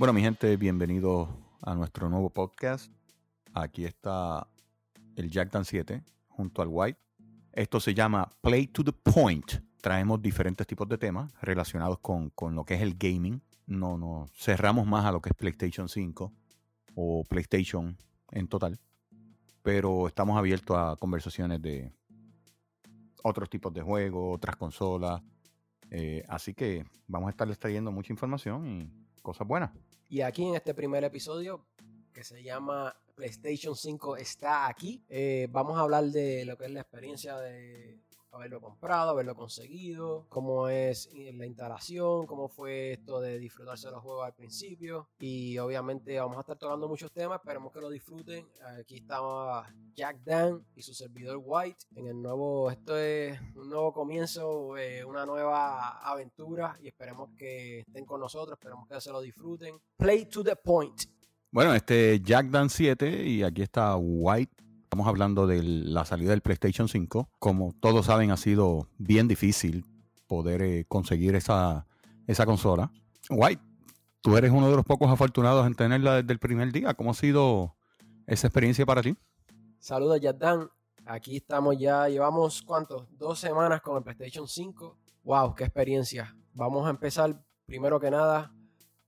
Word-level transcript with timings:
Bueno, 0.00 0.14
mi 0.14 0.22
gente, 0.22 0.56
bienvenidos 0.56 1.28
a 1.60 1.74
nuestro 1.74 2.08
nuevo 2.08 2.30
podcast. 2.30 2.90
Aquí 3.52 3.84
está 3.84 4.46
el 5.14 5.30
Jack 5.30 5.52
Dan 5.52 5.66
7 5.66 6.02
junto 6.26 6.62
al 6.62 6.68
White. 6.70 6.98
Esto 7.52 7.80
se 7.80 7.92
llama 7.92 8.30
Play 8.40 8.68
to 8.68 8.82
the 8.82 8.94
Point. 8.94 9.56
Traemos 9.82 10.22
diferentes 10.22 10.66
tipos 10.66 10.88
de 10.88 10.96
temas 10.96 11.30
relacionados 11.42 11.98
con, 11.98 12.30
con 12.30 12.54
lo 12.54 12.64
que 12.64 12.76
es 12.76 12.80
el 12.80 12.94
gaming. 12.96 13.42
No 13.66 13.98
nos 13.98 14.32
cerramos 14.32 14.86
más 14.86 15.04
a 15.04 15.12
lo 15.12 15.20
que 15.20 15.28
es 15.28 15.36
PlayStation 15.36 15.86
5 15.86 16.32
o 16.94 17.24
PlayStation 17.24 17.94
en 18.30 18.48
total. 18.48 18.80
Pero 19.62 20.08
estamos 20.08 20.38
abiertos 20.38 20.78
a 20.78 20.96
conversaciones 20.96 21.60
de 21.60 21.92
otros 23.22 23.50
tipos 23.50 23.70
de 23.74 23.82
juegos, 23.82 24.36
otras 24.36 24.56
consolas. 24.56 25.20
Eh, 25.90 26.24
así 26.26 26.54
que 26.54 26.86
vamos 27.06 27.26
a 27.26 27.32
estarles 27.32 27.58
trayendo 27.58 27.92
mucha 27.92 28.14
información 28.14 28.66
y 28.66 28.90
cosas 29.20 29.46
buenas. 29.46 29.70
Y 30.10 30.22
aquí 30.22 30.44
en 30.44 30.56
este 30.56 30.74
primer 30.74 31.04
episodio, 31.04 31.66
que 32.12 32.24
se 32.24 32.42
llama 32.42 32.92
PlayStation 33.14 33.76
5 33.76 34.16
está 34.16 34.66
aquí, 34.66 35.04
eh, 35.08 35.46
vamos 35.52 35.78
a 35.78 35.82
hablar 35.82 36.06
de 36.06 36.44
lo 36.44 36.58
que 36.58 36.64
es 36.64 36.72
la 36.72 36.80
experiencia 36.80 37.36
de 37.36 37.96
haberlo 38.32 38.60
comprado, 38.60 39.10
haberlo 39.10 39.34
conseguido, 39.34 40.26
cómo 40.28 40.68
es 40.68 41.10
la 41.14 41.46
instalación, 41.46 42.26
cómo 42.26 42.48
fue 42.48 42.92
esto 42.92 43.20
de 43.20 43.38
disfrutarse 43.38 43.88
de 43.88 43.92
los 43.92 44.02
juegos 44.02 44.26
al 44.26 44.34
principio. 44.34 45.08
Y 45.18 45.58
obviamente 45.58 46.18
vamos 46.18 46.36
a 46.38 46.40
estar 46.40 46.56
tocando 46.56 46.88
muchos 46.88 47.12
temas, 47.12 47.40
esperemos 47.40 47.72
que 47.72 47.80
lo 47.80 47.90
disfruten. 47.90 48.46
Aquí 48.78 48.96
estaba 48.96 49.66
Jack 49.94 50.22
Dan 50.24 50.64
y 50.74 50.82
su 50.82 50.94
servidor 50.94 51.40
White 51.42 51.86
en 51.96 52.06
el 52.06 52.20
nuevo, 52.20 52.70
esto 52.70 52.96
es 52.96 53.40
un 53.54 53.68
nuevo 53.68 53.92
comienzo, 53.92 54.76
eh, 54.76 55.04
una 55.04 55.26
nueva 55.26 56.00
aventura 56.00 56.78
y 56.80 56.88
esperemos 56.88 57.30
que 57.36 57.80
estén 57.80 58.04
con 58.04 58.20
nosotros, 58.20 58.58
esperemos 58.58 58.88
que 58.88 59.00
se 59.00 59.10
lo 59.10 59.20
disfruten. 59.20 59.80
Play 59.96 60.26
to 60.26 60.44
the 60.44 60.56
point. 60.56 61.02
Bueno, 61.50 61.74
este 61.74 62.20
Jack 62.20 62.46
Dan 62.46 62.70
7 62.70 63.24
y 63.26 63.42
aquí 63.42 63.62
está 63.62 63.96
White 63.96 64.69
Estamos 64.90 65.06
hablando 65.06 65.46
de 65.46 65.62
la 65.62 66.04
salida 66.04 66.30
del 66.30 66.40
PlayStation 66.40 66.88
5. 66.88 67.28
Como 67.38 67.72
todos 67.78 68.06
saben, 68.06 68.32
ha 68.32 68.36
sido 68.36 68.88
bien 68.98 69.28
difícil 69.28 69.86
poder 70.26 70.62
eh, 70.62 70.84
conseguir 70.88 71.36
esa, 71.36 71.86
esa 72.26 72.44
consola. 72.44 72.90
White, 73.30 73.62
tú 74.20 74.36
eres 74.36 74.50
uno 74.50 74.68
de 74.68 74.74
los 74.74 74.84
pocos 74.84 75.08
afortunados 75.08 75.64
en 75.68 75.76
tenerla 75.76 76.16
desde 76.16 76.32
el 76.32 76.40
primer 76.40 76.72
día. 76.72 76.94
¿Cómo 76.94 77.12
ha 77.12 77.14
sido 77.14 77.76
esa 78.26 78.48
experiencia 78.48 78.84
para 78.84 79.00
ti? 79.00 79.16
Saludos, 79.78 80.20
Yaddan. 80.20 80.68
Aquí 81.06 81.36
estamos 81.36 81.78
ya, 81.78 82.08
llevamos 82.08 82.60
cuántos? 82.60 83.06
Dos 83.16 83.38
semanas 83.38 83.82
con 83.82 83.96
el 83.96 84.02
PlayStation 84.02 84.48
5. 84.48 84.98
¡Wow! 85.22 85.54
¡Qué 85.54 85.62
experiencia! 85.62 86.36
Vamos 86.52 86.84
a 86.88 86.90
empezar 86.90 87.40
primero 87.64 88.00
que 88.00 88.10
nada, 88.10 88.52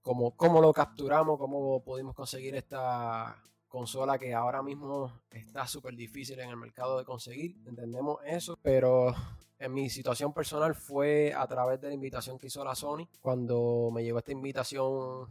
como 0.00 0.36
cómo 0.36 0.60
lo 0.60 0.72
capturamos, 0.72 1.40
cómo 1.40 1.82
pudimos 1.82 2.14
conseguir 2.14 2.54
esta 2.54 3.36
consola 3.72 4.18
que 4.18 4.34
ahora 4.34 4.62
mismo 4.62 5.10
está 5.30 5.66
súper 5.66 5.96
difícil 5.96 6.38
en 6.38 6.50
el 6.50 6.58
mercado 6.58 6.98
de 6.98 7.06
conseguir, 7.06 7.56
entendemos 7.66 8.18
eso, 8.26 8.58
pero 8.60 9.14
en 9.58 9.72
mi 9.72 9.88
situación 9.88 10.34
personal 10.34 10.74
fue 10.74 11.32
a 11.34 11.46
través 11.46 11.80
de 11.80 11.88
la 11.88 11.94
invitación 11.94 12.38
que 12.38 12.48
hizo 12.48 12.62
la 12.62 12.74
Sony, 12.74 13.08
cuando 13.22 13.90
me 13.90 14.04
llegó 14.04 14.18
esta 14.18 14.32
invitación 14.32 15.26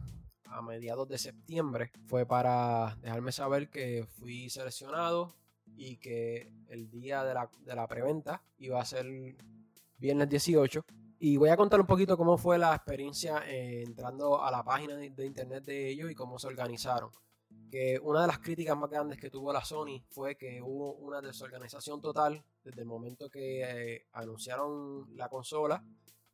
a 0.46 0.60
mediados 0.60 1.08
de 1.08 1.18
septiembre, 1.18 1.92
fue 2.08 2.26
para 2.26 2.96
dejarme 3.00 3.30
saber 3.30 3.70
que 3.70 4.04
fui 4.18 4.50
seleccionado 4.50 5.36
y 5.76 5.98
que 5.98 6.52
el 6.68 6.90
día 6.90 7.22
de 7.22 7.34
la, 7.34 7.48
de 7.60 7.74
la 7.76 7.86
preventa 7.86 8.42
iba 8.58 8.80
a 8.80 8.84
ser 8.84 9.06
viernes 9.98 10.28
18 10.28 10.84
y 11.20 11.36
voy 11.36 11.50
a 11.50 11.56
contar 11.56 11.80
un 11.80 11.86
poquito 11.86 12.16
cómo 12.16 12.36
fue 12.36 12.58
la 12.58 12.74
experiencia 12.74 13.44
eh, 13.46 13.84
entrando 13.86 14.42
a 14.42 14.50
la 14.50 14.64
página 14.64 14.96
de, 14.96 15.06
internet 15.24 15.64
de 15.64 15.88
ellos 15.88 16.10
y 16.10 16.16
cómo 16.16 16.40
se 16.40 16.48
organizaron 16.48 17.10
que 17.72 17.98
una 18.02 18.20
de 18.20 18.26
las 18.26 18.38
críticas 18.40 18.76
más 18.76 18.90
grandes 18.90 19.18
que 19.18 19.30
tuvo 19.30 19.50
la 19.50 19.64
Sony 19.64 20.04
fue 20.10 20.36
que 20.36 20.60
hubo 20.60 20.92
una 20.96 21.22
desorganización 21.22 22.02
total 22.02 22.44
desde 22.62 22.82
el 22.82 22.86
momento 22.86 23.30
que 23.30 23.62
eh, 23.62 24.08
anunciaron 24.12 25.16
la 25.16 25.30
consola 25.30 25.82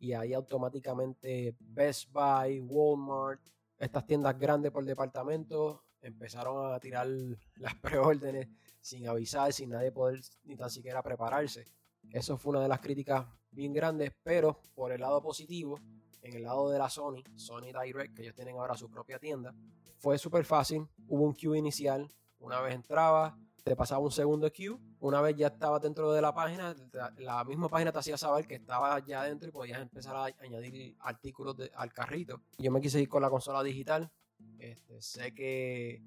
y 0.01 0.15
ahí 0.15 0.35
automáticamente 0.35 1.55
Best 1.61 2.11
Buy, 2.11 2.59
Walmart, 2.59 3.41
estas 3.79 4.05
tiendas 4.05 4.37
grandes 4.37 4.73
por 4.73 4.85
departamento 4.85 5.85
empezaron 6.03 6.75
a 6.75 6.81
tirar 6.81 7.07
las 7.07 7.75
preórdenes 7.83 8.49
sin 8.81 9.07
avisar, 9.07 9.53
sin 9.53 9.71
nadie 9.71 9.93
poder 9.93 10.21
ni 10.43 10.57
tan 10.57 10.71
siquiera 10.71 11.05
prepararse. 11.05 11.67
Eso 12.11 12.37
fue 12.37 12.51
una 12.51 12.63
de 12.63 12.69
las 12.69 12.81
críticas 12.81 13.25
bien 13.53 13.73
grandes, 13.73 14.11
pero 14.25 14.59
por 14.75 14.91
el 14.91 15.03
lado 15.03 15.23
positivo, 15.23 15.79
en 16.21 16.35
el 16.35 16.43
lado 16.43 16.69
de 16.69 16.81
la 16.81 16.91
Sony, 16.91 17.23
Sony 17.37 17.71
Direct, 17.81 18.17
que 18.17 18.23
ellos 18.23 18.35
tienen 18.35 18.57
ahora 18.57 18.77
su 18.77 18.91
propia 18.91 19.21
tienda, 19.21 19.55
fue 19.99 20.19
súper 20.19 20.45
fácil. 20.45 20.87
Hubo 21.09 21.25
un 21.25 21.35
queue 21.35 21.59
inicial. 21.59 22.09
Una 22.41 22.61
vez 22.61 22.75
entraba, 22.75 23.37
te 23.65 23.77
pasaba 23.77 24.01
un 24.01 24.11
segundo 24.11 24.51
queue. 24.51 24.79
Una 25.01 25.21
vez 25.21 25.37
ya 25.37 25.49
estabas 25.49 25.83
dentro 25.83 26.13
de 26.13 26.23
la 26.23 26.35
página, 26.35 26.75
la 27.19 27.45
misma 27.45 27.69
página 27.69 27.93
te 27.93 27.99
hacía 27.99 28.17
saber 28.17 28.47
que 28.47 28.57
estabas 28.57 29.05
ya 29.05 29.23
dentro 29.23 29.49
y 29.49 29.53
podías 29.53 29.81
empezar 29.81 30.17
a 30.17 30.25
añadir 30.43 30.97
artículos 31.01 31.57
al 31.77 31.93
carrito. 31.93 32.41
Yo 32.59 32.71
me 32.71 32.81
quise 32.81 33.01
ir 33.01 33.09
con 33.09 33.23
la 33.23 33.31
consola 33.31 33.63
digital. 33.63 34.11
Este, 34.59 35.01
sé 35.03 35.35
que 35.35 36.03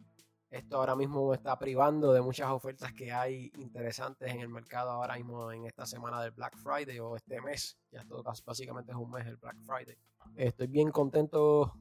esto 0.50 0.78
ahora 0.78 0.96
mismo 0.98 1.30
me 1.30 1.36
está 1.36 1.58
privando 1.58 2.12
de 2.12 2.22
muchas 2.22 2.50
ofertas 2.50 2.92
que 2.92 3.12
hay 3.12 3.52
interesantes 3.56 4.30
en 4.30 4.42
el 4.42 4.50
mercado 4.50 4.92
ahora 4.92 5.16
mismo 5.16 5.50
en 5.52 5.66
esta 5.66 5.86
semana 5.86 6.22
del 6.22 6.32
Black 6.32 6.58
Friday 6.58 7.00
o 7.00 7.16
este 7.16 7.40
mes. 7.40 7.78
Ya 7.92 8.04
todo 8.06 8.24
básicamente 8.24 8.92
es 8.92 8.98
un 8.98 9.10
mes 9.10 9.26
el 9.28 9.38
Black 9.38 9.58
Friday. 9.62 9.98
Estoy 10.36 10.68
bien 10.68 10.92
contento 10.92 11.74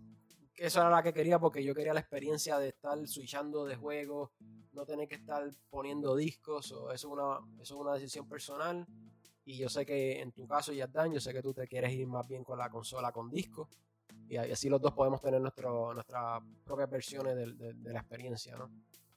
eso 0.60 0.80
era 0.80 0.90
la 0.90 1.02
que 1.02 1.14
quería 1.14 1.38
porque 1.38 1.64
yo 1.64 1.74
quería 1.74 1.94
la 1.94 2.00
experiencia 2.00 2.58
de 2.58 2.68
estar 2.68 2.98
switchando 3.08 3.64
de 3.64 3.76
juego, 3.76 4.32
no 4.74 4.84
tener 4.84 5.08
que 5.08 5.14
estar 5.14 5.42
poniendo 5.70 6.14
discos, 6.14 6.70
o 6.72 6.92
eso, 6.92 6.92
es 6.92 7.04
una, 7.04 7.38
eso 7.58 7.74
es 7.74 7.80
una 7.80 7.94
decisión 7.94 8.28
personal. 8.28 8.86
Y 9.46 9.56
yo 9.56 9.70
sé 9.70 9.86
que 9.86 10.20
en 10.20 10.32
tu 10.32 10.46
caso, 10.46 10.74
Yardan, 10.74 11.14
yo 11.14 11.20
sé 11.20 11.32
que 11.32 11.40
tú 11.40 11.54
te 11.54 11.66
quieres 11.66 11.92
ir 11.94 12.06
más 12.06 12.28
bien 12.28 12.44
con 12.44 12.58
la 12.58 12.68
consola 12.68 13.10
con 13.10 13.30
discos. 13.30 13.68
Y 14.28 14.36
así 14.36 14.68
los 14.68 14.82
dos 14.82 14.92
podemos 14.92 15.22
tener 15.22 15.40
nuestro, 15.40 15.94
nuestras 15.94 16.42
propias 16.62 16.90
versiones 16.90 17.34
de, 17.34 17.92
la 17.92 18.00
experiencia, 18.00 18.54
¿no? 18.56 18.70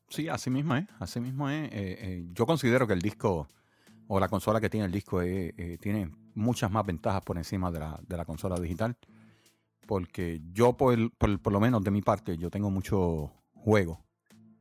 Sí, 0.07 0.29
así 0.29 0.49
mismo 0.49 0.77
es. 0.77 0.85
Así 0.99 1.19
mismo 1.19 1.49
es. 1.49 1.65
Eh, 1.65 1.71
eh, 1.73 2.25
yo 2.31 2.45
considero 2.45 2.87
que 2.87 2.93
el 2.93 3.01
disco 3.01 3.49
o 4.07 4.19
la 4.19 4.29
consola 4.29 4.61
que 4.61 4.69
tiene 4.69 4.85
el 4.85 4.91
disco 4.93 5.21
eh, 5.21 5.77
tiene 5.81 6.09
muchas 6.35 6.71
más 6.71 6.85
ventajas 6.85 7.21
por 7.21 7.37
encima 7.37 7.69
de 7.69 7.79
la, 7.79 7.99
de 8.07 8.15
la 8.15 8.23
consola 8.23 8.57
digital 8.59 8.97
porque 9.85 10.41
yo 10.51 10.73
por, 10.73 11.11
por, 11.17 11.51
lo 11.51 11.59
menos 11.59 11.83
de 11.83 11.91
mi 11.91 12.01
parte, 12.01 12.37
yo 12.37 12.49
tengo 12.49 12.69
muchos 12.69 13.29
juegos 13.53 13.99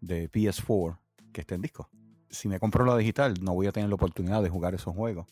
de 0.01 0.31
PS4 0.31 0.99
que 1.33 1.41
estén 1.43 1.57
en 1.57 1.63
disco. 1.63 1.89
Si 2.29 2.49
me 2.49 2.59
compro 2.59 2.85
la 2.85 2.97
digital, 2.97 3.35
no 3.43 3.55
voy 3.55 3.67
a 3.67 3.73
tener 3.73 3.89
la 3.89 3.95
oportunidad 3.95 4.43
de 4.43 4.49
jugar 4.49 4.75
esos 4.75 4.95
juegos 4.95 5.27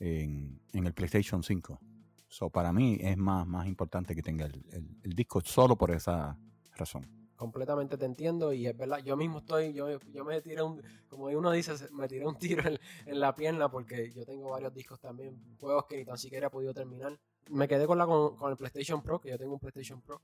en, 0.00 0.60
el 0.72 0.94
PlayStation 0.94 1.42
5. 1.42 1.80
So, 2.28 2.50
para 2.50 2.72
mí 2.72 2.98
es 3.00 3.16
más, 3.16 3.46
más 3.46 3.66
importante 3.66 4.14
que 4.14 4.22
tenga 4.22 4.46
el, 4.46 5.14
disco 5.14 5.40
solo 5.42 5.76
por 5.76 5.90
esa 5.90 6.36
razón. 6.76 7.06
Completamente 7.36 7.98
te 7.98 8.06
entiendo 8.06 8.52
y 8.52 8.66
es 8.66 8.76
verdad, 8.76 8.98
yo 8.98 9.16
mismo 9.16 9.38
estoy, 9.38 9.72
yo, 9.72 9.98
yo 10.12 10.24
me 10.24 10.40
tiré 10.40 10.62
un, 10.62 10.80
como 11.08 11.26
uno 11.26 11.50
dice, 11.50 11.72
me 11.92 12.08
tiré 12.08 12.26
un 12.26 12.38
tiro 12.38 12.66
en, 12.66 12.78
en 13.06 13.20
la 13.20 13.34
pierna 13.34 13.68
porque 13.68 14.12
yo 14.12 14.24
tengo 14.24 14.50
varios 14.50 14.72
discos 14.72 15.00
también, 15.00 15.36
juegos 15.58 15.84
que 15.86 15.96
ni 15.96 16.04
tan 16.04 16.16
siquiera 16.16 16.46
he 16.46 16.50
podido 16.50 16.72
terminar 16.72 17.18
me 17.50 17.68
quedé 17.68 17.86
con, 17.86 17.98
la, 17.98 18.06
con, 18.06 18.50
el 18.50 18.56
PlayStation 18.56 19.02
Pro, 19.02 19.20
que 19.20 19.30
yo 19.30 19.38
tengo 19.38 19.54
un 19.54 19.60
PlayStation 19.60 20.00
Pro. 20.00 20.20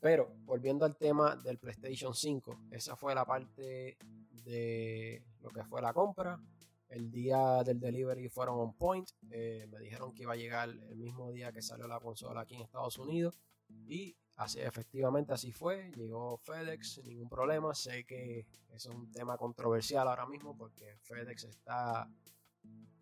Pero 0.00 0.32
volviendo 0.44 0.84
al 0.84 0.96
tema 0.96 1.36
del 1.36 1.58
PlayStation 1.58 2.14
5, 2.14 2.60
esa 2.70 2.96
fue 2.96 3.14
la 3.14 3.24
parte 3.24 3.98
de 4.44 5.22
lo 5.40 5.50
que 5.50 5.64
fue 5.64 5.82
la 5.82 5.92
compra. 5.92 6.40
El 6.88 7.10
día 7.10 7.62
del 7.64 7.80
delivery 7.80 8.28
fueron 8.28 8.60
on 8.60 8.74
point. 8.74 9.10
Eh, 9.30 9.66
me 9.70 9.80
dijeron 9.80 10.14
que 10.14 10.22
iba 10.22 10.32
a 10.32 10.36
llegar 10.36 10.70
el 10.70 10.96
mismo 10.96 11.30
día 11.32 11.52
que 11.52 11.60
salió 11.60 11.86
la 11.86 12.00
consola 12.00 12.42
aquí 12.42 12.54
en 12.54 12.62
Estados 12.62 12.96
Unidos. 12.98 13.38
Y 13.86 14.16
así 14.36 14.60
efectivamente 14.60 15.32
así 15.32 15.52
fue. 15.52 15.90
Llegó 15.96 16.38
FedEx 16.38 16.94
sin 16.94 17.08
ningún 17.08 17.28
problema. 17.28 17.74
Sé 17.74 18.04
que 18.04 18.46
es 18.70 18.86
un 18.86 19.10
tema 19.10 19.36
controversial 19.36 20.08
ahora 20.08 20.26
mismo 20.26 20.56
porque 20.56 20.96
FedEx 21.02 21.44
está 21.44 22.08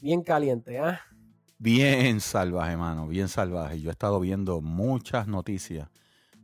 bien 0.01 0.23
caliente. 0.23 0.77
¿eh? 0.77 0.99
Bien 1.59 2.21
salvaje, 2.21 2.77
mano, 2.77 3.09
bien 3.09 3.29
salvaje. 3.29 3.81
Yo 3.81 3.89
he 3.89 3.93
estado 3.93 4.21
viendo 4.21 4.61
muchas 4.61 5.27
noticias 5.27 5.89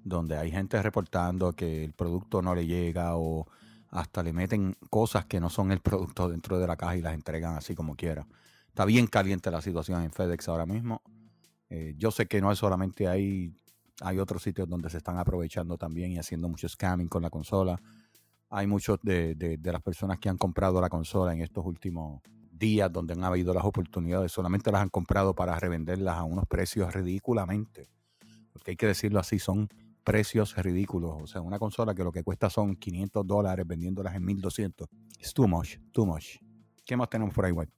donde 0.05 0.39
hay 0.39 0.51
gente 0.51 0.81
reportando 0.83 1.53
que 1.53 1.85
el 1.85 1.93
producto 1.93 2.41
no 2.41 2.55
le 2.55 2.67
llega 2.67 3.17
o 3.17 3.47
hasta 3.91 4.23
le 4.23 4.33
meten 4.33 4.75
cosas 4.89 5.27
que 5.27 5.39
no 5.39 5.51
son 5.51 5.71
el 5.71 5.81
producto 5.81 6.31
dentro 6.31 6.59
de 6.59 6.67
la 6.67 6.77
caja 6.77 6.97
y 6.97 7.03
las 7.03 7.13
entregan 7.13 7.57
así 7.57 7.75
como 7.75 7.95
quiera. 7.95 8.27
Está 8.69 8.87
bien 8.87 9.07
caliente 9.07 9.51
la 9.51 9.61
situación 9.61 10.03
en 10.03 10.11
FedEx 10.11 10.49
ahora 10.49 10.65
mismo. 10.65 11.03
Eh, 11.69 11.95
yo 11.99 12.11
sé 12.11 12.27
que 12.27 12.41
no 12.41 12.51
es 12.51 12.59
solamente 12.59 13.07
ahí, 13.07 13.53
hay 14.01 14.19
otros 14.19 14.43
sitios 14.43 14.67
donde 14.67 14.89
se 14.89 14.97
están 14.97 15.19
aprovechando 15.19 15.77
también 15.77 16.13
y 16.13 16.19
haciendo 16.19 16.49
mucho 16.49 16.71
scamming 16.71 17.09
con 17.09 17.21
la 17.21 17.29
consola. 17.29 17.79
Hay 18.49 18.67
muchos 18.67 18.99
de, 19.03 19.35
de 19.35 19.73
las 19.73 19.83
personas 19.83 20.19
que 20.19 20.31
han 20.31 20.39
comprado 20.39 20.81
la 20.81 20.89
consola 20.89 21.35
en 21.35 21.43
estos 21.43 21.67
últimos 21.67 22.23
días 22.53 22.93
donde 22.93 23.15
han 23.15 23.25
habido 23.25 23.55
las 23.55 23.65
oportunidades, 23.65 24.31
solamente 24.31 24.71
las 24.71 24.83
han 24.83 24.91
comprado 24.91 25.35
para 25.35 25.59
revenderlas 25.59 26.17
a 26.17 26.25
unos 26.25 26.47
precios 26.47 26.93
ridículamente, 26.95 27.89
porque 28.53 28.73
hay 28.73 28.77
que 28.77 28.87
decirlo 28.87 29.19
así, 29.19 29.39
son 29.39 29.69
precios 30.05 30.57
ridículos. 30.57 31.23
O 31.23 31.27
sea, 31.27 31.41
una 31.41 31.59
consola 31.59 31.95
que 31.95 32.05
lo 32.05 32.13
que 32.13 32.23
cuesta 32.23 32.51
son 32.51 32.77
500 32.77 33.27
dólares 33.27 33.67
vendiéndolas 33.67 34.15
en 34.15 34.25
1200. 34.25 34.89
Es 35.19 35.33
too 35.33 35.49
much, 35.49 35.79
too 35.93 36.07
much. 36.07 36.37
¿Qué 36.85 36.97
más 36.97 37.09
tenemos 37.09 37.35
por 37.35 37.45
ahí, 37.45 37.53
White? 37.53 37.73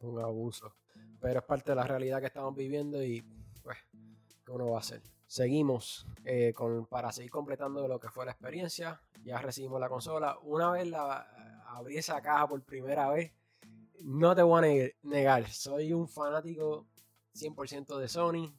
Un 0.00 0.20
abuso. 0.20 0.74
Pero 1.20 1.40
es 1.40 1.44
parte 1.44 1.72
de 1.72 1.76
la 1.76 1.84
realidad 1.84 2.20
que 2.20 2.26
estamos 2.26 2.54
viviendo 2.54 3.02
y, 3.02 3.22
pues, 3.62 3.76
¿qué 4.44 4.52
uno 4.52 4.70
va 4.70 4.76
a 4.76 4.80
hacer? 4.80 5.02
Seguimos 5.26 6.06
eh, 6.24 6.52
con, 6.54 6.86
para 6.86 7.12
seguir 7.12 7.30
completando 7.30 7.86
lo 7.88 7.98
que 7.98 8.08
fue 8.08 8.24
la 8.24 8.30
experiencia. 8.30 9.00
Ya 9.24 9.38
recibimos 9.38 9.80
la 9.80 9.88
consola. 9.88 10.38
Una 10.42 10.70
vez 10.70 10.86
la 10.86 11.26
abrí 11.66 11.98
esa 11.98 12.20
caja 12.22 12.46
por 12.48 12.62
primera 12.62 13.10
vez, 13.10 13.32
no 14.00 14.34
te 14.34 14.42
voy 14.42 14.64
a 14.80 14.92
negar, 15.02 15.48
soy 15.48 15.92
un 15.92 16.08
fanático 16.08 16.86
100% 17.34 17.98
de 17.98 18.08
Sony. 18.08 18.54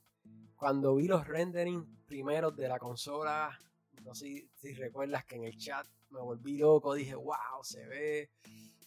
Cuando 0.56 0.96
vi 0.96 1.08
los 1.08 1.28
renderings 1.28 1.86
primeros 2.06 2.56
de 2.56 2.68
la 2.68 2.80
consola, 2.80 3.58
no 4.04 4.14
sé 4.14 4.50
si 4.56 4.74
recuerdas 4.74 5.26
que 5.26 5.36
en 5.36 5.46
el 5.46 5.58
chat 5.58 5.88
me 6.10 6.20
volví 6.20 6.58
loco, 6.58 6.94
dije, 6.94 7.16
wow, 7.16 7.64
se 7.64 7.86
ve 7.86 8.30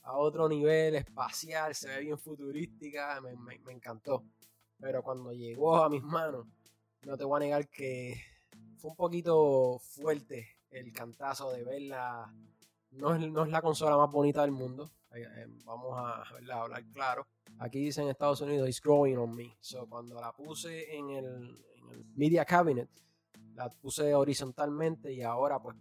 a 0.02 0.16
otro 0.16 0.48
nivel 0.48 0.96
espacial, 0.96 1.74
se 1.74 1.88
ve 1.88 2.00
bien 2.00 2.18
futurística, 2.18 3.20
me, 3.20 3.36
me 3.36 3.72
encantó. 3.72 4.24
Pero 4.78 5.02
cuando 5.02 5.32
llegó 5.32 5.76
a 5.76 5.88
mis 5.88 6.02
manos, 6.02 6.46
no 7.02 7.16
te 7.16 7.24
voy 7.24 7.36
a 7.36 7.44
negar 7.44 7.68
que 7.68 8.20
fue 8.76 8.90
un 8.90 8.96
poquito 8.96 9.78
fuerte 9.78 10.56
el 10.70 10.92
cantazo 10.92 11.52
de 11.52 11.62
verla. 11.62 12.34
No 12.92 13.14
es, 13.14 13.30
no 13.30 13.44
es 13.44 13.50
la 13.50 13.62
consola 13.62 13.96
más 13.96 14.10
bonita 14.10 14.42
del 14.42 14.52
mundo. 14.52 14.90
Eh, 15.12 15.22
eh, 15.22 15.46
vamos 15.64 15.96
a, 15.96 16.22
hablar 16.22 16.84
claro. 16.92 17.26
Aquí 17.58 17.84
dice 17.84 18.02
en 18.02 18.08
Estados 18.08 18.40
Unidos, 18.40 18.68
it's 18.68 18.80
growing 18.80 19.16
on 19.16 19.34
me. 19.34 19.56
So, 19.60 19.86
cuando 19.88 20.20
la 20.20 20.32
puse 20.32 20.96
en 20.96 21.10
el, 21.10 21.64
en 21.76 21.90
el 21.90 22.04
Media 22.14 22.44
Cabinet, 22.44 22.88
la 23.54 23.68
puse 23.68 24.14
horizontalmente 24.14 25.12
y 25.12 25.22
ahora 25.22 25.60
pues 25.60 25.76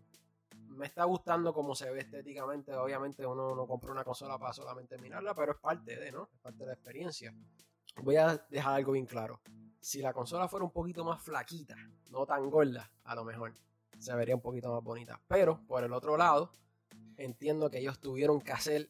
me 0.68 0.86
está 0.86 1.06
gustando 1.06 1.54
cómo 1.54 1.75
se 1.75 1.90
ve 1.92 2.02
estéticamente. 2.02 2.74
Obviamente 2.75 3.25
uno 3.25 3.56
no 3.56 3.68
compra 3.68 3.92
una 3.92 4.04
consola 4.04 4.38
para 4.38 4.54
solamente 4.54 4.98
mirarla, 4.98 5.34
pero 5.34 5.54
es 5.54 5.60
parte 5.60 5.98
de, 5.98 6.12
¿no? 6.12 6.30
Es 6.34 6.40
parte 6.40 6.60
de 6.60 6.66
la 6.68 6.74
experiencia. 6.74 7.34
Voy 8.04 8.16
a 8.16 8.38
dejar 8.50 8.75
algo 8.75 8.94
bien 8.94 9.06
claro 9.06 9.42
si 9.81 10.00
la 10.00 10.13
consola 10.13 10.48
fuera 10.48 10.63
un 10.63 10.72
poquito 10.72 11.04
más 11.04 11.22
flaquita, 11.22 11.75
no 12.10 12.25
tan 12.25 12.50
gorda, 12.50 12.90
a 13.04 13.16
lo 13.16 13.25
mejor 13.25 13.54
se 13.98 14.16
vería 14.16 14.36
un 14.36 14.42
poquito 14.42 14.72
más 14.72 14.84
bonita. 14.84 15.19
Pero 15.28 15.60
por 15.68 15.84
el 15.84 15.92
otro 15.92 16.16
lado, 16.16 16.52
entiendo 17.24 17.70
que 17.70 17.80
ellos 17.80 18.00
tuvieron 18.00 18.42
que 18.42 18.52
hacer 18.52 18.90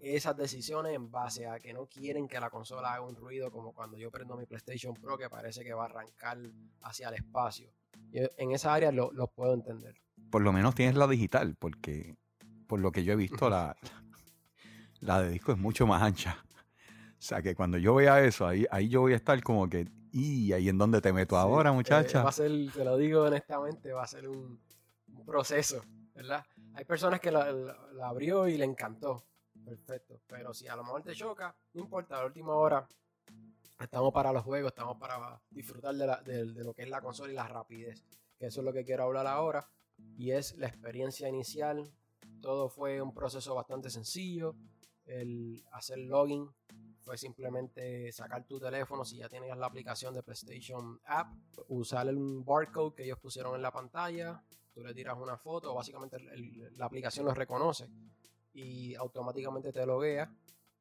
esas 0.00 0.36
decisiones 0.36 0.94
en 0.94 1.10
base 1.10 1.46
a 1.46 1.60
que 1.60 1.72
no 1.72 1.86
quieren 1.86 2.26
que 2.26 2.40
la 2.40 2.50
consola 2.50 2.94
haga 2.94 3.02
un 3.02 3.14
ruido 3.14 3.50
como 3.50 3.72
cuando 3.72 3.98
yo 3.98 4.10
prendo 4.10 4.36
mi 4.36 4.46
PlayStation 4.46 4.94
Pro 4.94 5.18
que 5.18 5.28
parece 5.28 5.62
que 5.62 5.74
va 5.74 5.82
a 5.82 5.86
arrancar 5.86 6.38
hacia 6.82 7.08
el 7.08 7.14
espacio. 7.14 7.70
en 8.12 8.52
esa 8.52 8.72
área 8.72 8.90
lo, 8.92 9.10
puedo 9.28 9.52
entender. 9.54 9.96
Por 10.30 10.42
lo 10.42 10.52
menos 10.52 10.74
tienes 10.74 10.96
la 10.96 11.06
digital, 11.06 11.54
porque 11.58 12.16
por 12.66 12.80
lo 12.80 12.92
que 12.92 13.04
yo 13.04 13.12
he 13.12 13.16
visto, 13.16 13.50
la, 13.50 13.76
la 15.00 15.20
de 15.22 15.30
disco 15.30 15.52
es 15.52 15.58
mucho 15.58 15.86
más 15.86 16.02
ancha. 16.02 16.44
O 17.18 17.22
sea 17.22 17.42
que 17.42 17.54
cuando 17.54 17.76
yo 17.76 17.94
vea 17.94 18.24
eso, 18.24 18.46
ahí, 18.46 18.66
ahí 18.70 18.88
yo 18.88 19.02
voy 19.02 19.12
a 19.12 19.16
estar 19.16 19.42
como 19.42 19.68
que 19.68 19.86
y 20.12 20.52
ahí 20.52 20.68
en 20.68 20.78
donde 20.78 21.00
te 21.00 21.12
meto 21.12 21.36
ahora, 21.36 21.72
muchacha. 21.72 22.22
va 22.22 22.30
a 22.30 22.32
ser, 22.32 22.50
te 22.72 22.84
lo 22.84 22.96
digo 22.96 23.22
honestamente, 23.22 23.92
va 23.92 24.02
a 24.02 24.06
ser 24.06 24.28
un, 24.28 24.58
proceso, 25.26 25.84
¿verdad? 26.14 26.44
Hay 26.74 26.84
personas 26.84 27.20
que 27.20 27.30
la, 27.30 27.76
abrió 28.02 28.48
y 28.48 28.56
le 28.56 28.64
encantó. 28.64 29.24
Perfecto. 29.64 30.20
Pero 30.26 30.54
si 30.54 30.68
a 30.68 30.76
lo 30.76 30.82
mejor 30.82 31.02
te 31.02 31.14
choca, 31.14 31.54
no 31.74 31.82
importa, 31.82 32.16
a 32.16 32.20
la 32.20 32.26
última 32.26 32.54
hora 32.54 32.86
estamos 33.78 34.12
para 34.12 34.32
los 34.32 34.44
juegos, 34.44 34.72
estamos 34.72 34.96
para 34.98 35.40
disfrutar 35.50 35.94
de, 35.94 36.44
de, 36.46 36.64
lo 36.64 36.74
que 36.74 36.82
es 36.82 36.88
la 36.88 37.00
consola 37.00 37.32
y 37.32 37.36
la 37.36 37.48
rapidez. 37.48 38.04
Que 38.38 38.46
eso 38.46 38.60
es 38.60 38.64
lo 38.64 38.72
que 38.72 38.84
quiero 38.84 39.04
hablar 39.04 39.26
ahora. 39.26 39.68
Y 40.16 40.30
es 40.30 40.56
la 40.56 40.66
experiencia 40.66 41.28
inicial. 41.28 41.92
Todo 42.40 42.68
fue 42.68 43.02
un 43.02 43.12
proceso 43.12 43.54
bastante 43.54 43.90
sencillo. 43.90 44.54
El 45.04 45.64
hacer 45.72 45.98
login 45.98 46.48
fue 47.00 47.16
simplemente 47.16 48.12
sacar 48.12 48.46
tu 48.46 48.60
teléfono 48.60 49.04
si 49.04 49.16
ya 49.16 49.28
tienes 49.28 49.56
la 49.56 49.66
aplicación 49.66 50.14
de 50.14 50.22
PlayStation 50.22 51.00
App, 51.04 51.32
usar 51.68 52.06
un 52.08 52.44
barcode 52.44 52.94
que 52.94 53.04
ellos 53.04 53.18
pusieron 53.18 53.54
en 53.54 53.62
la 53.62 53.72
pantalla, 53.72 54.42
tú 54.72 54.82
le 54.82 54.94
tiras 54.94 55.16
una 55.18 55.36
foto, 55.36 55.74
básicamente 55.74 56.18
la 56.76 56.86
aplicación 56.86 57.26
lo 57.26 57.34
reconoce 57.34 57.88
y 58.52 58.94
automáticamente 58.94 59.72
te 59.72 59.86
loguea 59.86 60.32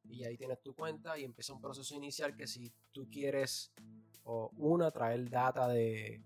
y 0.04 0.24
ahí 0.24 0.38
tienes 0.38 0.62
tu 0.62 0.74
cuenta 0.74 1.18
y 1.18 1.24
empieza 1.24 1.54
un 1.54 1.62
proceso 1.62 1.96
inicial 1.96 2.36
que 2.36 2.48
si 2.48 2.72
tú 2.92 3.10
quieres 3.10 3.72
o 4.24 4.52
una 4.58 4.92
traer 4.92 5.30
data 5.30 5.68
de, 5.68 6.22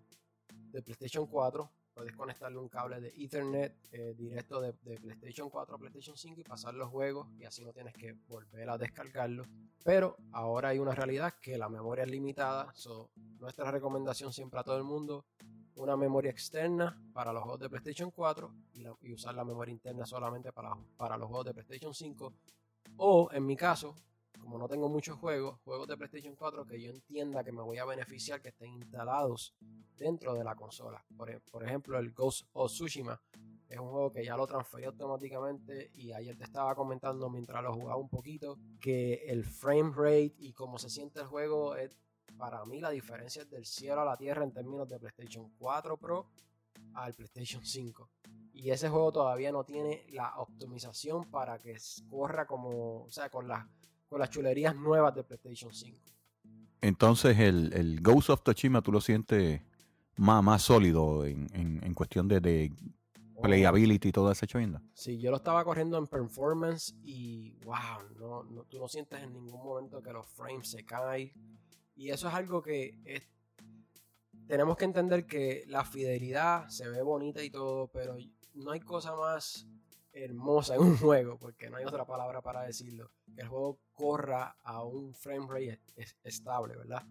de 0.71 0.81
PlayStation 0.81 1.27
4 1.27 1.69
puedes 1.93 2.15
conectarle 2.15 2.57
un 2.57 2.69
cable 2.69 2.99
de 2.99 3.13
Ethernet 3.15 3.75
eh, 3.91 4.13
directo 4.17 4.59
de, 4.59 4.73
PlayStation 4.73 5.49
4 5.49 5.75
a 5.75 5.77
PlayStation 5.77 6.17
5 6.17 6.41
y 6.41 6.43
pasar 6.43 6.73
los 6.73 6.89
juegos 6.89 7.27
y 7.37 7.45
así 7.45 7.63
no 7.63 7.71
tienes 7.71 7.93
que 7.93 8.13
volver 8.27 8.69
a 8.69 8.77
descargarlo. 8.77 9.45
Pero 9.83 10.17
ahora 10.31 10.69
hay 10.69 10.79
una 10.79 10.95
realidad 10.95 11.35
que 11.41 11.57
la 11.57 11.69
memoria 11.69 12.03
es 12.03 12.11
limitada. 12.11 12.73
nuestra 13.39 13.69
recomendación 13.71 14.33
siempre 14.33 14.59
a 14.59 14.63
todo 14.63 14.77
el 14.77 14.83
mundo, 14.83 15.25
una 15.75 15.97
memoria 15.97 16.31
externa 16.31 16.99
para 17.13 17.33
los 17.33 17.43
juegos 17.43 17.59
de 17.61 17.69
PlayStation 17.69 18.11
4 18.11 18.53
y, 19.01 19.13
usar 19.13 19.35
la 19.35 19.43
memoria 19.43 19.71
interna 19.71 20.05
solamente 20.05 20.51
para, 20.51 20.75
para 20.97 21.17
los 21.17 21.27
juegos 21.27 21.45
de 21.45 21.53
PlayStation 21.53 21.93
5. 21.93 22.33
O 22.97 23.29
en 23.31 23.45
mi 23.45 23.55
caso, 23.55 23.95
como 24.43 24.57
no 24.57 24.67
tengo 24.67 24.89
muchos 24.89 25.17
juegos, 25.17 25.59
juegos 25.63 25.87
de 25.87 25.97
PlayStation 25.97 26.35
4 26.35 26.65
que 26.65 26.81
yo 26.81 26.89
entienda 26.89 27.43
que 27.43 27.51
me 27.51 27.61
voy 27.61 27.77
a 27.77 27.85
beneficiar 27.85 28.41
que 28.41 28.49
estén 28.49 28.73
instalados 28.73 29.55
dentro 29.95 30.33
de 30.33 30.43
la 30.43 30.55
consola. 30.55 31.03
Por, 31.15 31.29
e, 31.29 31.41
ejemplo, 31.61 31.97
el 31.97 32.11
Ghost 32.11 32.47
of 32.53 32.71
Tsushima 32.71 33.19
es 33.69 33.79
un 33.79 33.89
juego 33.89 34.11
que 34.11 34.25
ya 34.25 34.35
lo 34.35 34.45
transferí 34.45 34.85
automáticamente 34.85 35.89
y 35.95 36.11
ayer 36.11 36.37
te 36.37 36.43
estaba 36.43 36.75
comentando 36.75 37.29
mientras 37.29 37.63
lo 37.63 37.73
jugaba 37.73 37.97
un 37.97 38.09
poquito 38.09 38.59
que 38.79 39.23
el 39.27 39.45
frame 39.45 39.93
rate 39.95 40.35
y 40.37 40.53
cómo 40.53 40.77
se 40.77 40.89
siente 40.89 41.21
el 41.21 41.27
juego 41.27 41.75
es 41.75 41.97
para 42.37 42.65
mí 42.65 42.79
la 42.79 42.89
diferencia 42.89 43.41
es 43.43 43.49
del 43.49 43.65
cielo 43.65 44.01
a 44.01 44.05
la 44.05 44.17
tierra 44.17 44.43
en 44.43 44.51
términos 44.51 44.89
de 44.89 44.99
PlayStation 44.99 45.51
4 45.57 45.97
Pro 45.97 46.27
al 46.93 47.13
PlayStation 47.13 47.65
5. 47.65 48.09
Y 48.53 48.69
ese 48.69 48.89
juego 48.89 49.11
todavía 49.11 49.51
no 49.51 49.63
tiene 49.63 50.05
la 50.09 50.37
optimización 50.37 51.29
para 51.29 51.57
que 51.59 51.75
corra 52.09 52.45
como, 52.45 53.03
o 53.03 53.11
sea, 53.11 53.29
con 53.29 53.47
las 53.47 53.65
con 54.13 54.19
las 54.19 54.29
chulerías 54.29 54.75
nuevas 54.75 55.15
de 55.15 55.23
PlayStation 55.23 55.73
5. 55.73 55.99
Entonces 56.81 57.39
el, 57.39 57.99
Ghost 57.99 58.29
of 58.29 58.43
Tsushima 58.43 58.83
tú 58.83 58.91
lo 58.91 59.01
sientes 59.01 59.59
más, 60.17 60.43
más 60.43 60.61
sólido 60.61 61.25
en, 61.25 61.93
cuestión 61.95 62.27
de, 62.27 62.71
oh. 63.33 63.41
playability 63.41 64.09
y 64.09 64.11
toda 64.11 64.33
esa 64.33 64.45
chovinda. 64.45 64.83
Sí, 64.93 65.17
yo 65.17 65.31
lo 65.31 65.37
estaba 65.37 65.63
corriendo 65.63 65.97
en 65.97 66.05
performance 66.05 66.93
y 67.01 67.55
wow, 67.65 68.43
no, 68.51 68.65
tú 68.69 68.77
no 68.77 68.87
sientes 68.87 69.19
en 69.23 69.33
ningún 69.33 69.63
momento 69.65 69.99
que 70.03 70.13
los 70.13 70.27
frames 70.27 70.69
se 70.69 70.85
caen. 70.85 71.31
Y 71.95 72.09
eso 72.09 72.27
es 72.27 72.33
algo 72.33 72.61
que 72.61 72.97
tenemos 74.47 74.77
que 74.77 74.85
entender 74.85 75.25
que 75.25 75.63
la 75.67 75.85
fidelidad 75.85 76.67
se 76.69 76.87
ve 76.87 77.01
bonita 77.01 77.43
y 77.43 77.49
todo, 77.49 77.87
pero 77.87 78.17
no 78.53 78.71
hay 78.71 78.79
cosa 78.81 79.15
más 79.15 79.67
hermosa 80.11 80.75
en 80.75 80.81
un 80.81 80.97
juego, 80.97 81.37
porque 81.37 81.69
no 81.69 81.77
hay 81.77 81.85
otra 81.85 82.05
palabra 82.05 82.41
para 82.41 82.63
decirlo, 82.63 83.11
que 83.33 83.41
el 83.41 83.47
juego 83.47 83.79
corra 83.93 84.57
a 84.63 84.83
un 84.83 85.13
frame 85.13 85.47
rate 85.47 85.81
estable, 86.23 86.75
¿verdad? 86.75 87.03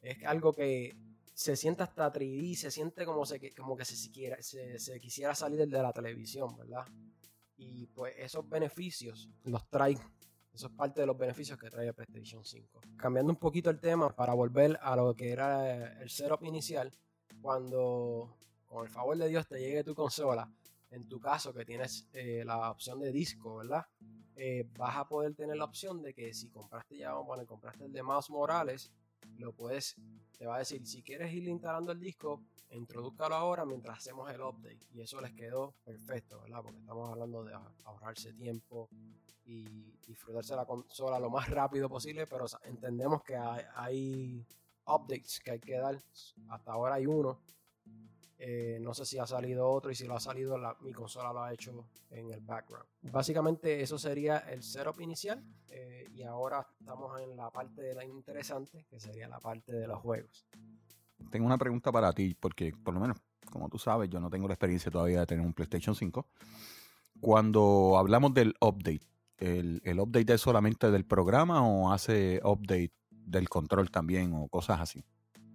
Es 0.00 0.24
algo 0.24 0.52
que 0.52 0.96
se 1.32 1.56
siente 1.56 1.82
hasta 1.82 2.12
3D, 2.12 2.54
se 2.54 2.70
siente 2.70 3.04
como, 3.04 3.26
se, 3.26 3.52
como 3.54 3.76
que 3.76 3.84
se, 3.84 3.96
se, 3.96 4.78
se 4.78 5.00
quisiera 5.00 5.34
salir 5.34 5.66
de 5.66 5.82
la 5.82 5.92
televisión, 5.92 6.56
¿verdad? 6.56 6.86
Y 7.56 7.86
pues 7.86 8.14
esos 8.18 8.48
beneficios 8.48 9.28
los 9.44 9.68
trae, 9.68 9.96
eso 10.54 10.68
es 10.68 10.72
parte 10.72 11.00
de 11.00 11.06
los 11.06 11.18
beneficios 11.18 11.58
que 11.58 11.68
trae 11.68 11.92
PlayStation 11.92 12.44
5. 12.44 12.80
Cambiando 12.96 13.32
un 13.32 13.38
poquito 13.38 13.70
el 13.70 13.80
tema 13.80 14.14
para 14.14 14.34
volver 14.34 14.78
a 14.80 14.94
lo 14.94 15.14
que 15.14 15.32
era 15.32 16.00
el 16.00 16.08
setup 16.08 16.44
inicial, 16.44 16.94
cuando 17.42 18.36
con 18.64 18.84
el 18.84 18.88
favor 18.88 19.18
de 19.18 19.28
Dios 19.28 19.48
te 19.48 19.58
llegue 19.58 19.82
tu 19.82 19.96
consola, 19.96 20.48
en 20.90 21.08
tu 21.08 21.18
caso 21.18 21.52
que 21.52 21.64
tienes 21.64 22.08
eh, 22.12 22.44
la 22.46 22.70
opción 22.70 23.00
de 23.00 23.10
disco, 23.10 23.56
¿verdad? 23.56 23.84
Eh, 24.36 24.68
vas 24.78 24.96
a 24.96 25.08
poder 25.08 25.34
tener 25.34 25.56
la 25.56 25.64
opción 25.64 26.00
de 26.02 26.14
que 26.14 26.32
si 26.32 26.48
compraste 26.50 26.98
ya, 26.98 27.14
bueno, 27.14 27.44
compraste 27.46 27.84
el 27.84 27.92
de 27.92 28.02
Mouse 28.04 28.30
Morales, 28.30 28.92
lo 29.38 29.52
puedes, 29.52 29.96
te 30.38 30.46
va 30.46 30.56
a 30.56 30.58
decir, 30.58 30.86
si 30.86 31.02
quieres 31.02 31.32
ir 31.32 31.46
instalando 31.48 31.92
el 31.92 32.00
disco, 32.00 32.42
introduzcalo 32.70 33.34
ahora 33.34 33.64
mientras 33.64 33.98
hacemos 33.98 34.30
el 34.30 34.40
update. 34.40 34.80
Y 34.92 35.00
eso 35.00 35.20
les 35.20 35.32
quedó 35.32 35.74
perfecto, 35.84 36.40
¿verdad? 36.40 36.62
Porque 36.62 36.80
estamos 36.80 37.10
hablando 37.10 37.44
de 37.44 37.54
ahorrarse 37.84 38.32
tiempo 38.32 38.88
y 39.44 39.92
disfrutarse 40.06 40.56
la 40.56 40.64
consola 40.64 41.18
lo 41.18 41.30
más 41.30 41.48
rápido 41.50 41.88
posible, 41.88 42.26
pero 42.26 42.46
entendemos 42.64 43.22
que 43.22 43.36
hay, 43.36 43.62
hay 43.74 44.46
updates 44.86 45.40
que 45.40 45.52
hay 45.52 45.60
que 45.60 45.76
dar. 45.76 46.02
Hasta 46.48 46.72
ahora 46.72 46.96
hay 46.96 47.06
uno 47.06 47.40
eh, 48.38 48.78
no 48.80 48.94
sé 48.94 49.04
si 49.04 49.18
ha 49.18 49.26
salido 49.26 49.68
otro 49.68 49.90
y 49.90 49.94
si 49.94 50.06
lo 50.06 50.16
ha 50.16 50.20
salido, 50.20 50.58
mi 50.80 50.92
consola 50.92 51.32
lo 51.32 51.42
ha 51.42 51.52
hecho 51.52 51.86
en 52.10 52.32
el 52.32 52.40
background. 52.40 52.86
Básicamente 53.02 53.80
eso 53.80 53.98
sería 53.98 54.38
el 54.38 54.62
setup 54.62 55.00
inicial 55.00 55.42
eh, 55.68 56.06
y 56.12 56.22
ahora 56.22 56.66
estamos 56.78 57.20
en 57.20 57.36
la 57.36 57.50
parte 57.50 57.82
de 57.82 57.94
la 57.94 58.04
interesante, 58.04 58.84
que 58.88 58.98
sería 59.00 59.28
la 59.28 59.40
parte 59.40 59.72
de 59.72 59.86
los 59.86 60.00
juegos. 60.00 60.46
Tengo 61.30 61.46
una 61.46 61.58
pregunta 61.58 61.90
para 61.90 62.12
ti, 62.12 62.36
porque 62.38 62.72
por 62.72 62.94
lo 62.94 63.00
menos 63.00 63.18
como 63.50 63.68
tú 63.68 63.78
sabes, 63.78 64.10
yo 64.10 64.20
no 64.20 64.30
tengo 64.30 64.48
la 64.48 64.54
experiencia 64.54 64.90
todavía 64.90 65.20
de 65.20 65.26
tener 65.26 65.46
un 65.46 65.52
PlayStation 65.52 65.94
5. 65.94 66.26
Cuando 67.20 67.96
hablamos 67.96 68.34
del 68.34 68.54
update, 68.60 69.06
¿el, 69.38 69.80
el 69.84 70.00
update 70.00 70.34
es 70.34 70.40
solamente 70.40 70.90
del 70.90 71.04
programa 71.04 71.66
o 71.66 71.92
hace 71.92 72.40
update 72.42 72.92
del 73.10 73.48
control 73.48 73.90
también 73.90 74.32
o 74.34 74.48
cosas 74.48 74.80
así? 74.80 75.04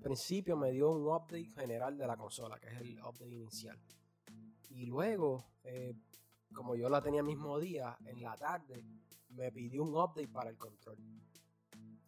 Principio 0.01 0.55
me 0.55 0.71
dio 0.71 0.91
un 0.91 1.07
update 1.07 1.49
general 1.49 1.97
de 1.97 2.07
la 2.07 2.15
consola, 2.15 2.59
que 2.59 2.67
es 2.67 2.81
el 2.81 2.99
update 2.99 3.35
inicial. 3.35 3.77
Y 4.69 4.85
luego, 4.85 5.45
eh, 5.63 5.93
como 6.53 6.75
yo 6.75 6.89
la 6.89 7.01
tenía 7.01 7.19
el 7.19 7.25
mismo 7.25 7.59
día, 7.59 7.97
en 8.05 8.21
la 8.21 8.35
tarde, 8.37 8.85
me 9.29 9.51
pidió 9.51 9.83
un 9.83 9.95
update 9.95 10.27
para 10.29 10.49
el 10.49 10.57
control. 10.57 10.97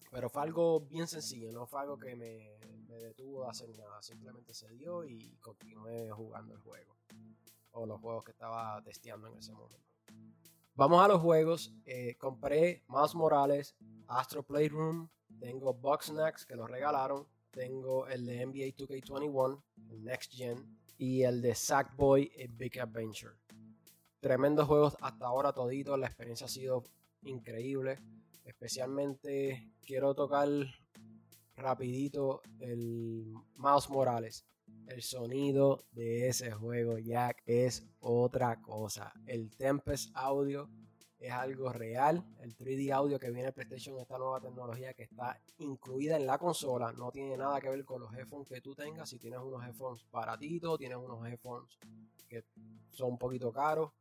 Pero 0.10 0.30
fue 0.30 0.42
algo 0.42 0.82
bien 0.82 1.08
sencillo, 1.08 1.52
no 1.52 1.66
fue 1.66 1.82
algo 1.82 1.98
que 1.98 2.16
me, 2.16 2.60
detuvo 3.00 3.44
de 3.44 3.50
hacer 3.50 3.70
nada. 3.70 4.02
Simplemente 4.02 4.54
se 4.54 4.70
dio 4.70 5.06
y 5.06 5.38
continué 5.38 6.10
jugando 6.12 6.54
el 6.54 6.60
juego. 6.60 6.98
O 7.72 7.86
los 7.86 8.00
juegos 8.00 8.24
que 8.24 8.32
estaba 8.32 8.82
testeando 8.84 9.28
en 9.28 9.38
ese 9.38 9.54
momento. 9.54 9.90
Vamos 10.76 11.04
a 11.04 11.08
los 11.08 11.22
juegos. 11.22 11.74
Eh, 11.86 12.16
compré 12.18 12.84
Miles 12.88 13.16
Morales, 13.16 13.76
Astro 14.08 14.44
Playroom, 14.44 15.10
tengo 15.40 15.74
Boxnax 15.74 16.46
que 16.46 16.56
lo 16.56 16.68
regalaron, 16.68 17.28
tengo 17.52 18.08
el 18.08 18.26
de 18.26 18.46
NBA 18.46 18.76
2K21, 18.76 19.62
el 19.90 20.04
Next 20.04 20.34
Gen, 20.34 20.82
y 20.98 21.24
el 21.24 21.42
de 21.42 21.56
Sackboy 21.56 22.32
Big 22.58 22.80
Adventure. 22.80 23.36
Tremendos 24.20 24.68
juegos 24.68 24.96
hasta 25.02 25.26
ahora 25.26 25.52
toditos, 25.52 25.98
la 25.98 26.08
experiencia 26.08 26.46
ha 26.46 26.50
sido 26.50 26.84
increíble. 27.24 27.98
Especialmente 28.46 29.72
quiero 29.84 30.14
tocar 30.14 30.48
rapidito 31.56 32.42
el 32.60 33.34
Mouse 33.56 33.90
Morales. 33.90 34.46
El 34.88 35.02
sonido 35.02 35.86
de 35.92 36.28
ese 36.28 36.52
juego, 36.52 36.98
Jack, 37.00 37.42
es 37.46 37.84
otra 38.00 38.62
cosa. 38.62 39.12
El 39.26 39.50
Tempest 39.56 40.12
Audio 40.14 40.70
es 41.22 41.32
algo 41.32 41.72
real. 41.72 42.26
El 42.40 42.56
3D 42.56 42.92
audio 42.92 43.20
que 43.20 43.30
viene 43.30 43.52
PlayStation, 43.52 44.00
esta 44.00 44.18
nueva 44.18 44.42
tecnología 44.42 44.94
que 44.94 45.04
está 45.04 45.40
incluida 45.60 46.18
en 46.18 46.26
la 46.26 46.38
consola, 46.38 46.92
no 46.92 47.12
tiene 47.12 47.38
nada 47.38 47.62
que 47.62 47.70
ver 47.70 47.86
con 47.86 48.02
los 48.02 48.14
headphones 48.14 48.48
que 48.50 48.60
tú 48.60 48.74
tengas. 48.74 49.10
Si 49.10 49.20
tienes 49.20 49.40
unos 49.40 49.64
headphones 49.64 50.04
baratitos, 50.12 50.80
tienes 50.80 50.98
unos 50.98 51.26
headphones 51.26 51.78
que 52.28 52.46
son 52.90 53.12
un 53.12 53.18
poquito 53.18 53.52
caros, 53.52 53.92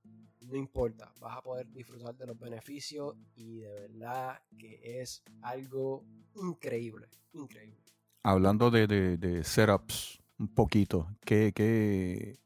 no 0.40 0.56
importa, 0.56 1.12
vas 1.20 1.36
a 1.36 1.42
poder 1.42 1.70
disfrutar 1.70 2.14
de 2.16 2.26
los 2.26 2.38
beneficios 2.38 3.16
y 3.34 3.58
de 3.58 3.88
verdad 3.88 4.40
que 4.56 5.00
es 5.00 5.22
algo 5.42 6.04
increíble, 6.36 7.08
increíble. 7.32 7.84
Hablando 8.22 8.70
de, 8.70 8.86
de, 8.86 9.44
setups 9.44 10.22
un 10.38 10.48
poquito, 10.48 11.08
¿qué, 11.24 11.52
¿qué 11.52 12.38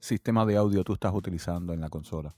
sistema 0.00 0.46
de 0.46 0.56
audio 0.56 0.82
tú 0.82 0.94
estás 0.94 1.14
utilizando 1.14 1.72
en 1.72 1.80
la 1.80 1.90
consola? 1.90 2.34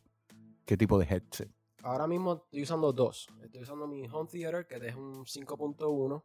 ¿Qué 0.65 0.77
tipo 0.77 0.99
de 0.99 1.07
headset? 1.07 1.51
Ahora 1.83 2.07
mismo 2.07 2.35
estoy 2.35 2.63
usando 2.63 2.93
dos. 2.93 3.29
Estoy 3.43 3.63
usando 3.63 3.87
mi 3.87 4.07
home 4.07 4.29
theater, 4.31 4.67
que 4.67 4.77
es 4.77 4.95
un 4.95 5.25
5.1. 5.25 6.23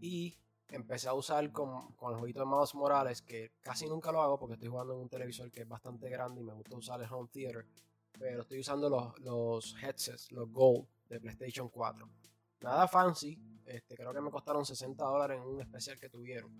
Y 0.00 0.36
empecé 0.68 1.08
a 1.08 1.14
usar 1.14 1.52
con, 1.52 1.92
con 1.92 2.12
el 2.12 2.18
jueguito 2.18 2.40
de 2.40 2.46
Mouse 2.46 2.74
Morales, 2.74 3.22
que 3.22 3.52
casi 3.60 3.86
nunca 3.86 4.10
lo 4.10 4.20
hago 4.20 4.38
porque 4.38 4.54
estoy 4.54 4.68
jugando 4.68 4.94
en 4.94 5.00
un 5.00 5.08
televisor 5.08 5.50
que 5.50 5.62
es 5.62 5.68
bastante 5.68 6.08
grande 6.08 6.40
y 6.40 6.44
me 6.44 6.52
gusta 6.52 6.76
usar 6.76 7.00
el 7.00 7.12
home 7.12 7.28
theater. 7.32 7.66
Pero 8.18 8.42
estoy 8.42 8.60
usando 8.60 8.88
los, 8.88 9.18
los 9.20 9.76
headsets, 9.82 10.32
los 10.32 10.50
Gold 10.50 10.86
de 11.08 11.20
PlayStation 11.20 11.68
4. 11.68 12.08
Nada 12.60 12.88
fancy. 12.88 13.38
Este, 13.66 13.94
creo 13.94 14.12
que 14.12 14.20
me 14.20 14.30
costaron 14.30 14.64
60 14.64 15.04
dólares 15.04 15.40
en 15.40 15.48
un 15.48 15.60
especial 15.60 15.98
que 15.98 16.08
tuvieron. 16.08 16.50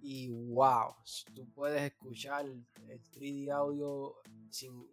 Y 0.00 0.28
wow, 0.28 0.94
tú 1.34 1.48
puedes 1.50 1.82
escuchar 1.82 2.46
el 2.46 3.02
3D 3.12 3.50
audio 3.50 4.16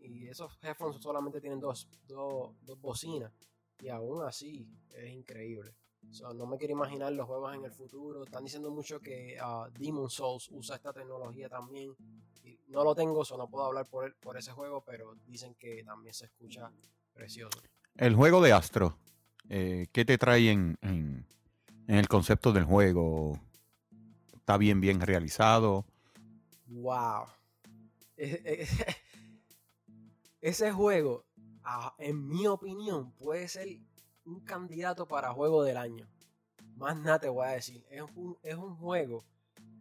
y 0.01 0.27
esos 0.27 0.57
headphones 0.61 1.01
solamente 1.01 1.39
tienen 1.39 1.59
dos, 1.59 1.87
dos, 2.07 2.51
bocinas 2.79 3.31
y 3.79 3.89
aún 3.89 4.23
así 4.23 4.67
es 4.93 5.11
increíble. 5.11 5.75
no 6.35 6.45
me 6.45 6.57
quiero 6.57 6.73
imaginar 6.73 7.13
los 7.13 7.27
juegos 7.27 7.55
en 7.55 7.65
el 7.65 7.71
futuro. 7.71 8.23
Están 8.23 8.43
diciendo 8.43 8.69
mucho 8.71 8.99
que 8.99 9.37
uh, 9.41 9.69
Demon 9.77 10.09
Souls 10.09 10.49
usa 10.51 10.75
esta 10.75 10.93
tecnología 10.93 11.49
también. 11.49 11.95
No 12.67 12.83
lo 12.83 12.95
tengo, 12.95 13.23
so 13.23 13.37
no 13.37 13.47
puedo 13.47 13.65
hablar 13.65 13.87
por, 13.87 14.15
por 14.17 14.37
ese 14.37 14.51
juego, 14.51 14.83
pero 14.83 15.15
dicen 15.25 15.55
que 15.55 15.83
también 15.83 16.13
se 16.13 16.25
escucha 16.25 16.71
precioso. 17.13 17.59
El 17.95 18.15
juego 18.15 18.41
de 18.41 18.51
Astro, 18.51 18.97
eh, 19.49 19.87
¿qué 19.91 20.03
te 20.03 20.17
trae 20.17 20.51
en, 20.51 20.77
en, 20.81 21.25
el 21.87 22.07
concepto 22.07 22.51
del 22.51 22.65
juego? 22.65 23.39
¿Está 24.45 24.59
bien, 24.59 24.79
bien 24.79 25.01
realizado? 25.01 25.87
¡Wow! 26.67 27.25
ese 30.39 30.71
juego, 30.71 31.25
en 31.97 32.27
mi 32.27 32.45
opinión, 32.45 33.11
puede 33.13 33.47
ser 33.47 33.67
un 34.23 34.41
candidato 34.41 35.07
para 35.07 35.33
juego 35.33 35.63
del 35.63 35.77
año. 35.77 36.07
Más 36.75 36.95
nada 36.95 37.17
te 37.17 37.27
voy 37.27 37.47
a 37.47 37.53
decir. 37.53 37.83
Es 37.89 38.03
un, 38.13 38.37
es 38.43 38.53
un 38.53 38.75
juego 38.75 39.25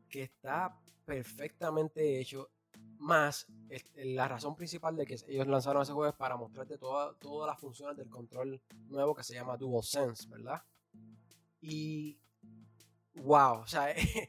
que 0.09 0.23
está 0.23 0.75
perfectamente 1.05 2.19
hecho. 2.19 2.49
Más 2.97 3.47
la 3.97 4.29
razón 4.29 4.57
principal 4.57 4.97
de 4.97 5.05
que 5.05 5.19
ellos 5.29 5.47
lanzaron 5.47 5.83
ese 5.83 5.93
juego 5.93 6.09
es 6.09 6.17
para 6.17 6.39
mostrarte 6.39 6.79
todas 6.79 7.47
las 7.47 7.61
funciones 7.61 7.99
del 7.99 8.09
control 8.09 8.63
nuevo 8.89 9.15
que 9.15 9.25
se 9.25 9.35
llama 9.35 9.59
DualSense, 9.59 10.27
¿verdad? 10.27 10.63
Y 11.61 12.19
wow, 13.15 13.61
o 13.61 13.67
sea, 13.67 13.95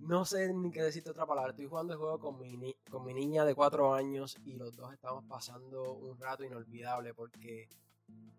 no 0.00 0.24
sé 0.24 0.52
ni 0.52 0.70
qué 0.70 0.82
decirte 0.82 1.10
otra 1.10 1.26
palabra. 1.26 1.50
Estoy 1.50 1.66
jugando 1.66 1.92
el 1.92 1.98
juego 1.98 2.18
con 2.18 2.38
mi, 2.38 3.14
niña 3.14 3.44
de 3.44 3.54
4 3.54 3.94
años 3.94 4.36
y 4.44 4.54
los 4.54 4.76
dos 4.76 4.92
estamos 4.92 5.24
pasando 5.24 5.94
un 5.94 6.18
rato 6.18 6.44
inolvidable 6.44 7.14
porque 7.14 7.68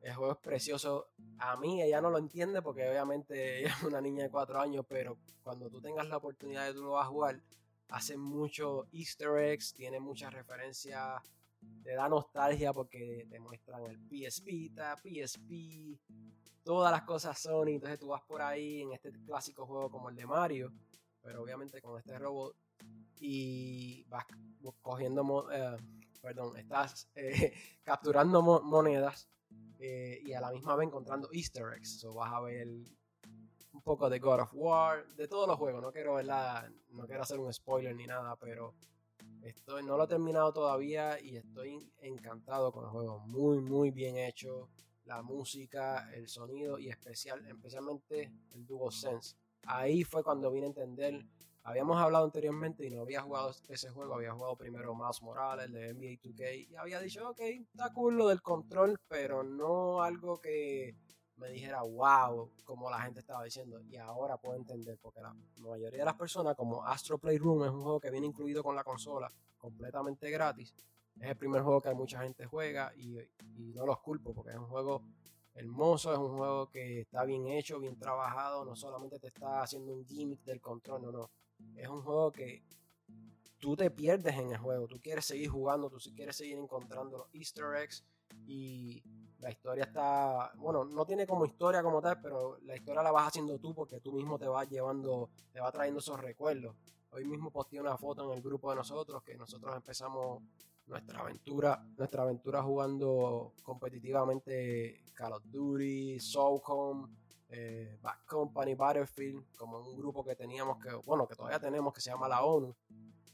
el 0.01 0.13
juego 0.13 0.33
es 0.33 0.39
precioso. 0.39 1.09
A 1.39 1.57
mí 1.57 1.81
ella 1.81 2.01
no 2.01 2.09
lo 2.09 2.17
entiende 2.17 2.61
porque 2.61 2.87
obviamente 2.89 3.59
ella 3.59 3.75
es 3.77 3.83
una 3.83 4.01
niña 4.01 4.23
de 4.23 4.29
4 4.29 4.59
años, 4.59 4.85
pero 4.87 5.17
cuando 5.43 5.69
tú 5.69 5.81
tengas 5.81 6.07
la 6.07 6.17
oportunidad 6.17 6.65
de 6.65 6.73
tú 6.73 6.83
lo 6.83 6.91
vas 6.91 7.05
a 7.05 7.09
jugar, 7.09 7.41
hace 7.89 8.17
mucho 8.17 8.87
easter 8.91 9.37
eggs, 9.37 9.73
tiene 9.73 9.99
muchas 9.99 10.33
referencias, 10.33 11.21
te 11.83 11.95
da 11.95 12.09
nostalgia 12.09 12.74
porque 12.74 13.27
te 13.29 13.39
muestran 13.39 13.83
el 13.86 14.00
PS 14.00 14.43
Vita, 14.43 14.95
PSP, 14.97 16.00
todas 16.63 16.91
las 16.91 17.03
cosas 17.03 17.39
Sony, 17.39 17.69
entonces 17.69 18.00
tú 18.00 18.07
vas 18.07 18.21
por 18.24 18.41
ahí 18.41 18.81
en 18.81 18.93
este 18.93 19.12
clásico 19.12 19.65
juego 19.65 19.89
como 19.89 20.09
el 20.09 20.15
de 20.15 20.25
Mario 20.25 20.74
pero 21.27 21.43
obviamente 21.43 21.81
con 21.81 22.00
este 22.00 22.17
robot 22.17 22.55
y 23.19 24.05
vas 24.05 24.24
cogiendo, 24.81 25.51
eh, 25.51 25.75
perdón, 26.21 26.55
estás 26.55 27.09
eh, 27.15 27.53
capturando 27.83 28.41
monedas 28.41 29.27
eh, 29.77 30.21
y 30.24 30.31
a 30.31 30.39
la 30.39 30.51
misma 30.51 30.77
vez 30.77 30.88
encontrando 30.88 31.27
easter 31.33 31.74
eggs. 31.75 32.00
So 32.00 32.13
vas 32.13 32.31
a 32.31 32.39
ver 32.39 32.65
un 32.65 33.81
poco 33.83 34.09
de 34.09 34.19
God 34.19 34.39
of 34.39 34.51
War, 34.53 35.05
de 35.15 35.27
todos 35.27 35.50
los 35.50 35.57
juegos. 35.57 35.81
No 35.81 35.91
quiero 35.91 36.13
verla, 36.13 36.71
no 36.91 37.05
quiero 37.05 37.24
hacer 37.24 37.39
un 37.39 37.51
spoiler 37.51 37.93
ni 37.93 38.07
nada, 38.07 38.38
pero 38.38 38.74
estoy, 39.44 39.84
no 39.84 39.98
lo 39.98 40.03
he 40.03 40.08
terminado 40.08 40.53
todavía 40.53 41.20
y 41.20 41.38
estoy 41.38 41.91
encantado 42.00 42.72
con 42.72 42.86
el 42.86 42.91
juego. 42.91 43.20
Muy, 43.20 43.60
muy 43.60 43.91
bien 43.91 44.17
hecho. 44.17 44.70
La 45.06 45.22
música, 45.22 46.12
el 46.13 46.27
sonido 46.27 46.77
y 46.79 46.89
especial, 46.89 47.46
especialmente 47.48 48.32
el 48.51 48.65
DualSense 48.65 49.36
ahí 49.67 50.03
fue 50.03 50.24
cuando 50.24 50.51
vine 50.51 50.65
a 50.65 50.70
entender. 50.70 51.25
Habíamos 51.63 51.98
hablado 51.98 52.25
anteriormente 52.25 52.86
y 52.86 52.89
no 52.89 53.01
había 53.01 53.22
jugado 53.22 53.53
ese 53.67 53.89
juego, 53.89 54.15
había 54.15 54.32
jugado 54.32 54.56
primero 54.56 54.96
Miles 54.96 55.22
Morales 55.22 55.72
de 55.72 55.94
NBA 55.94 56.22
2K 56.22 56.67
y 56.70 56.75
había 56.77 57.01
dicho, 57.01 57.29
ok, 57.29 57.41
está 57.41 57.91
cool 57.91 58.15
lo 58.15 58.29
del 58.29 58.41
control, 58.41 58.98
pero 59.10 59.44
no 59.44 60.01
algo 60.01 60.39
que 60.39 60.96
me 61.38 61.50
dijera, 61.50 61.82
wow, 61.84 62.51
como 62.63 62.89
la 62.89 63.01
gente 63.01 63.20
estaba 63.20 63.44
diciendo. 63.44 63.79
Y 63.82 63.96
ahora 63.98 64.38
puedo 64.38 64.56
entender, 64.56 64.98
porque 65.01 65.22
la 65.22 65.34
mayoría 65.58 66.00
de 66.00 66.06
las 66.06 66.15
personas, 66.15 66.56
como 66.56 66.84
Astro 66.84 67.17
Playroom 67.17 67.63
es 67.63 67.72
un 67.72 67.82
juego 67.84 68.00
que 68.00 68.12
viene 68.12 68.27
incluido 68.27 68.63
con 68.63 68.75
la 68.75 68.84
consola, 68.84 69.32
completamente 69.58 70.29
gratis. 70.29 70.74
Es 71.20 71.29
el 71.29 71.38
primer 71.38 71.62
juego 71.62 71.82
que 71.82 71.94
mucha 71.94 72.22
gente 72.22 72.46
juega 72.46 72.94
y, 72.96 73.17
no 73.74 73.86
los 73.86 74.00
culpo, 74.00 74.34
porque 74.34 74.51
es 74.51 74.58
un 74.58 74.67
juego 74.67 75.03
hermoso, 75.53 76.13
es 76.13 76.20
un 76.20 76.38
juego 76.38 76.70
que 76.70 77.01
está 77.01 77.24
bien 77.24 77.48
hecho, 77.48 77.79
bien 77.79 77.98
trabajado, 77.98 78.63
no 78.63 78.75
solamente 78.75 79.20
te 79.20 79.27
está 79.27 79.63
haciendo 79.63 79.94
un 79.94 80.06
gimmick 80.06 80.44
del 80.44 80.62
control, 80.62 81.01
no, 81.01 81.12
no. 81.12 81.32
Es 81.75 81.88
un 81.88 82.03
juego 82.03 82.32
que 82.32 82.63
tú 83.60 83.75
te 83.75 83.89
pierdes 83.89 84.36
en 84.36 84.51
el 84.51 84.58
juego, 84.58 84.88
tú 84.88 85.00
quieres 85.01 85.25
seguir 85.25 85.50
jugando, 85.50 85.89
tú 85.89 85.98
quieres 86.15 86.36
seguir 86.36 86.58
encontrando 86.60 87.17
los 87.17 87.34
easter 87.34 87.75
eggs 87.82 88.03
y 88.46 89.03
la 89.39 89.51
historia 89.51 89.84
está, 89.84 90.51
bueno, 90.56 90.84
no 90.86 91.06
tiene 91.06 91.27
como 91.27 91.46
historia 91.46 91.84
como 91.84 92.01
tal, 92.01 92.20
pero 92.22 92.58
la 92.65 92.75
historia 92.75 93.03
la 93.03 93.12
vas 93.12 93.27
haciendo 93.27 93.60
tú 93.60 93.74
porque 93.74 94.00
tú 94.00 94.13
mismo 94.13 94.39
te 94.39 94.48
vas 94.48 94.70
llevando, 94.70 95.29
te 95.51 95.60
va 95.60 95.72
trayendo 95.72 96.00
esos 96.00 96.20
recuerdos. 96.20 96.75
Hoy 97.12 97.25
mismo 97.25 97.51
posteé 97.51 97.79
una 97.79 97.98
foto 97.98 98.25
en 98.25 98.38
el 98.38 98.44
grupo 98.44 98.70
de 98.70 98.77
nosotros 98.77 99.24
que 99.24 99.38
nosotros 99.38 99.75
empezamos 99.75 100.41
nuestra 100.88 101.20
aventura, 101.20 101.86
nuestra 101.98 102.24
aventura 102.24 102.63
jugando 102.63 103.53
competitivamente 103.62 105.03
Call 105.13 105.34
of 105.34 105.44
Duty, 105.46 106.20
Soulcom, 106.20 107.08
eh, 107.50 107.98
Back 108.01 108.25
Company, 108.25 108.75
Battlefield, 108.75 109.56
como 109.56 109.79
un 109.79 109.98
grupo 109.98 110.24
que 110.24 110.36
teníamos 110.36 110.77
que, 110.84 110.94
bueno, 111.06 111.27
que 111.27 111.36
todavía 111.36 111.60
tenemos 111.60 111.94
que 111.94 112.01
se 112.01 112.10
llama 112.10 112.27
la 112.27 112.44
ONU. 112.44 112.75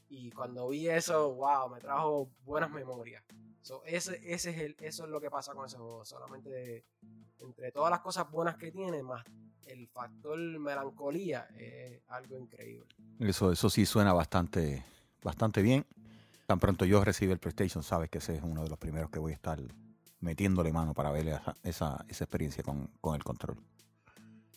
Y 0.08 0.30
cuando 0.30 0.68
vi 0.68 0.88
eso, 0.88 1.34
wow, 1.34 1.68
me 1.68 1.80
trajo 1.80 2.28
buenas 2.44 2.70
memorias. 2.70 3.24
Ese, 3.86 4.20
ese 4.24 4.50
es 4.50 4.58
el, 4.58 4.76
eso 4.80 5.04
es 5.04 5.10
lo 5.10 5.20
que 5.20 5.30
pasa 5.30 5.54
con 5.54 5.66
ese 5.66 5.76
juego. 5.76 6.04
Solamente 6.04 6.84
entre 7.38 7.72
todas 7.72 7.90
las 7.90 8.00
cosas 8.00 8.30
buenas 8.30 8.56
que 8.56 8.70
tiene, 8.70 9.02
más 9.02 9.24
el 9.66 9.88
factor 9.88 10.38
melancolía, 10.38 11.48
es 11.56 12.02
algo 12.08 12.38
increíble. 12.38 12.86
Eso, 13.20 13.52
eso 13.52 13.70
sí 13.70 13.86
suena 13.86 14.12
bastante, 14.12 14.84
bastante 15.22 15.62
bien. 15.62 15.86
Tan 16.46 16.60
pronto 16.60 16.84
yo 16.84 17.02
reciba 17.02 17.32
el 17.32 17.38
PlayStation, 17.38 17.82
sabes 17.82 18.10
que 18.10 18.18
ese 18.18 18.36
es 18.36 18.42
uno 18.42 18.62
de 18.62 18.68
los 18.68 18.78
primeros 18.78 19.10
que 19.10 19.18
voy 19.18 19.32
a 19.32 19.34
estar 19.34 19.58
metiéndole 20.20 20.72
mano 20.72 20.94
para 20.94 21.10
ver 21.10 21.28
esa, 21.28 21.56
esa, 21.62 22.04
experiencia 22.08 22.62
con, 22.62 22.90
el 23.14 23.24
control. 23.24 23.56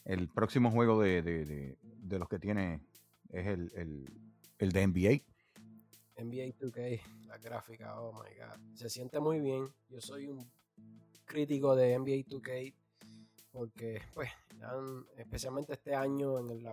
El 0.03 0.27
próximo 0.27 0.71
juego 0.71 1.01
de, 1.01 1.21
de, 1.21 2.19
los 2.19 2.27
que 2.29 2.39
tiene 2.39 2.81
es 3.29 3.47
el, 3.47 3.71
el, 3.75 4.09
el 4.59 4.71
de 4.71 4.87
NBA. 4.87 5.36
NBA 6.17 6.57
2K, 6.57 7.01
la 7.27 7.37
gráfica, 7.37 8.01
oh 8.01 8.11
my 8.13 8.35
god. 8.35 8.75
Se 8.75 8.89
siente 8.89 9.19
muy 9.19 9.39
bien. 9.39 9.71
Yo 9.89 10.01
soy 10.01 10.27
un 10.27 10.49
crítico 11.25 11.75
de 11.75 11.97
NBA 11.97 12.25
2K 12.25 12.73
porque, 13.51 14.01
pues, 14.13 14.29
especialmente 15.17 15.73
este 15.73 15.95
año 15.95 16.39
en 16.39 16.49
el, 16.49 16.67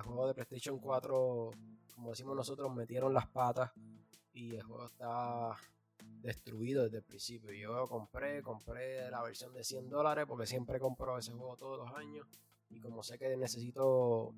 juego 0.00 0.26
de 0.26 0.34
PlayStation 0.34 0.78
4, 0.78 1.50
como 1.94 2.10
decimos 2.10 2.36
nosotros, 2.36 2.74
metieron 2.74 3.14
las 3.14 3.26
patas 3.28 3.72
y 4.32 4.54
el 4.54 4.62
juego 4.62 4.86
está 4.86 5.56
destruido 6.20 6.84
desde 6.84 6.98
el 6.98 7.04
principio. 7.04 7.52
Yo 7.52 7.86
compré, 7.86 8.42
compré 8.42 9.10
la 9.10 9.22
versión 9.22 9.52
de 9.52 9.64
100 9.64 9.88
dólares 9.88 10.24
porque 10.26 10.46
siempre 10.46 10.78
compro 10.78 11.18
ese 11.18 11.32
juego 11.32 11.56
todos 11.56 11.78
los 11.78 11.94
años 11.94 12.26
y 12.70 12.80
como 12.80 13.02
sé 13.02 13.18
que 13.18 13.36
necesito 13.36 14.34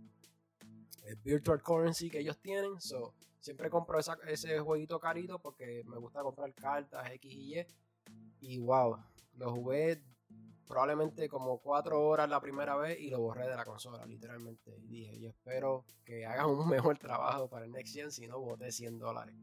el 1.04 1.16
virtual 1.16 1.62
currency 1.62 2.10
que 2.10 2.20
ellos 2.20 2.38
tienen, 2.38 2.80
so, 2.80 3.14
siempre 3.40 3.68
compro 3.68 3.98
ese 3.98 4.58
jueguito 4.60 4.98
carito 4.98 5.38
porque 5.38 5.82
me 5.84 5.98
gusta 5.98 6.22
comprar 6.22 6.52
cartas 6.54 7.10
X 7.10 7.32
y 7.32 7.58
Y 7.58 7.66
y 8.40 8.58
wow, 8.58 8.98
lo 9.36 9.52
jugué 9.52 10.02
probablemente 10.66 11.28
como 11.28 11.58
cuatro 11.58 12.06
horas 12.06 12.28
la 12.28 12.40
primera 12.40 12.76
vez 12.76 12.98
y 13.00 13.10
lo 13.10 13.20
borré 13.20 13.48
de 13.48 13.56
la 13.56 13.64
consola, 13.64 14.04
literalmente. 14.06 14.76
Y 14.82 14.88
dije, 14.88 15.20
yo 15.20 15.30
espero 15.30 15.84
que 16.04 16.26
hagan 16.26 16.46
un 16.50 16.68
mejor 16.68 16.98
trabajo 16.98 17.48
para 17.48 17.64
el 17.64 17.72
Next 17.72 17.94
Gen, 17.94 18.10
si 18.10 18.26
no 18.26 18.40
boté 18.40 18.70
100 18.72 18.98
dólares. 18.98 19.34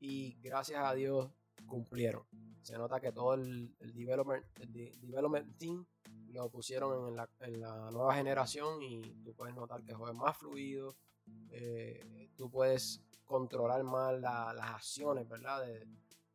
Y 0.00 0.36
gracias 0.40 0.84
a 0.84 0.94
Dios 0.94 1.30
cumplieron. 1.66 2.24
Se 2.62 2.76
nota 2.76 3.00
que 3.00 3.12
todo 3.12 3.34
el, 3.34 3.74
development, 3.78 4.44
development 5.00 5.56
team 5.58 5.86
lo 6.34 6.50
pusieron 6.50 7.08
en 7.08 7.16
la, 7.16 7.28
en 7.40 7.60
la, 7.60 7.90
nueva 7.90 8.14
generación 8.14 8.82
y 8.82 9.02
tú 9.24 9.34
puedes 9.34 9.54
notar 9.54 9.82
que 9.82 9.92
el 9.92 9.96
juego 9.96 10.12
es 10.12 10.18
más 10.18 10.36
fluido. 10.36 10.96
Eh, 11.50 12.28
tú 12.36 12.50
puedes 12.50 13.00
controlar 13.24 13.82
más 13.84 14.20
las 14.20 14.70
acciones, 14.70 15.28
¿verdad? 15.28 15.64
De, 15.64 15.86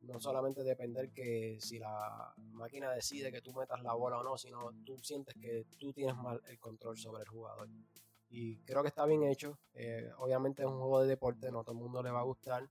no 0.02 0.20
solamente 0.20 0.64
depender 0.64 1.12
que 1.12 1.58
si 1.60 1.78
la 1.78 2.34
máquina 2.54 2.92
decide 2.92 3.32
que 3.32 3.42
tú 3.42 3.54
metas 3.54 3.84
la 3.84 3.94
bola 3.94 4.20
o 4.20 4.24
no, 4.24 4.38
sino 4.38 4.72
tú 4.86 4.98
sientes 5.00 5.36
que 5.36 5.66
tú 5.78 5.92
tienes 5.92 6.16
mal 6.16 6.42
el 6.48 6.58
control 6.58 6.98
sobre 6.98 7.24
el 7.24 7.30
jugador. 7.30 7.68
Y 8.30 8.58
creo 8.60 8.82
que 8.82 8.88
está 8.90 9.06
bien 9.06 9.24
hecho. 9.24 9.58
Eh, 9.74 10.10
obviamente 10.18 10.62
es 10.62 10.68
un 10.68 10.78
juego 10.78 11.02
de 11.02 11.08
deporte, 11.08 11.52
no 11.52 11.64
todo 11.64 11.74
el 11.74 11.82
mundo 11.82 12.02
le 12.02 12.12
va 12.12 12.22
a 12.22 12.24
gustar. 12.24 12.70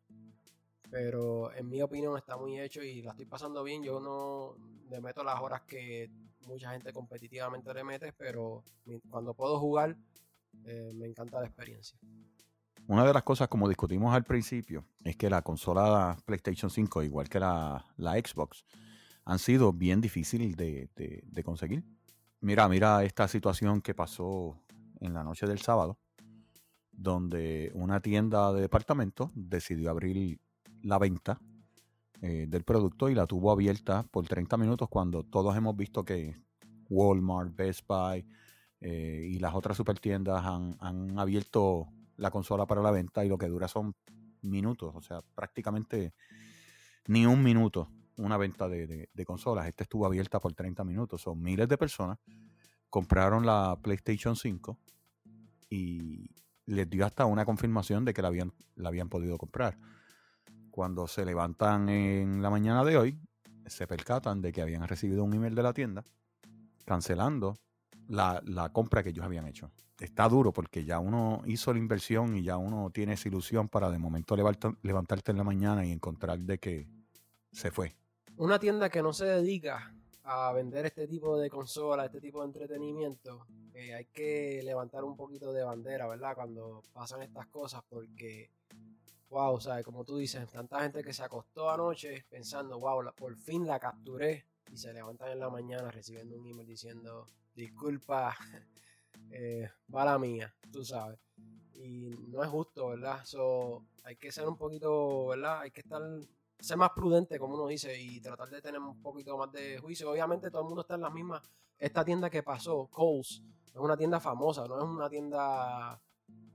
Pero 0.90 1.52
en 1.52 1.68
mi 1.68 1.82
opinión 1.82 2.16
está 2.16 2.36
muy 2.36 2.58
hecho 2.58 2.82
y 2.82 3.02
la 3.02 3.10
estoy 3.10 3.26
pasando 3.26 3.62
bien. 3.62 3.82
Yo 3.82 4.00
no 4.00 4.56
le 4.88 5.00
meto 5.00 5.22
las 5.22 5.40
horas 5.40 5.62
que 5.62 6.10
mucha 6.48 6.72
gente 6.72 6.92
competitivamente 6.92 7.72
le 7.72 7.84
mete, 7.84 8.12
pero 8.12 8.64
cuando 9.10 9.34
puedo 9.34 9.60
jugar 9.60 9.96
eh, 10.64 10.92
me 10.94 11.06
encanta 11.06 11.40
la 11.40 11.46
experiencia. 11.46 11.98
Una 12.86 13.04
de 13.04 13.12
las 13.12 13.22
cosas, 13.22 13.48
como 13.48 13.68
discutimos 13.68 14.14
al 14.14 14.24
principio, 14.24 14.86
es 15.04 15.14
que 15.16 15.28
la 15.28 15.42
consola 15.42 16.16
PlayStation 16.24 16.70
5, 16.70 17.02
igual 17.02 17.28
que 17.28 17.38
la, 17.38 17.84
Xbox, 17.98 18.64
han 19.24 19.38
sido 19.38 19.74
bien 19.74 20.00
difíciles 20.00 20.56
de, 20.56 21.42
conseguir. 21.44 21.84
Mira, 22.40 22.66
mira 22.68 23.04
esta 23.04 23.28
situación 23.28 23.82
que 23.82 23.94
pasó 23.94 24.58
en 25.00 25.12
la 25.12 25.22
noche 25.22 25.46
del 25.46 25.58
sábado, 25.58 25.98
donde 26.92 27.70
una 27.74 28.00
tienda 28.00 28.52
de 28.54 28.62
departamentos 28.62 29.30
decidió 29.34 29.90
abrir 29.90 30.40
la 30.82 30.98
venta 30.98 31.38
eh, 32.22 32.46
del 32.48 32.64
producto 32.64 33.08
y 33.08 33.14
la 33.14 33.26
tuvo 33.26 33.50
abierta 33.50 34.04
por 34.10 34.26
30 34.26 34.56
minutos 34.56 34.88
cuando 34.88 35.24
todos 35.24 35.56
hemos 35.56 35.76
visto 35.76 36.04
que 36.04 36.36
Walmart, 36.88 37.54
Best 37.54 37.86
Buy 37.86 38.26
eh, 38.80 39.28
y 39.30 39.38
las 39.38 39.54
otras 39.54 39.76
supertiendas 39.76 40.44
han, 40.44 40.76
han 40.80 41.18
abierto 41.18 41.88
la 42.16 42.30
consola 42.30 42.66
para 42.66 42.82
la 42.82 42.90
venta 42.90 43.24
y 43.24 43.28
lo 43.28 43.38
que 43.38 43.48
dura 43.48 43.68
son 43.68 43.94
minutos, 44.42 44.92
o 44.94 45.02
sea, 45.02 45.22
prácticamente 45.34 46.14
ni 47.06 47.26
un 47.26 47.42
minuto 47.42 47.90
una 48.16 48.36
venta 48.36 48.68
de, 48.68 49.08
consolas. 49.24 49.66
Esta 49.66 49.84
estuvo 49.84 50.04
abierta 50.04 50.40
por 50.40 50.52
30 50.52 50.84
minutos, 50.84 51.22
son 51.22 51.40
miles 51.40 51.68
de 51.68 51.78
personas 51.78 52.18
compraron 52.90 53.44
la 53.44 53.78
PlayStation 53.82 54.34
5 54.34 54.78
y 55.68 56.30
les 56.66 56.88
dio 56.88 57.04
hasta 57.04 57.26
una 57.26 57.44
confirmación 57.44 58.04
de 58.04 58.14
que 58.14 58.22
la 58.22 58.28
habían, 58.28 58.52
la 58.76 58.88
habían 58.88 59.08
podido 59.08 59.36
comprar. 59.36 59.78
Cuando 60.70 61.06
se 61.06 61.24
levantan 61.24 61.88
en 61.88 62.42
la 62.42 62.50
mañana 62.50 62.84
de 62.84 62.96
hoy, 62.96 63.18
se 63.66 63.86
percatan 63.86 64.40
de 64.40 64.52
que 64.52 64.62
habían 64.62 64.86
recibido 64.86 65.24
un 65.24 65.34
email 65.34 65.54
de 65.54 65.62
la 65.62 65.72
tienda 65.72 66.04
cancelando 66.84 67.58
la, 68.08 68.40
la 68.44 68.70
compra 68.70 69.02
que 69.02 69.10
ellos 69.10 69.24
habían 69.24 69.46
hecho 69.46 69.70
está 70.00 70.28
duro 70.28 70.52
porque 70.52 70.84
ya 70.84 70.98
uno 70.98 71.42
hizo 71.46 71.72
la 71.72 71.78
inversión 71.78 72.36
y 72.36 72.42
ya 72.42 72.56
uno 72.56 72.90
tiene 72.90 73.14
esa 73.14 73.28
ilusión 73.28 73.68
para 73.68 73.90
de 73.90 73.98
momento 73.98 74.36
levantarte 74.36 75.32
en 75.32 75.38
la 75.38 75.44
mañana 75.44 75.84
y 75.84 75.92
encontrar 75.92 76.38
de 76.38 76.58
que 76.58 76.88
se 77.52 77.70
fue. 77.70 77.96
Una 78.36 78.58
tienda 78.58 78.88
que 78.88 79.02
no 79.02 79.12
se 79.12 79.26
dedica 79.26 79.92
a 80.22 80.52
vender 80.52 80.86
este 80.86 81.08
tipo 81.08 81.38
de 81.38 81.50
consolas, 81.50 82.06
este 82.06 82.20
tipo 82.20 82.40
de 82.40 82.46
entretenimiento, 82.46 83.46
eh, 83.74 83.94
hay 83.94 84.04
que 84.06 84.60
levantar 84.62 85.02
un 85.02 85.16
poquito 85.16 85.52
de 85.52 85.64
bandera, 85.64 86.06
¿verdad? 86.06 86.34
Cuando 86.34 86.82
pasan 86.92 87.22
estas 87.22 87.46
cosas 87.48 87.82
porque, 87.88 88.50
wow, 89.30 89.60
¿sabes? 89.60 89.84
Como 89.84 90.04
tú 90.04 90.16
dices, 90.16 90.48
tanta 90.50 90.80
gente 90.80 91.02
que 91.02 91.12
se 91.12 91.22
acostó 91.22 91.70
anoche 91.70 92.24
pensando, 92.28 92.78
wow, 92.78 93.12
por 93.14 93.36
fin 93.36 93.66
la 93.66 93.78
capturé 93.78 94.46
y 94.72 94.76
se 94.76 94.92
levantan 94.92 95.32
en 95.32 95.40
la 95.40 95.50
mañana 95.50 95.90
recibiendo 95.90 96.36
un 96.36 96.46
email 96.46 96.66
diciendo, 96.66 97.26
disculpa, 97.54 98.36
eh, 99.30 99.68
la 99.88 100.18
mía, 100.18 100.54
tú 100.72 100.84
sabes. 100.84 101.18
Y 101.74 102.10
no 102.28 102.42
es 102.42 102.48
justo, 102.48 102.88
¿verdad? 102.88 103.24
So, 103.24 103.84
hay 104.04 104.16
que 104.16 104.32
ser 104.32 104.48
un 104.48 104.56
poquito, 104.56 105.28
¿verdad? 105.28 105.60
Hay 105.60 105.70
que 105.70 105.80
estar, 105.80 106.02
ser 106.58 106.76
más 106.76 106.90
prudente, 106.90 107.38
como 107.38 107.54
uno 107.54 107.66
dice, 107.68 107.98
y 108.00 108.20
tratar 108.20 108.48
de 108.50 108.60
tener 108.60 108.80
un 108.80 109.00
poquito 109.00 109.36
más 109.38 109.52
de 109.52 109.78
juicio. 109.78 110.10
Obviamente 110.10 110.50
todo 110.50 110.62
el 110.62 110.68
mundo 110.68 110.82
está 110.82 110.94
en 110.94 111.02
la 111.02 111.10
misma. 111.10 111.42
Esta 111.78 112.04
tienda 112.04 112.28
que 112.28 112.42
pasó, 112.42 112.88
Coles, 112.88 113.42
es 113.66 113.76
una 113.76 113.96
tienda 113.96 114.18
famosa, 114.18 114.66
no 114.66 114.76
es 114.78 114.84
una 114.84 115.08
tienda 115.08 116.00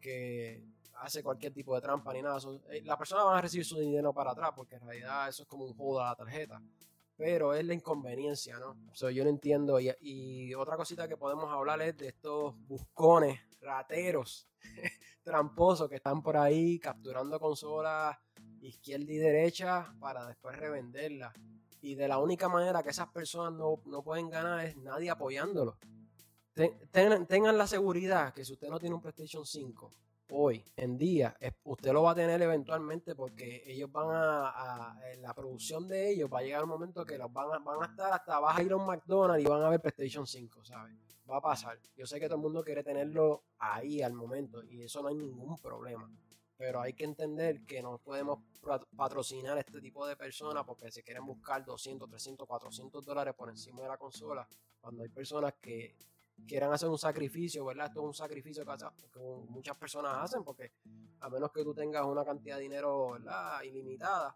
que 0.02 0.73
hace 0.96 1.24
cualquier 1.24 1.54
tipo 1.54 1.76
de 1.76 1.82
trampa 1.82 2.14
ni 2.14 2.22
nada. 2.22 2.40
Eh, 2.70 2.82
las 2.84 2.98
personas 2.98 3.26
van 3.26 3.38
a 3.38 3.42
recibir 3.42 3.66
su 3.66 3.80
dinero 3.80 4.14
para 4.14 4.32
atrás, 4.32 4.52
porque 4.56 4.76
en 4.76 4.82
realidad 4.82 5.30
eso 5.30 5.44
es 5.44 5.50
como 5.50 5.66
un 5.66 5.74
juego 5.74 6.00
de 6.00 6.06
la 6.06 6.16
tarjeta 6.16 6.62
pero 7.16 7.54
es 7.54 7.66
la 7.66 7.74
inconveniencia, 7.74 8.58
¿no? 8.60 8.76
Yo 9.12 9.24
no 9.24 9.30
entiendo. 9.30 9.80
Y, 9.80 10.54
otra 10.56 10.76
cosita 10.76 11.08
que 11.08 11.18
podemos 11.18 11.52
hablar 11.52 11.82
es 11.82 11.98
de 11.98 12.08
estos 12.08 12.56
buscones, 12.68 13.40
rateros, 13.62 14.48
tramposos 15.24 15.90
que 15.90 15.96
están 15.96 16.22
por 16.22 16.38
ahí 16.38 16.80
capturando 16.80 17.40
consolas 17.40 18.18
izquierda 18.62 19.12
y 19.12 19.18
derecha 19.18 19.94
para 20.00 20.26
después 20.28 20.58
revenderlas. 20.58 21.34
Y 21.82 21.96
de 21.96 22.08
la 22.08 22.20
única 22.20 22.48
manera 22.48 22.82
que 22.82 22.90
esas 22.90 23.10
personas 23.10 23.54
no, 23.54 24.02
pueden 24.04 24.30
ganar 24.30 24.66
es 24.66 24.78
nadie 24.78 25.10
apoyándolo. 25.10 25.78
tengan 26.92 27.58
la 27.58 27.68
seguridad 27.68 28.34
que 28.34 28.46
si 28.46 28.54
usted 28.54 28.70
no 28.70 28.80
tiene 28.80 28.96
un 28.96 29.02
PlayStation 29.02 29.46
5 29.46 29.92
hoy 30.36 30.66
en 30.76 30.98
día, 30.98 31.38
usted 31.64 31.94
lo 31.94 32.04
va 32.04 32.12
a 32.12 32.16
tener 32.16 32.42
eventualmente 32.42 33.16
porque 33.16 33.64
ellos 33.68 33.92
van 33.92 34.08
a, 34.10 35.00
la 35.20 35.34
producción 35.34 35.88
de 35.88 36.10
ellos 36.10 36.30
va 36.32 36.40
a 36.40 36.42
llegar 36.42 36.64
un 36.64 36.70
momento 36.70 37.06
que 37.06 37.18
los 37.18 37.32
van 37.32 37.54
a, 37.54 37.60
van 37.60 37.84
a 37.84 37.86
estar 37.86 38.12
hasta 38.12 38.40
vas 38.40 38.58
a 38.58 38.64
ir 38.64 38.72
a 38.72 38.76
un 38.76 38.86
McDonald's 38.86 39.46
y 39.46 39.48
van 39.48 39.62
a 39.62 39.70
ver 39.70 39.80
PlayStation 39.80 40.26
5, 40.26 40.66
¿sabes? 40.66 40.96
Va 41.30 41.38
a 41.38 41.42
pasar. 41.42 41.80
Yo 41.96 42.06
sé 42.06 42.20
que 42.20 42.26
todo 42.26 42.36
el 42.36 42.42
mundo 42.42 42.64
quiere 42.64 42.84
tenerlo 42.84 43.44
ahí 43.60 44.02
al 44.02 44.14
momento 44.14 44.64
y 44.64 44.82
eso 44.82 45.02
no 45.02 45.10
hay 45.10 45.16
ningún 45.16 45.58
problema. 45.60 46.10
Pero 46.58 46.82
hay 46.82 46.94
que 46.94 47.04
entender 47.04 47.64
que 47.66 47.82
no 47.82 48.00
podemos 48.00 48.40
patrocinar 48.96 49.58
este 49.58 49.82
tipo 49.82 50.06
de 50.08 50.16
personas 50.16 50.64
porque 50.66 50.92
se 50.92 51.04
quieren 51.04 51.26
buscar 51.26 51.64
200, 51.64 52.10
300, 52.10 52.48
400 52.48 53.06
dólares 53.06 53.34
por 53.36 53.50
encima 53.50 53.84
de 53.84 53.88
la 53.88 53.98
consola. 53.98 54.48
Cuando 54.82 55.04
hay 55.04 55.10
personas 55.10 55.54
que 55.62 55.96
quieran 56.48 56.72
hacer 56.72 56.90
un 56.90 56.98
sacrificio, 56.98 57.66
¿verdad? 57.66 57.88
Esto 57.88 58.02
es 58.02 58.06
un 58.08 58.14
sacrificio 58.14 58.66
que, 58.66 59.20
muchas 59.50 59.78
personas 59.78 60.18
hacen 60.18 60.44
porque 60.44 60.72
a 61.20 61.30
menos 61.30 61.52
que 61.52 61.64
tú 61.64 61.74
tengas 61.74 62.06
una 62.06 62.24
cantidad 62.24 62.58
de 62.58 62.64
dinero, 62.64 63.12
¿verdad? 63.12 63.62
Ilimitada, 63.64 64.36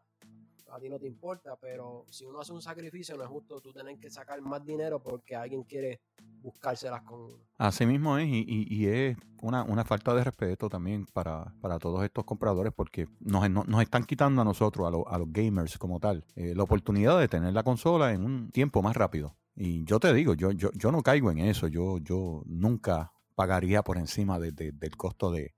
a 0.71 0.79
ti 0.79 0.89
no 0.89 0.99
te 0.99 1.07
importa, 1.07 1.55
pero 1.59 2.05
si 2.09 2.25
uno 2.25 2.39
hace 2.39 2.53
un 2.53 2.61
sacrificio, 2.61 3.15
no 3.17 3.23
es 3.23 3.29
justo 3.29 3.61
tú 3.61 3.71
tener 3.71 3.97
que 3.99 4.09
sacar 4.09 4.41
más 4.41 4.63
dinero 4.65 5.01
porque 5.01 5.35
alguien 5.35 5.63
quiere 5.63 6.01
buscárselas 6.41 7.01
con 7.03 7.21
uno. 7.21 7.37
Así 7.57 7.85
mismo 7.85 8.17
es, 8.17 8.27
y, 8.29 8.87
es 8.87 9.17
una, 9.41 9.85
falta 9.85 10.13
de 10.13 10.23
respeto 10.23 10.69
también 10.69 11.05
para, 11.05 11.53
todos 11.79 12.03
estos 12.03 12.25
compradores 12.25 12.73
porque 12.73 13.07
nos, 13.19 13.49
nos, 13.49 13.81
están 13.81 14.03
quitando 14.03 14.41
a 14.41 14.45
nosotros, 14.45 14.85
a, 14.85 15.15
a 15.15 15.17
los 15.17 15.31
gamers 15.31 15.77
como 15.77 15.99
tal, 15.99 16.25
eh, 16.35 16.53
la 16.55 16.63
oportunidad 16.63 17.19
de 17.19 17.27
tener 17.27 17.53
la 17.53 17.63
consola 17.63 18.13
en 18.13 18.23
un 18.23 18.51
tiempo 18.51 18.81
más 18.81 18.95
rápido. 18.95 19.35
Y 19.57 19.83
yo 19.83 19.99
te 19.99 20.13
digo, 20.13 20.35
yo, 20.35 20.51
yo, 20.51 20.71
yo 20.73 20.91
no 20.91 21.01
caigo 21.01 21.31
en 21.31 21.39
eso, 21.39 21.67
yo, 21.67 21.97
yo 21.97 22.43
nunca 22.45 23.11
pagaría 23.35 23.83
por 23.83 23.97
encima 23.97 24.39
del 24.39 24.97
costo 24.97 25.31
de, 25.31 25.55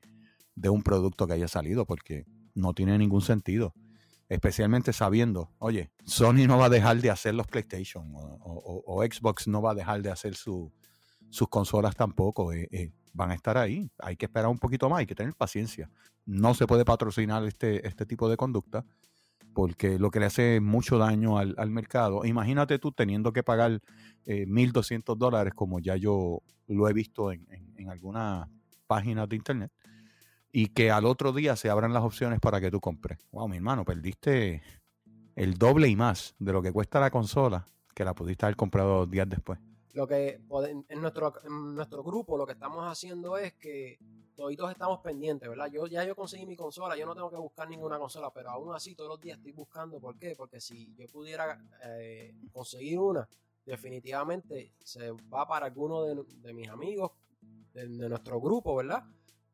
de 0.55 0.69
un 0.69 0.81
producto 0.81 1.27
que 1.27 1.33
haya 1.33 1.47
salido 1.47 1.85
porque 1.85 2.25
no 2.55 2.73
tiene 2.73 2.97
ningún 2.97 3.21
sentido 3.21 3.73
especialmente 4.29 4.93
sabiendo, 4.93 5.51
oye, 5.57 5.91
Sony 6.05 6.45
no 6.47 6.59
va 6.59 6.65
a 6.65 6.69
dejar 6.69 7.01
de 7.01 7.09
hacer 7.09 7.33
los 7.33 7.47
PlayStation 7.47 8.13
o, 8.13 9.03
Xbox 9.03 9.47
no 9.47 9.61
va 9.61 9.71
a 9.71 9.75
dejar 9.75 10.03
de 10.03 10.11
hacer 10.11 10.35
sus 10.35 10.71
consolas 11.49 11.95
tampoco. 11.95 12.53
Eh, 12.53 12.67
eh, 12.71 12.91
van 13.11 13.31
a 13.31 13.33
estar 13.33 13.57
ahí. 13.57 13.89
Hay 13.97 14.15
que 14.15 14.25
esperar 14.25 14.49
un 14.49 14.59
poquito 14.59 14.87
más, 14.87 14.99
hay 14.99 15.07
que 15.07 15.15
tener 15.15 15.33
paciencia. 15.33 15.89
No 16.25 16.53
se 16.53 16.67
puede 16.67 16.85
patrocinar 16.85 17.43
este, 17.45 17.87
este 17.87 18.05
tipo 18.05 18.29
de 18.29 18.37
conducta 18.37 18.85
porque 19.59 19.99
lo 19.99 20.09
que 20.09 20.21
le 20.21 20.27
hace 20.27 20.61
mucho 20.61 20.97
daño 20.97 21.37
al, 21.37 21.69
mercado. 21.69 22.23
Imagínate 22.23 22.79
tú 22.79 22.93
teniendo 22.93 23.33
que 23.33 23.43
pagar 23.43 23.81
1.200 24.25 25.15
eh, 25.15 25.15
dólares 25.17 25.53
como 25.53 25.81
ya 25.81 25.97
yo 25.97 26.41
lo 26.67 26.87
he 26.87 26.93
visto 26.93 27.33
en, 27.33 27.45
en 27.75 27.89
algunas 27.89 28.47
páginas 28.87 29.27
de 29.27 29.35
internet 29.35 29.69
y 30.53 30.67
que 30.67 30.91
al 30.91 31.03
otro 31.03 31.33
día 31.33 31.57
se 31.57 31.69
abran 31.69 31.91
las 31.91 32.03
opciones 32.03 32.39
para 32.39 32.61
que 32.61 32.71
tú 32.71 32.79
compres. 32.79 33.19
Wow, 33.33 33.49
mi 33.49 33.57
hermano, 33.57 33.83
perdiste 33.83 34.61
el 35.35 35.55
doble 35.55 35.89
y 35.89 35.97
más 35.97 36.35
de 36.39 36.53
lo 36.53 36.61
que 36.61 36.71
cuesta 36.71 37.01
la 37.01 37.11
consola 37.11 37.65
que 37.93 38.05
la 38.05 38.13
pudiste 38.13 38.45
haber 38.45 38.55
comprado 38.55 39.07
días 39.07 39.27
después. 39.27 39.59
Lo 39.93 40.07
que 40.07 40.39
en 40.89 41.01
nuestro, 41.01 41.33
nuestro 41.49 42.03
grupo 42.03 42.37
lo 42.37 42.45
que 42.45 42.53
estamos 42.53 42.85
haciendo 42.85 43.37
es 43.37 43.53
que 43.53 43.97
todos 44.35 44.71
estamos 44.71 44.99
pendientes, 45.01 45.49
¿verdad? 45.49 45.69
Yo 45.71 45.87
ya 45.87 46.03
yo 46.05 46.15
conseguí 46.15 46.45
mi 46.45 46.55
consola, 46.55 46.95
yo 46.95 47.05
no 47.05 47.13
tengo 47.13 47.29
que 47.29 47.37
buscar 47.37 47.69
ninguna 47.69 47.99
consola, 47.99 48.31
pero 48.33 48.51
aún 48.51 48.73
así 48.73 48.95
todos 48.95 49.09
los 49.09 49.19
días 49.19 49.37
estoy 49.37 49.51
buscando. 49.51 49.99
¿Por 49.99 50.17
qué? 50.17 50.35
Porque 50.35 50.61
si 50.61 50.93
yo 50.95 51.07
pudiera 51.07 51.61
eh, 51.83 52.33
conseguir 52.51 52.99
una, 52.99 53.27
definitivamente 53.65 54.73
se 54.83 55.11
va 55.11 55.47
para 55.47 55.65
alguno 55.65 56.03
de, 56.03 56.53
mis 56.53 56.69
amigos, 56.69 57.11
de, 57.73 57.87
de, 57.87 58.09
nuestro 58.09 58.39
grupo, 58.39 58.75
¿verdad? 58.75 59.03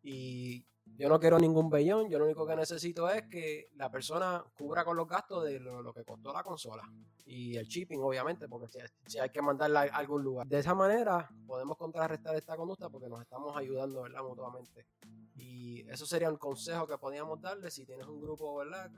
Y 0.03 0.63
yo 0.97 1.09
no 1.09 1.19
quiero 1.19 1.37
ningún 1.39 1.69
bellón, 1.69 2.09
yo 2.09 2.17
lo 2.17 2.25
único 2.25 2.47
que 2.47 2.55
necesito 2.55 3.09
es 3.09 3.23
que 3.23 3.69
la 3.75 3.91
persona 3.91 4.43
cubra 4.57 4.85
con 4.85 4.95
los 4.95 5.07
gastos 5.07 5.43
de 5.43 5.59
lo, 5.59 5.93
que 5.93 6.05
costó 6.05 6.31
la 6.31 6.41
consola. 6.41 6.83
Y 7.25 7.57
el 7.57 7.67
shipping, 7.67 7.99
obviamente, 8.01 8.47
porque 8.47 8.67
si, 9.05 9.19
hay 9.19 9.29
que 9.29 9.41
mandarla 9.41 9.81
a 9.81 9.97
algún 9.97 10.23
lugar. 10.23 10.47
De 10.47 10.59
esa 10.59 10.73
manera 10.73 11.29
podemos 11.45 11.77
contrarrestar 11.77 12.35
esta 12.35 12.55
conducta 12.55 12.89
porque 12.89 13.09
nos 13.09 13.21
estamos 13.21 13.57
ayudando, 13.57 14.03
¿verdad? 14.03 14.21
Mutuamente. 14.23 14.87
Y 15.35 15.81
eso 15.89 16.05
sería 16.05 16.29
un 16.29 16.37
consejo 16.37 16.87
que 16.87 16.97
podíamos 16.97 17.41
darle 17.41 17.69
si 17.71 17.85
tienes 17.85 18.07
un 18.07 18.21
grupo, 18.21 18.55
¿verdad? 18.55 18.89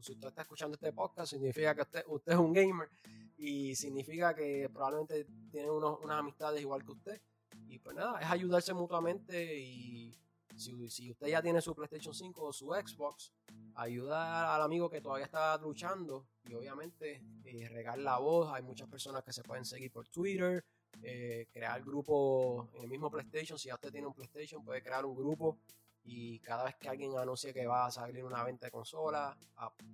Si 0.00 0.12
usted 0.12 0.28
está 0.28 0.42
escuchando 0.42 0.74
este 0.74 0.92
podcast, 0.92 1.30
significa 1.30 1.74
que 1.74 1.82
usted, 1.82 2.04
usted 2.06 2.32
es 2.32 2.38
un 2.38 2.52
gamer 2.52 2.88
y 3.36 3.74
significa 3.74 4.34
que 4.34 4.70
probablemente 4.72 5.26
tiene 5.50 5.70
unos, 5.70 5.98
unas 6.02 6.18
amistades 6.18 6.60
igual 6.62 6.82
que 6.84 6.92
usted. 6.92 7.22
Y 7.68 7.78
pues 7.78 7.94
nada, 7.94 8.20
es 8.20 8.30
ayudarse 8.30 8.72
mutuamente 8.72 9.58
y 9.58 10.16
si, 10.56 11.10
usted 11.10 11.26
ya 11.26 11.42
tiene 11.42 11.60
su 11.60 11.74
PlayStation 11.74 12.14
5 12.14 12.44
o 12.44 12.52
su 12.52 12.66
Xbox, 12.68 13.32
ayuda 13.74 14.54
al 14.54 14.62
amigo 14.62 14.90
que 14.90 15.00
todavía 15.00 15.26
está 15.26 15.56
luchando 15.58 16.26
y 16.44 16.54
obviamente 16.54 17.22
eh, 17.44 17.68
regar 17.68 17.98
la 17.98 18.18
voz. 18.18 18.52
Hay 18.52 18.62
muchas 18.62 18.88
personas 18.88 19.22
que 19.24 19.32
se 19.32 19.42
pueden 19.42 19.64
seguir 19.64 19.90
por 19.90 20.08
Twitter, 20.08 20.64
eh, 21.02 21.48
crear 21.52 21.82
grupo 21.82 22.68
en 22.74 22.82
el 22.82 22.88
mismo 22.88 23.10
PlayStation. 23.10 23.58
Si 23.58 23.68
ya 23.68 23.74
usted 23.74 23.90
tiene 23.90 24.06
un 24.06 24.14
PlayStation, 24.14 24.64
puede 24.64 24.82
crear 24.82 25.04
un 25.04 25.14
grupo 25.14 25.58
y 26.04 26.40
cada 26.40 26.64
vez 26.64 26.76
que 26.76 26.88
alguien 26.88 27.16
anuncie 27.16 27.54
que 27.54 27.66
va 27.66 27.86
a 27.86 27.90
salir 27.90 28.24
una 28.24 28.42
venta 28.42 28.66
de 28.66 28.72
consola, 28.72 29.36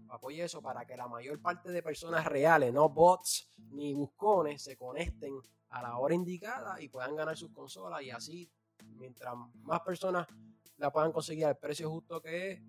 apoye 0.08 0.42
eso 0.42 0.62
para 0.62 0.86
que 0.86 0.96
la 0.96 1.06
mayor 1.06 1.40
parte 1.40 1.70
de 1.70 1.82
personas 1.82 2.24
reales, 2.26 2.72
no 2.72 2.88
bots 2.88 3.52
ni 3.70 3.92
buscones, 3.92 4.62
se 4.62 4.76
conecten 4.76 5.38
a 5.70 5.82
la 5.82 5.98
hora 5.98 6.14
indicada 6.14 6.80
y 6.80 6.88
puedan 6.88 7.14
ganar 7.14 7.36
sus 7.36 7.50
consolas 7.50 8.02
y 8.02 8.10
así 8.10 8.50
mientras 8.96 9.34
más 9.62 9.80
personas 9.80 10.26
la 10.78 10.90
puedan 10.90 11.12
conseguir 11.12 11.44
al 11.46 11.56
precio 11.56 11.90
justo 11.90 12.20
que 12.20 12.52
es, 12.52 12.60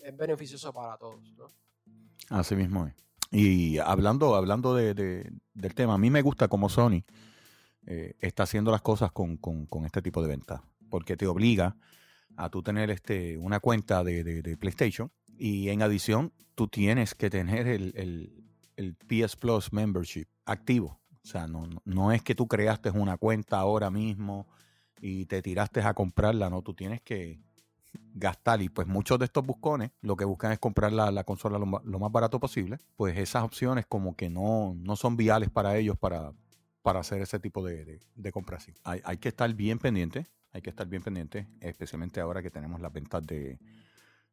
es 0.00 0.16
beneficioso 0.16 0.72
para 0.72 0.96
todos. 0.96 1.20
¿no? 1.36 1.48
Así 2.30 2.54
mismo 2.54 2.86
es. 2.86 2.94
Y 3.30 3.78
hablando, 3.78 4.36
hablando 4.36 4.74
de, 4.74 4.94
del 4.94 5.74
tema, 5.74 5.94
a 5.94 5.98
mí 5.98 6.08
me 6.10 6.22
gusta 6.22 6.46
como 6.46 6.68
Sony 6.68 7.02
eh, 7.86 8.14
está 8.20 8.44
haciendo 8.44 8.70
las 8.70 8.80
cosas 8.80 9.10
con, 9.10 9.38
este 9.84 10.02
tipo 10.02 10.22
de 10.22 10.28
ventas, 10.28 10.60
porque 10.88 11.16
te 11.16 11.26
obliga 11.26 11.76
a 12.36 12.48
tú 12.48 12.62
tener 12.62 12.90
este, 12.90 13.36
una 13.38 13.58
cuenta 13.58 14.04
de, 14.04 14.56
PlayStation 14.58 15.10
y 15.36 15.68
en 15.70 15.82
adición 15.82 16.32
tú 16.54 16.68
tienes 16.68 17.14
que 17.14 17.28
tener 17.28 17.66
el, 17.66 18.44
PS 19.08 19.36
Plus 19.36 19.72
Membership 19.72 20.26
activo. 20.44 21.00
O 21.22 21.26
sea, 21.26 21.46
no, 21.46 21.68
no 21.84 22.12
es 22.12 22.22
que 22.22 22.34
tú 22.34 22.46
creaste 22.46 22.90
una 22.90 23.16
cuenta 23.16 23.58
ahora 23.58 23.90
mismo 23.90 24.46
y 25.06 25.26
te 25.26 25.42
tiraste 25.42 25.82
a 25.82 25.92
comprarla, 25.92 26.48
¿no? 26.48 26.62
Tú 26.62 26.72
tienes 26.72 27.02
que 27.02 27.38
gastar 28.14 28.62
y 28.62 28.70
pues 28.70 28.88
muchos 28.88 29.18
de 29.18 29.26
estos 29.26 29.44
buscones 29.44 29.90
lo 30.00 30.16
que 30.16 30.24
buscan 30.24 30.50
es 30.50 30.58
comprar 30.58 30.92
la, 30.94 31.24
consola 31.24 31.58
lo, 31.58 31.66
más 31.66 32.10
barato 32.10 32.40
posible, 32.40 32.78
pues 32.96 33.18
esas 33.18 33.44
opciones 33.44 33.84
como 33.84 34.16
que 34.16 34.30
no, 34.30 34.74
no 34.78 34.96
son 34.96 35.18
viales 35.18 35.50
para 35.50 35.76
ellos 35.76 35.98
para, 35.98 36.32
para 36.80 37.00
hacer 37.00 37.20
ese 37.20 37.38
tipo 37.38 37.62
de, 37.62 38.00
de, 38.14 38.32
compras. 38.32 38.66
Hay, 38.82 39.02
hay, 39.04 39.18
que 39.18 39.28
estar 39.28 39.52
bien 39.52 39.78
pendiente, 39.78 40.26
hay 40.52 40.62
que 40.62 40.70
estar 40.70 40.86
bien 40.86 41.02
pendiente, 41.02 41.48
especialmente 41.60 42.20
ahora 42.20 42.42
que 42.42 42.50
tenemos 42.50 42.80
las 42.80 42.90
ventas 42.90 43.26
de, 43.26 43.58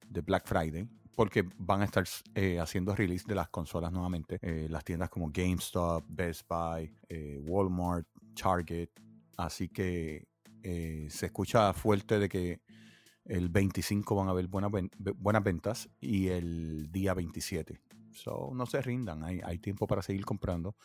de 0.08 0.22
Black 0.22 0.48
Friday, 0.48 0.88
porque 1.18 1.44
van 1.58 1.82
a 1.82 1.86
estar 1.86 2.06
eh, 2.34 2.62
haciendo 2.62 2.96
release 2.96 3.26
de 3.28 3.36
las 3.36 3.50
consolas 3.50 3.92
nuevamente. 3.92 4.40
Eh, 4.42 4.68
las 4.70 4.86
tiendas 4.86 5.10
como 5.10 5.32
GameStop, 5.34 6.06
Best 6.08 6.48
Buy, 6.48 6.96
eh, 7.10 7.38
Walmart, 7.42 8.08
Target. 8.42 8.90
Así 9.36 9.68
que 9.68 10.31
eh, 10.64 11.08
se 11.10 11.28
escucha 11.28 11.74
fuerte 11.74 12.20
de 12.20 12.30
que 12.30 12.62
el 13.26 13.50
25 13.50 14.16
van 14.16 14.28
a 14.28 14.32
haber 14.32 14.48
buenas, 14.48 15.44
ventas 15.44 15.90
y 16.00 16.28
el 16.28 16.92
día 16.92 17.14
27. 17.14 17.80
So, 18.12 18.52
no 18.54 18.66
se 18.66 18.82
rindan, 18.82 19.24
hay, 19.24 19.60
tiempo 19.60 19.88
para 19.88 20.02
seguir 20.02 20.26
comprando. 20.26 20.76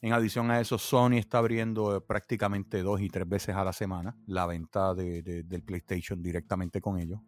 En 0.00 0.12
adición 0.12 0.50
a 0.50 0.60
eso, 0.60 0.78
Sony 0.78 1.14
está 1.14 1.38
abriendo 1.38 1.96
eh, 1.96 2.00
prácticamente 2.00 2.82
dos 2.82 3.00
y 3.00 3.08
tres 3.08 3.28
veces 3.28 3.56
a 3.56 3.64
la 3.64 3.72
semana 3.72 4.16
la 4.26 4.46
venta 4.46 4.94
de, 4.94 5.22
del 5.22 5.62
PlayStation 5.62 6.22
directamente 6.22 6.80
con 6.80 7.00
ellos, 7.00 7.20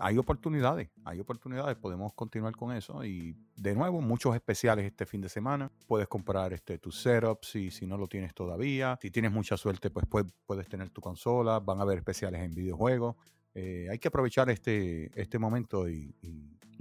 hay 0.00 0.16
oportunidades, 0.16 0.88
hay 1.04 1.20
oportunidades, 1.20 1.76
podemos 1.76 2.14
continuar 2.14 2.56
con 2.56 2.74
eso. 2.74 3.04
Y 3.04 3.36
de 3.54 3.74
nuevo, 3.74 4.00
muchos 4.00 4.34
especiales 4.34 4.86
este 4.86 5.04
fin 5.04 5.20
de 5.20 5.28
semana. 5.28 5.70
Puedes 5.86 6.08
comprar 6.08 6.54
este, 6.54 6.78
tu 6.78 6.90
setup 6.90 7.44
si, 7.44 7.70
si 7.70 7.86
no 7.86 7.98
lo 7.98 8.06
tienes 8.06 8.34
todavía. 8.34 8.98
Si 9.00 9.10
tienes 9.10 9.30
mucha 9.30 9.56
suerte, 9.58 9.90
pues 9.90 10.06
puedes, 10.46 10.68
tener 10.68 10.88
tu 10.90 11.02
consola. 11.02 11.60
Van 11.60 11.78
a 11.78 11.82
haber 11.82 11.98
especiales 11.98 12.40
en 12.40 12.54
videojuegos. 12.54 13.16
Eh, 13.54 13.88
hay 13.90 13.98
que 13.98 14.08
aprovechar 14.08 14.48
este, 14.48 15.10
este 15.20 15.38
momento 15.38 15.88
y, 15.88 16.14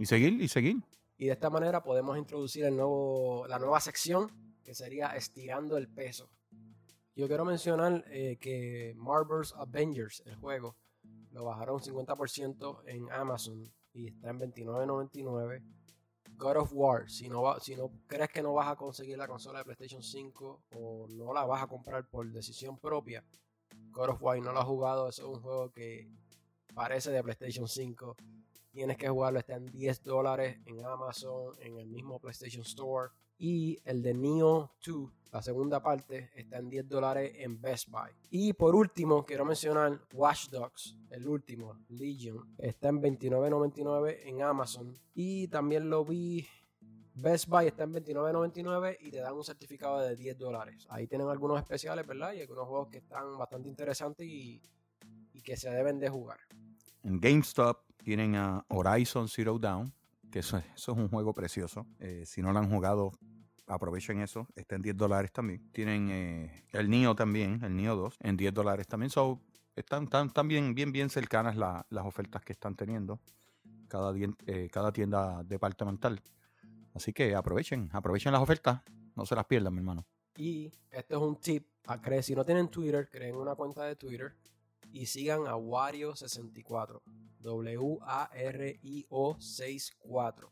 seguir 0.03 0.41
y 0.41 0.47
seguir. 0.47 0.77
Y 1.17 1.25
de 1.25 1.33
esta 1.33 1.49
manera 1.49 1.83
podemos 1.83 2.17
introducir 2.17 2.63
el 2.63 2.75
nuevo, 2.77 3.45
la 3.47 3.59
nueva 3.59 3.81
sección 3.81 4.31
que 4.63 4.73
sería 4.73 5.07
estirando 5.17 5.77
el 5.77 5.89
peso. 5.89 6.29
Yo 7.15 7.27
quiero 7.27 7.43
mencionar 7.43 8.05
eh, 8.07 8.37
que 8.39 8.93
Marvel's 8.95 9.53
Avengers, 9.57 10.23
el 10.25 10.35
juego, 10.35 10.77
bajaron 11.45 11.75
un 11.75 11.81
50% 11.81 12.83
en 12.85 13.11
Amazon 13.11 13.63
y 13.93 14.07
está 14.07 14.29
en 14.29 14.39
29.99. 14.39 15.63
God 16.37 16.57
of 16.57 16.71
War, 16.73 17.09
si 17.09 17.27
no, 17.27 17.59
si 17.59 17.75
no 17.75 17.91
crees 18.07 18.29
que 18.29 18.41
no 18.41 18.53
vas 18.53 18.69
a 18.69 18.75
conseguir 18.77 19.17
la 19.17 19.27
consola 19.27 19.59
de 19.59 19.65
PlayStation 19.65 20.01
5 20.01 20.63
o 20.75 21.07
no 21.09 21.33
la 21.33 21.45
vas 21.45 21.63
a 21.63 21.67
comprar 21.67 22.07
por 22.07 22.31
decisión 22.31 22.77
propia, 22.77 23.25
God 23.91 24.09
of 24.09 24.21
War 24.21 24.39
no 24.39 24.53
lo 24.53 24.59
has 24.59 24.65
jugado, 24.65 25.09
eso 25.09 25.23
es 25.23 25.37
un 25.37 25.41
juego 25.41 25.71
que 25.71 26.09
parece 26.73 27.11
de 27.11 27.21
PlayStation 27.23 27.67
5. 27.67 28.15
Tienes 28.71 28.97
que 28.97 29.09
jugarlo, 29.09 29.39
está 29.39 29.55
en 29.55 29.65
10 29.65 30.03
dólares 30.03 30.59
en 30.65 30.85
Amazon, 30.85 31.55
en 31.59 31.77
el 31.77 31.87
mismo 31.87 32.19
PlayStation 32.19 32.61
Store. 32.61 33.09
Y 33.39 33.79
el 33.85 34.03
de 34.03 34.13
Neo 34.13 34.73
2 34.85 35.11
la 35.31 35.43
segunda 35.43 35.79
parte 35.79 36.31
está 36.35 36.57
en 36.57 36.69
10 36.69 36.89
dólares 36.89 37.33
en 37.35 37.61
Best 37.61 37.89
Buy. 37.89 38.09
Y 38.31 38.53
por 38.53 38.75
último, 38.75 39.23
quiero 39.23 39.45
mencionar 39.45 40.01
Watch 40.13 40.49
Dogs, 40.49 40.97
el 41.11 41.27
último, 41.27 41.77
Legion. 41.89 42.55
Está 42.57 42.89
en 42.89 42.99
29.99 42.99 44.21
en 44.23 44.41
Amazon. 44.41 44.97
Y 45.13 45.47
también 45.47 45.87
lo 45.87 46.03
vi 46.03 46.47
Best 47.13 47.47
Buy 47.47 47.67
está 47.67 47.83
en 47.83 47.93
29.99 47.93 48.97
y 49.01 49.11
te 49.11 49.17
dan 49.17 49.33
un 49.33 49.43
certificado 49.43 49.99
de 49.99 50.15
10 50.15 50.35
dólares. 50.35 50.87
Ahí 50.89 51.05
tienen 51.05 51.27
algunos 51.27 51.59
especiales, 51.59 52.07
¿verdad? 52.07 52.33
Y 52.33 52.41
algunos 52.41 52.67
juegos 52.67 52.87
que 52.87 52.97
están 52.97 53.37
bastante 53.37 53.69
interesantes 53.69 54.25
y, 54.25 54.61
que 55.43 55.55
se 55.57 55.69
deben 55.69 55.99
de 55.99 56.09
jugar. 56.09 56.37
En 57.01 57.19
GameStop 57.19 57.79
tienen 58.03 58.35
a 58.35 58.65
Horizon 58.67 59.27
Zero 59.27 59.57
Dawn 59.57 59.91
que 60.29 60.39
eso, 60.39 60.57
eso 60.57 60.91
es 60.91 60.97
un 60.97 61.07
juego 61.07 61.33
precioso. 61.33 61.87
Eh, 61.99 62.23
si 62.25 62.41
no 62.41 62.53
lo 62.53 62.59
han 62.59 62.69
jugado, 62.69 63.13
aprovechen 63.69 64.21
eso. 64.21 64.47
Está 64.55 64.75
en 64.75 64.81
10 64.81 64.97
dólares 64.97 65.31
también. 65.31 65.71
Tienen 65.71 66.09
eh, 66.09 66.65
el 66.71 66.89
NIO 66.89 67.15
también, 67.15 67.63
el 67.63 67.75
NIO 67.75 67.95
2, 67.95 68.17
en 68.21 68.35
10 68.35 68.53
dólares 68.53 68.87
también. 68.87 69.09
So, 69.09 69.39
están, 69.75 70.03
están, 70.03 70.47
bien, 70.47 70.75
bien, 70.75 70.91
bien 70.91 71.09
cercanas 71.09 71.55
las 71.55 72.05
ofertas 72.05 72.43
que 72.43 72.53
están 72.53 72.75
teniendo 72.75 73.19
cada, 73.87 74.13
eh, 74.45 74.69
cada 74.71 74.91
tienda 74.91 75.43
departamental. 75.43 76.21
Así 76.93 77.13
que 77.13 77.35
aprovechen, 77.35 77.89
aprovechen 77.93 78.33
las 78.33 78.41
ofertas. 78.41 78.81
No 79.15 79.25
se 79.25 79.35
las 79.35 79.45
pierdan, 79.45 79.73
mi 79.73 79.79
hermano. 79.79 80.05
Y 80.35 80.71
este 80.91 81.13
es 81.13 81.19
un 81.19 81.35
tip. 81.37 81.67
A 81.85 82.01
creer, 82.01 82.23
si 82.23 82.35
no 82.35 82.45
tienen 82.45 82.67
Twitter, 82.67 83.09
creen 83.09 83.35
una 83.35 83.55
cuenta 83.55 83.83
de 83.83 83.95
Twitter 83.95 84.35
y 84.91 85.05
sigan 85.05 85.47
a 85.47 85.55
Wario64. 85.55 87.01
W-A-R-I-O 87.39 89.37
64. 89.39 90.51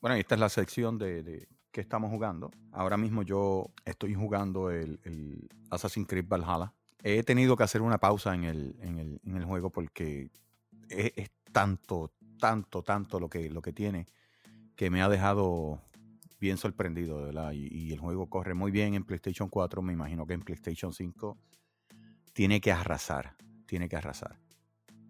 Bueno, 0.00 0.16
esta 0.16 0.34
es 0.34 0.40
la 0.40 0.48
sección 0.48 0.98
de, 0.98 1.48
que 1.74 1.80
estamos 1.80 2.08
jugando. 2.08 2.52
Ahora 2.70 2.96
mismo 2.96 3.24
yo 3.24 3.72
estoy 3.84 4.14
jugando 4.14 4.70
el, 4.70 5.48
Assassin's 5.70 6.06
Creed 6.06 6.26
Valhalla. 6.28 6.72
He 7.02 7.24
tenido 7.24 7.56
que 7.56 7.64
hacer 7.64 7.82
una 7.82 7.98
pausa 7.98 8.32
en 8.32 8.44
el, 8.44 8.76
en 8.80 9.36
el, 9.36 9.44
juego 9.44 9.70
porque 9.70 10.30
es, 10.88 11.30
tanto, 11.52 12.12
tanto, 12.38 12.82
tanto 12.84 13.18
lo 13.18 13.28
que, 13.28 13.50
lo 13.50 13.60
que 13.60 13.72
tiene 13.72 14.06
que 14.76 14.88
me 14.88 15.02
ha 15.02 15.08
dejado 15.08 15.82
bien 16.38 16.58
sorprendido, 16.58 17.20
¿verdad? 17.22 17.52
Y, 17.52 17.66
y, 17.66 17.92
el 17.92 17.98
juego 17.98 18.30
corre 18.30 18.54
muy 18.54 18.70
bien 18.70 18.94
en 18.94 19.04
PlayStation 19.04 19.48
4. 19.48 19.82
Me 19.82 19.92
imagino 19.92 20.26
que 20.26 20.34
en 20.34 20.42
PlayStation 20.42 20.92
5 20.92 21.36
tiene 22.32 22.60
que 22.60 22.70
arrasar. 22.70 23.36
Tiene 23.66 23.88
que 23.88 23.96
arrasar. 23.96 24.38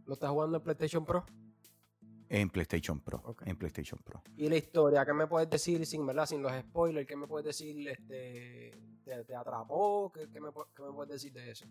¿Lo 0.07 0.15
estás 0.15 0.31
jugando 0.31 0.57
en 0.57 0.63
PlayStation 0.63 1.05
Pro? 1.05 1.27
En 2.29 2.51
PlayStation 2.51 3.01
Pro. 3.01 3.37
En 3.45 3.57
PlayStation 3.57 4.01
Pro. 4.03 4.23
¿Y 4.37 4.49
la 4.49 4.57
historia? 4.57 5.05
¿Qué 5.05 5.13
me 5.13 5.27
puedes 5.27 5.49
decir 5.51 5.85
sin, 5.87 6.07
¿verdad? 6.07 6.27
sin 6.27 6.43
los 6.43 6.53
spoilers? 6.53 7.07
¿Qué 7.07 7.17
me 7.17 7.27
puedes 7.27 7.47
decir? 7.47 7.89
Este, 7.89 8.73
¿te, 9.05 9.35
atrapó? 9.35 10.11
¿Qué, 10.13 10.41
me, 10.41 10.51
puedes 10.53 11.13
decir 11.13 11.33
de 11.33 11.51
eso? 11.51 11.67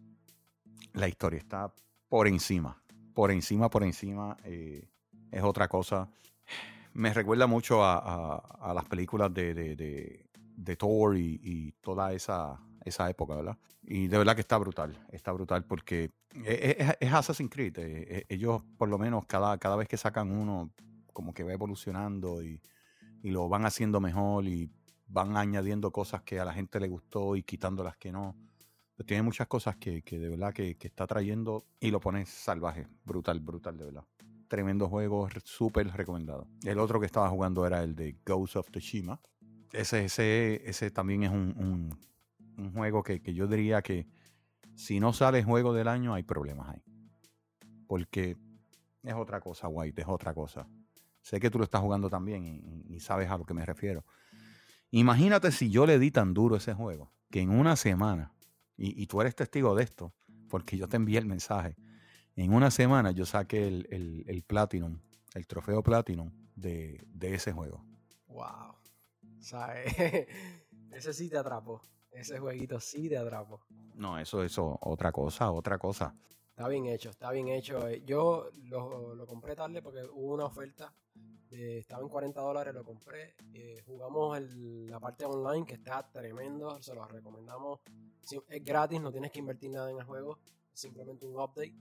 La 0.94 1.08
historia 1.08 1.40
está 1.40 1.74
por 2.08 2.28
encima. 2.28 2.82
Por 3.14 3.32
encima, 3.32 3.70
por 3.70 3.84
encima. 3.84 4.38
Eh, 4.44 4.88
es 5.32 5.44
otra 5.44 5.68
cosa. 5.68 6.10
Me 6.94 7.12
recuerda 7.14 7.48
mucho 7.48 7.84
a, 7.84 8.72
las 8.74 8.86
películas 8.86 9.34
de, 9.34 9.54
de, 9.56 10.76
Thor 10.76 11.18
y, 11.18 11.74
toda 11.82 12.14
esa, 12.14 12.60
esa 12.84 13.10
época, 13.10 13.36
¿verdad? 13.36 13.58
Y 13.84 14.08
de 14.08 14.18
verdad 14.18 14.36
que 14.36 14.42
está 14.42 14.58
brutal. 14.58 14.98
Está 15.12 15.32
brutal 15.32 15.66
porque 15.66 16.12
es, 16.46 17.14
Assassin's 17.14 17.52
Creed. 17.52 17.78
Eh, 17.78 18.06
eh, 18.10 18.26
ellos, 18.30 18.64
por 18.78 18.90
lo 18.90 18.98
menos, 18.98 19.26
cada, 19.26 19.58
cada 19.58 19.76
vez 19.76 19.88
que 19.88 19.98
sacan 19.98 20.32
uno, 20.32 20.72
como 21.12 21.34
que 21.34 21.44
va 21.44 21.54
evolucionando 21.54 22.44
y, 22.44 22.62
lo 23.24 23.48
van 23.48 23.66
haciendo 23.66 24.02
mejor 24.02 24.46
y 24.46 24.70
van 25.08 25.38
añadiendo 25.38 25.92
cosas 25.92 26.24
que 26.24 26.42
a 26.42 26.46
la 26.46 26.52
gente 26.52 26.78
le 26.82 26.90
gustó 26.90 27.38
y 27.38 27.44
quitando 27.44 27.82
las 27.82 27.96
que 27.96 28.12
no. 28.12 28.36
Pues 28.98 29.08
tiene 29.08 29.24
muchas 29.24 29.48
cosas 29.48 29.78
que, 29.78 30.02
de 30.02 30.28
verdad 30.28 30.54
que, 30.54 30.76
está 30.82 31.08
trayendo 31.08 31.66
y 31.80 31.90
lo 31.90 32.02
pone 32.02 32.26
salvaje. 32.26 32.86
Brutal, 33.06 33.40
brutal, 33.40 33.78
de 33.78 33.86
verdad. 33.86 34.04
Tremendo 34.50 34.90
juego, 34.90 35.30
súper 35.46 35.88
recomendado. 35.88 36.48
El 36.66 36.80
otro 36.80 37.00
que 37.00 37.06
estaba 37.06 37.30
jugando 37.30 37.66
era 37.66 37.82
el 37.82 37.96
de 37.96 38.18
Ghost 38.26 38.58
of 38.58 38.70
Tsushima. 38.70 39.22
Ese, 39.72 40.04
ese, 40.04 40.62
ese 40.70 40.92
también 40.92 41.24
es 41.24 41.32
un, 41.32 41.56
un, 41.58 41.98
juego 42.74 43.04
que, 43.04 43.22
que 43.22 43.34
yo 43.34 43.48
diría 43.48 43.82
que 43.82 44.08
si 44.76 45.00
no 45.00 45.14
sale 45.14 45.44
juego 45.44 45.74
del 45.74 45.88
año, 45.88 46.14
hay 46.14 46.24
problemas 46.24 46.70
ahí. 46.70 46.84
Porque 47.88 48.38
es 49.04 49.14
otra 49.14 49.40
cosa, 49.42 49.68
White, 49.68 50.02
es 50.02 50.08
otra 50.08 50.34
cosa. 50.34 50.68
Sé 51.22 51.40
que 51.40 51.50
tú 51.50 51.58
lo 51.58 51.64
estás 51.64 51.82
jugando 51.82 52.10
también 52.10 52.46
y, 52.90 53.00
sabes 53.00 53.30
a 53.30 53.38
lo 53.38 53.46
que 53.46 53.54
me 53.54 53.66
refiero. 53.66 54.06
Imagínate 54.92 55.52
si 55.52 55.70
yo 55.70 55.86
le 55.86 56.00
di 56.00 56.12
tan 56.12 56.34
duro 56.34 56.56
ese 56.56 56.74
juego 56.74 57.12
que 57.32 57.42
en 57.42 57.50
una 57.50 57.76
semana, 57.76 58.34
y, 58.78 59.06
tú 59.08 59.22
eres 59.22 59.36
testigo 59.36 59.76
de 59.76 59.84
esto, 59.84 60.14
porque 60.50 60.78
yo 60.78 60.88
te 60.88 60.98
envié 60.98 61.18
el 61.18 61.26
mensaje, 61.26 61.76
en 62.36 62.54
una 62.54 62.72
semana 62.72 63.12
yo 63.12 63.26
saqué 63.26 63.68
el, 63.68 64.24
el, 64.28 64.44
Platinum, 64.44 65.00
el 65.34 65.48
trofeo 65.48 65.84
Platinum 65.84 66.32
de, 66.56 67.04
de 67.08 67.36
ese 67.36 67.52
juego. 67.54 67.84
Wow. 68.28 68.74
O 68.74 69.58
ese 70.92 71.14
sí 71.14 71.30
te 71.30 71.38
atrapó. 71.38 71.82
Ese 72.14 72.40
jueguito 72.40 72.80
sí 72.80 73.10
te 73.10 73.18
atrapo. 73.18 73.62
No, 73.96 74.20
eso 74.20 74.44
es 74.44 74.56
otra 74.58 75.12
cosa, 75.12 75.52
otra 75.52 75.78
cosa. 75.78 76.16
Está 76.50 76.68
bien 76.68 76.86
hecho, 76.86 77.10
está 77.10 77.32
bien 77.32 77.48
hecho. 77.48 77.88
Eh, 77.88 78.04
yo 78.06 78.50
lo, 78.66 79.26
compré 79.26 79.56
tarde 79.56 79.82
porque 79.82 80.04
hubo 80.04 80.36
una 80.36 80.46
oferta. 80.46 80.94
estaba 81.50 82.04
en 82.04 82.10
40 82.10 82.42
dólares, 82.42 82.74
lo 82.76 82.84
compré. 82.84 83.36
Eh, 83.54 83.82
jugamos 83.86 84.40
la 84.40 85.00
parte 85.00 85.26
online 85.26 85.66
que 85.66 85.74
está 85.74 86.08
tremendo. 86.12 86.80
Se 86.82 86.94
lo 86.94 87.06
recomendamos. 87.08 87.80
Es 88.48 88.64
gratis, 88.64 89.02
no 89.02 89.12
tienes 89.12 89.32
que 89.32 89.40
invertir 89.40 89.72
nada 89.72 89.90
en 89.90 89.98
el 89.98 90.04
juego. 90.04 90.38
Simplemente 90.72 91.26
un 91.26 91.36
update. 91.36 91.74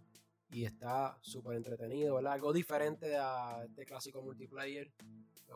Y 0.53 0.65
está 0.65 1.19
súper 1.23 1.57
entretenido, 1.57 2.17
¿verdad? 2.17 2.35
Algo 2.35 2.53
diferente 2.53 3.17
a 3.17 3.65
este 3.65 3.85
clásico 3.85 4.23
multiplayer 4.23 4.93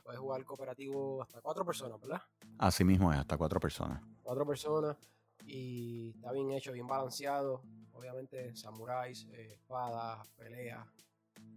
puedes 0.06 0.20
jugar 0.20 0.44
cooperativo 0.44 1.20
hasta 1.20 1.40
cuatro 1.40 1.64
personas, 1.64 2.00
¿verdad? 2.00 2.22
Así 2.58 2.84
mismo 2.84 3.12
es, 3.12 3.18
hasta 3.18 3.36
cuatro 3.36 3.58
personas. 3.58 4.00
Cuatro 4.22 4.46
personas 4.46 4.96
y 5.44 6.10
está 6.10 6.30
bien 6.32 6.52
hecho, 6.52 6.72
bien 6.72 6.86
balanceado. 6.86 7.62
Obviamente, 7.92 8.54
samuráis, 8.54 9.26
eh, 9.32 9.54
espadas, 9.54 10.28
peleas, 10.36 10.86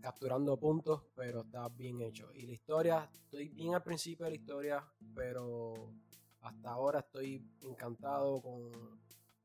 capturando 0.01 0.57
puntos, 0.57 1.03
pero 1.15 1.41
está 1.41 1.69
bien 1.69 2.01
hecho. 2.01 2.31
Y 2.33 2.47
la 2.47 2.53
historia, 2.53 3.09
estoy 3.13 3.49
bien 3.49 3.75
al 3.75 3.83
principio 3.83 4.25
de 4.25 4.31
la 4.31 4.37
historia, 4.37 4.83
pero 5.13 5.93
hasta 6.41 6.71
ahora 6.71 6.99
estoy 6.99 7.45
encantado 7.61 8.41
con 8.41 8.71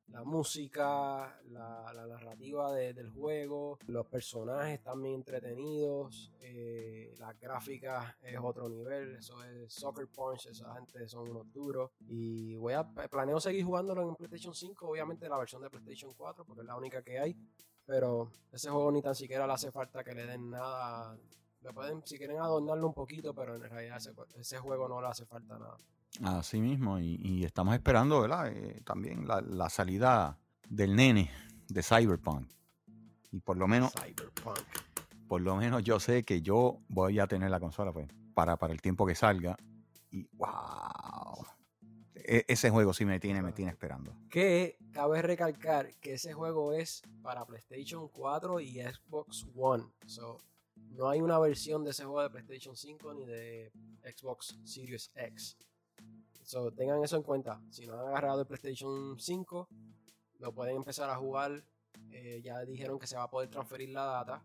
la 0.08 0.22
música, 0.22 1.40
la, 1.50 2.06
narrativa 2.06 2.72
del 2.72 3.10
juego, 3.10 3.78
los 3.86 4.06
personajes 4.06 4.82
también 4.82 5.16
entretenidos, 5.16 6.32
eh, 6.40 7.14
las 7.18 7.38
gráficas 7.40 8.14
es 8.22 8.38
otro 8.40 8.68
nivel, 8.68 9.16
eso 9.16 9.42
es 9.44 9.72
Soccer 9.72 10.06
Punch, 10.08 10.46
esa 10.46 10.74
gente 10.74 11.08
son 11.08 11.30
unos 11.30 11.52
duros. 11.52 11.90
Y 12.06 12.54
voy 12.56 12.74
a 12.74 12.84
planeo 12.84 13.40
seguir 13.40 13.64
jugándolo 13.64 14.08
en 14.08 14.14
PlayStation 14.14 14.54
5, 14.54 14.88
obviamente 14.88 15.28
la 15.28 15.38
versión 15.38 15.62
de 15.62 15.70
PlayStation 15.70 16.12
4, 16.14 16.44
porque 16.44 16.60
es 16.60 16.66
la 16.66 16.76
única 16.76 17.02
que 17.02 17.18
hay. 17.18 17.36
Pero 17.86 18.30
ese 18.52 18.70
juego 18.70 18.90
ni 18.92 19.02
tan 19.02 19.14
siquiera 19.14 19.46
le 19.46 19.52
hace 19.52 19.70
falta 19.70 20.04
que 20.04 20.14
le 20.14 20.26
den 20.26 20.50
nada. 20.50 21.18
Le 21.60 21.72
pueden, 21.72 22.06
si 22.06 22.18
quieren 22.18 22.38
adornarlo 22.38 22.86
un 22.86 22.94
poquito, 22.94 23.34
pero 23.34 23.56
en 23.56 23.62
realidad 23.62 23.96
ese, 23.96 24.12
ese 24.36 24.58
juego 24.58 24.88
no 24.88 25.00
le 25.00 25.08
hace 25.08 25.26
falta 25.26 25.58
nada. 25.58 25.76
Así 26.22 26.60
mismo, 26.60 26.98
y, 27.00 27.44
estamos 27.44 27.74
esperando, 27.74 28.20
¿verdad? 28.20 28.52
Eh, 28.52 28.80
también 28.84 29.26
la, 29.26 29.68
salida 29.68 30.38
del 30.68 30.94
nene 30.94 31.30
de 31.68 31.82
Cyberpunk. 31.82 32.48
Y 33.32 33.40
por 33.40 33.56
lo 33.56 33.66
menos. 33.66 33.92
Cyberpunk. 33.92 34.60
Por 35.26 35.40
lo 35.40 35.56
menos 35.56 35.82
yo 35.82 35.98
sé 35.98 36.22
que 36.22 36.42
yo 36.42 36.78
voy 36.88 37.18
a 37.18 37.26
tener 37.26 37.50
la 37.50 37.58
consola, 37.58 37.92
pues, 37.92 38.08
para, 38.34 38.56
para 38.56 38.72
el 38.72 38.80
tiempo 38.80 39.06
que 39.06 39.14
salga. 39.14 39.56
Y 40.10 40.28
wow. 40.34 41.44
E, 42.14 42.44
ese 42.48 42.70
juego 42.70 42.94
sí 42.94 43.04
me 43.04 43.18
tiene, 43.18 43.42
me 43.42 43.52
tiene 43.52 43.72
esperando. 43.72 44.14
Que 44.30 44.78
cabe 44.92 45.20
recalcar 45.20 45.94
que 45.96 46.14
ese 46.14 46.32
juego 46.32 46.72
es 46.72 47.02
para 47.22 47.44
PlayStation 47.44 48.08
4 48.08 48.60
y 48.60 48.80
Xbox 48.80 49.46
One. 49.56 49.84
So, 50.06 50.38
no 50.90 51.08
hay 51.08 51.20
una 51.20 51.38
versión 51.40 51.82
de 51.82 51.90
ese 51.90 52.04
juego 52.04 52.22
de 52.22 52.30
PlayStation 52.30 52.76
5 52.76 53.14
ni 53.14 53.26
de 53.26 53.72
Xbox 54.16 54.58
Series 54.64 55.10
X. 55.16 55.56
So, 56.44 56.70
tengan 56.72 57.02
eso 57.02 57.16
en 57.16 57.22
cuenta. 57.22 57.60
Si 57.70 57.86
no 57.86 57.94
han 57.94 58.06
agarrado 58.08 58.42
el 58.42 58.46
PlayStation 58.46 59.18
5, 59.18 59.68
lo 60.40 60.52
pueden 60.52 60.76
empezar 60.76 61.08
a 61.08 61.16
jugar. 61.16 61.64
Eh, 62.10 62.42
ya 62.44 62.60
dijeron 62.64 62.98
que 62.98 63.06
se 63.06 63.16
va 63.16 63.24
a 63.24 63.30
poder 63.30 63.48
transferir 63.48 63.88
la 63.88 64.04
data. 64.04 64.44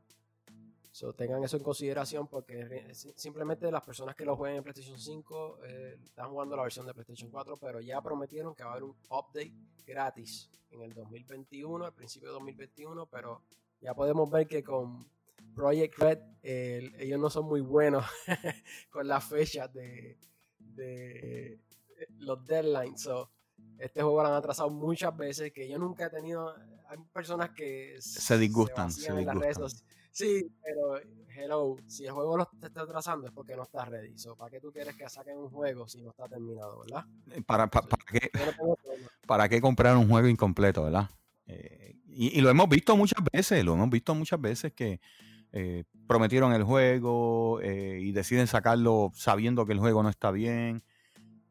So, 0.92 1.14
tengan 1.14 1.44
eso 1.44 1.58
en 1.58 1.64
consideración 1.64 2.28
porque 2.28 2.94
simplemente 3.16 3.70
las 3.70 3.84
personas 3.84 4.16
que 4.16 4.26
lo 4.26 4.36
jueguen 4.38 4.58
en 4.58 4.64
PlayStation 4.64 4.98
5 4.98 5.60
eh, 5.64 5.98
están 6.04 6.30
jugando 6.30 6.56
la 6.56 6.64
versión 6.64 6.86
de 6.86 6.94
PlayStation 6.94 7.30
4, 7.30 7.58
pero 7.58 7.82
ya 7.82 8.02
prometieron 8.02 8.56
que 8.56 8.64
va 8.64 8.70
a 8.70 8.74
haber 8.74 8.84
un 8.84 8.96
update 9.10 9.54
gratis 9.86 10.50
en 10.72 10.82
el 10.82 10.94
2021, 10.94 11.86
al 11.86 11.94
principio 11.94 12.30
de 12.30 12.34
2021, 12.34 13.06
pero 13.08 13.42
ya 13.82 13.94
podemos 13.94 14.30
ver 14.30 14.48
que 14.48 14.64
con 14.64 15.08
Project 15.54 15.98
Red 15.98 16.20
ellos 16.42 17.20
no 17.20 17.30
son 17.30 17.46
muy 17.46 17.62
buenos 17.62 18.06
con 18.90 19.08
las 19.08 19.26
fechas 19.26 19.72
de, 19.74 20.18
los 22.18 22.46
deadlines. 22.46 23.02
So, 23.02 23.30
este 23.78 24.02
juego 24.02 24.22
lo 24.22 24.30
han 24.30 24.36
atrasado 24.36 24.70
muchas 24.70 25.16
veces, 25.16 25.52
que 25.52 25.68
yo 25.68 25.78
nunca 25.78 26.06
he 26.06 26.10
tenido... 26.10 26.56
Hay 26.88 26.98
personas 27.14 27.52
que 27.52 27.98
se 28.00 28.38
disgustan. 28.38 28.92
Se, 28.92 29.12
Sí, 30.12 30.52
pero 30.64 31.00
hello, 31.36 31.78
si 31.86 32.06
el 32.06 32.12
juego 32.12 32.36
lo 32.36 32.50
te 32.60 32.66
está 32.66 32.82
atrasando 32.82 33.28
es 33.28 33.34
porque 33.34 33.56
no 33.56 33.64
está 33.64 33.86
ready. 33.86 34.18
So, 34.18 34.36
¿Para 34.36 34.50
qué 34.50 34.60
tú 34.60 34.72
quieres 34.72 34.96
que 34.96 35.08
saquen 35.08 35.38
un 35.38 35.50
juego 35.50 35.88
si 35.88 36.02
no 36.02 36.10
está 36.10 36.28
terminado, 36.28 36.80
verdad? 36.80 37.06
Eh, 37.32 37.42
¿Para, 37.44 37.68
para, 37.68 37.88
qué, 38.12 38.32
¿para 39.28 39.48
qué 39.48 39.62
comprar 39.62 39.96
un 39.96 40.10
juego 40.10 40.28
incompleto, 40.28 40.84
verdad? 40.84 41.10
Eh, 41.46 41.96
y, 42.08 42.40
y, 42.40 42.42
lo 42.42 42.50
hemos 42.50 42.68
visto 42.68 42.98
muchas 42.98 43.24
veces, 43.32 43.64
lo 43.64 43.74
hemos 43.74 43.90
visto 43.90 44.16
muchas 44.16 44.42
veces 44.42 44.74
que 44.74 45.00
eh, 45.52 45.84
prometieron 46.08 46.54
el 46.54 46.64
juego 46.64 47.60
eh, 47.62 48.00
y 48.02 48.12
deciden 48.12 48.46
sacarlo 48.46 49.12
sabiendo 49.16 49.66
que 49.66 49.74
el 49.74 49.80
juego 49.80 50.04
no 50.04 50.10
está 50.10 50.30
bien 50.30 50.84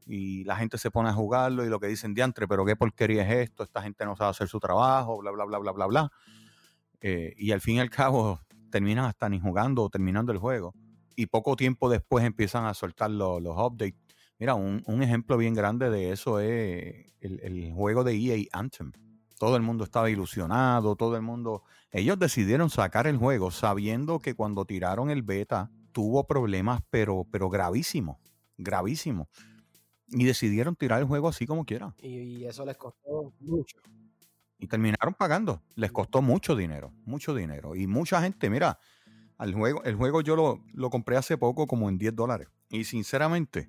y 0.09 0.43
la 0.45 0.57
gente 0.57 0.79
se 0.79 0.91
pone 0.91 1.11
a 1.11 1.13
jugarlo 1.13 1.67
y 1.67 1.69
lo 1.69 1.79
que 1.79 1.87
dicen 1.87 2.15
diantre, 2.15 2.49
pero 2.49 2.65
qué 2.65 2.75
porquería 2.77 3.23
es 3.29 3.51
esto, 3.51 3.63
esta 3.63 3.83
gente 3.83 4.07
no 4.07 4.17
sabe 4.17 4.31
hacer 4.31 4.49
su 4.49 4.59
trabajo, 4.59 5.19
bla, 5.19 5.31
bla, 5.31 5.45
bla, 5.45 5.59
bla, 5.59 5.73
bla, 5.73 5.87
bla. 5.87 6.13
Eh, 7.03 7.35
y 7.37 7.53
al 7.53 7.61
fin 7.61 7.77
y 7.77 7.81
al 7.81 7.91
cabo 7.91 8.41
terminan 8.71 9.05
hasta 9.05 9.29
ni 9.29 9.39
jugando 9.39 9.83
o 9.83 9.91
terminando 9.91 10.33
el 10.33 10.39
juego. 10.39 10.75
Y 11.15 11.27
poco 11.27 11.57
tiempo 11.57 11.91
después 11.91 12.25
empiezan 12.25 12.65
a 12.65 12.73
soltar 12.73 13.11
los, 13.11 13.43
los 13.43 13.55
updates. 13.59 14.01
Mira, 14.39 14.55
un, 14.55 14.83
un, 14.87 15.03
ejemplo 15.03 15.37
bien 15.37 15.53
grande 15.53 15.91
de 15.91 16.11
eso 16.13 16.41
es 16.41 17.13
el, 17.21 17.41
el 17.43 17.73
juego 17.75 18.03
de 18.03 18.15
EA 18.15 18.47
Anthem. 18.53 18.93
Todo 19.39 19.57
el 19.57 19.63
mundo 19.63 19.85
estaba 19.85 20.09
ilusionado, 20.11 20.97
todo 20.97 21.17
el 21.17 21.23
mundo... 21.23 21.65
Ellos 21.91 22.19
decidieron 22.19 22.71
sacar 22.71 23.07
el 23.07 23.19
juego 23.19 23.51
sabiendo 23.51 24.21
que 24.21 24.35
cuando 24.35 24.65
tiraron 24.65 25.11
el 25.11 25.23
beta 25.23 25.71
tuvo 25.93 26.27
problemas, 26.27 26.81
pero, 26.91 27.27
pero 27.31 27.51
gravísimos, 27.51 28.17
gravísimos 28.57 29.29
y 30.11 30.25
decidieron 30.25 30.77
tirar 30.77 31.01
el 31.01 31.07
juego 31.07 31.29
así 31.29 31.47
como 31.47 31.65
quiera. 31.65 31.95
Y, 32.01 32.45
eso 32.45 32.65
les 32.65 32.77
costó 32.77 33.33
mucho. 33.41 33.79
Y 34.59 34.67
terminaron 34.67 35.15
pagando. 35.15 35.63
Les 35.75 35.93
costó 35.93 36.23
mucho 36.23 36.57
dinero, 36.57 36.93
mucho 37.05 37.35
dinero. 37.35 37.77
Y 37.77 37.87
mucha 37.87 38.21
gente, 38.23 38.51
mira, 38.51 38.79
al 39.37 39.55
juego, 39.55 39.83
el 39.85 39.95
juego 39.95 40.21
yo 40.21 40.35
lo, 40.35 40.65
lo 40.73 40.91
compré 40.91 41.17
hace 41.17 41.39
poco 41.39 41.67
como 41.67 41.89
en 41.89 41.99
10 41.99 42.15
dólares. 42.17 42.49
Y 42.71 42.85
sinceramente, 42.85 43.69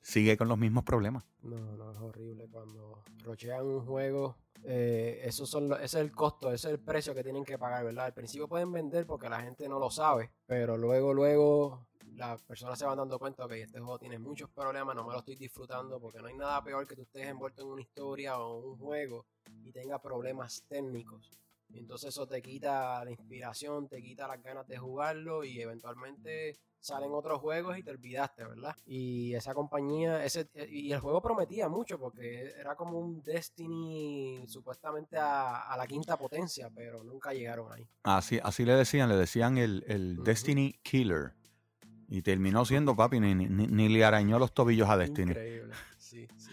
sigue 0.00 0.36
con 0.36 0.48
los 0.48 0.58
mismos 0.58 0.84
problemas. 0.84 1.24
No, 1.42 1.76
no, 1.76 1.90
es 1.90 1.98
horrible. 1.98 2.48
Cuando 2.50 3.02
rochean 3.24 3.66
un 3.66 3.84
juego, 3.84 4.36
eh, 4.64 5.20
eso 5.24 5.46
son 5.46 5.72
ese 5.74 5.84
es 5.84 5.94
el 5.94 6.12
costo, 6.12 6.52
ese 6.52 6.68
es 6.68 6.74
el 6.74 6.80
precio 6.80 7.14
que 7.14 7.22
tienen 7.22 7.44
que 7.44 7.58
pagar, 7.58 7.84
¿verdad? 7.84 8.06
Al 8.06 8.14
principio 8.14 8.48
pueden 8.48 8.72
vender 8.72 9.06
porque 9.06 9.28
la 9.28 9.40
gente 9.40 9.68
no 9.68 9.78
lo 9.78 9.90
sabe, 9.90 10.30
pero 10.46 10.76
luego, 10.76 11.14
luego 11.14 11.87
las 12.18 12.42
personas 12.42 12.78
se 12.78 12.84
van 12.84 12.98
dando 12.98 13.18
cuenta 13.18 13.46
que 13.48 13.62
este 13.62 13.78
juego 13.78 13.98
tiene 13.98 14.18
muchos 14.18 14.50
problemas, 14.50 14.94
no 14.96 15.04
me 15.06 15.12
lo 15.12 15.20
estoy 15.20 15.36
disfrutando 15.36 16.00
porque 16.00 16.18
no 16.18 16.26
hay 16.26 16.34
nada 16.34 16.62
peor 16.62 16.86
que 16.86 16.96
tú 16.96 17.02
estés 17.02 17.28
envuelto 17.28 17.62
en 17.62 17.68
una 17.68 17.80
historia 17.80 18.38
o 18.38 18.58
un 18.58 18.76
juego 18.76 19.24
y 19.62 19.72
tenga 19.72 20.00
problemas 20.02 20.64
técnicos. 20.68 21.30
Y 21.70 21.78
entonces 21.78 22.08
eso 22.08 22.26
te 22.26 22.42
quita 22.42 23.04
la 23.04 23.10
inspiración, 23.10 23.88
te 23.88 24.02
quita 24.02 24.26
las 24.26 24.42
ganas 24.42 24.66
de 24.66 24.78
jugarlo 24.78 25.44
y 25.44 25.60
eventualmente 25.60 26.58
salen 26.80 27.10
otros 27.12 27.40
juegos 27.40 27.78
y 27.78 27.82
te 27.82 27.90
olvidaste, 27.90 28.44
¿verdad? 28.44 28.74
Y 28.86 29.34
esa 29.34 29.54
compañía, 29.54 30.24
ese, 30.24 30.48
y 30.70 30.90
el 30.90 31.00
juego 31.00 31.20
prometía 31.20 31.68
mucho 31.68 31.98
porque 31.98 32.52
era 32.58 32.74
como 32.74 32.98
un 32.98 33.22
Destiny 33.22 34.44
supuestamente 34.46 35.18
a, 35.20 35.74
la 35.76 35.86
quinta 35.86 36.16
potencia, 36.16 36.70
pero 36.74 37.04
nunca 37.04 37.32
llegaron 37.32 37.70
ahí. 37.72 37.86
Así, 38.02 38.40
así 38.42 38.64
le 38.64 38.74
decían, 38.74 39.08
le 39.08 39.16
decían 39.16 39.58
el, 39.58 39.84
el 39.86 40.24
Destiny 40.24 40.80
Killer. 40.82 41.37
Y 42.08 42.22
terminó 42.22 42.64
siendo, 42.64 42.96
papi, 42.96 43.20
ni, 43.20 43.34
ni, 43.34 43.88
le 43.88 44.04
arañó 44.04 44.38
los 44.38 44.52
tobillos 44.52 44.88
a 44.88 44.96
Destiny. 44.96 45.32
Increíble, 45.32 45.74
sí, 45.98 46.26
sí. 46.38 46.50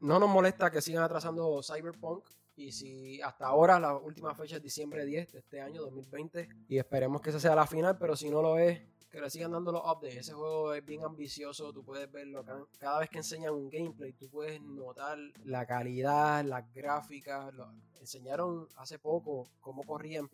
No 0.00 0.18
nos 0.18 0.28
molesta 0.28 0.70
que 0.70 0.82
sigan 0.82 1.04
atrasando 1.04 1.62
Cyberpunk. 1.62 2.24
Y 2.56 2.72
si 2.72 3.20
hasta 3.22 3.46
ahora, 3.46 3.80
la 3.80 3.96
última 3.96 4.34
fecha 4.34 4.56
es 4.56 4.62
diciembre 4.62 5.04
10 5.04 5.32
de 5.32 5.38
este 5.38 5.60
año, 5.60 5.82
2020. 5.82 6.48
Y 6.68 6.78
esperemos 6.78 7.20
que 7.20 7.30
esa 7.30 7.40
sea 7.40 7.54
la 7.54 7.66
final, 7.66 7.98
pero 7.98 8.16
si 8.16 8.30
no 8.30 8.42
lo 8.42 8.58
es, 8.58 8.80
que 9.14 9.20
le 9.20 9.30
sigan 9.30 9.52
dando 9.52 9.70
los 9.70 9.82
updates. 9.82 10.16
Ese 10.16 10.32
juego 10.32 10.74
es 10.74 10.84
bien 10.84 11.04
ambicioso, 11.04 11.72
tú 11.72 11.84
puedes 11.84 12.10
verlo 12.10 12.44
cada 12.78 12.98
vez 12.98 13.08
que 13.08 13.18
enseñan 13.18 13.54
un 13.54 13.70
gameplay, 13.70 14.12
tú 14.12 14.28
puedes 14.28 14.60
notar 14.60 15.16
la 15.44 15.64
calidad, 15.64 16.44
las 16.44 16.70
gráficas. 16.74 17.54
enseñaron 18.00 18.68
hace 18.76 18.98
poco 18.98 19.48
cómo 19.60 19.84
corría 19.84 20.18
en, 20.18 20.28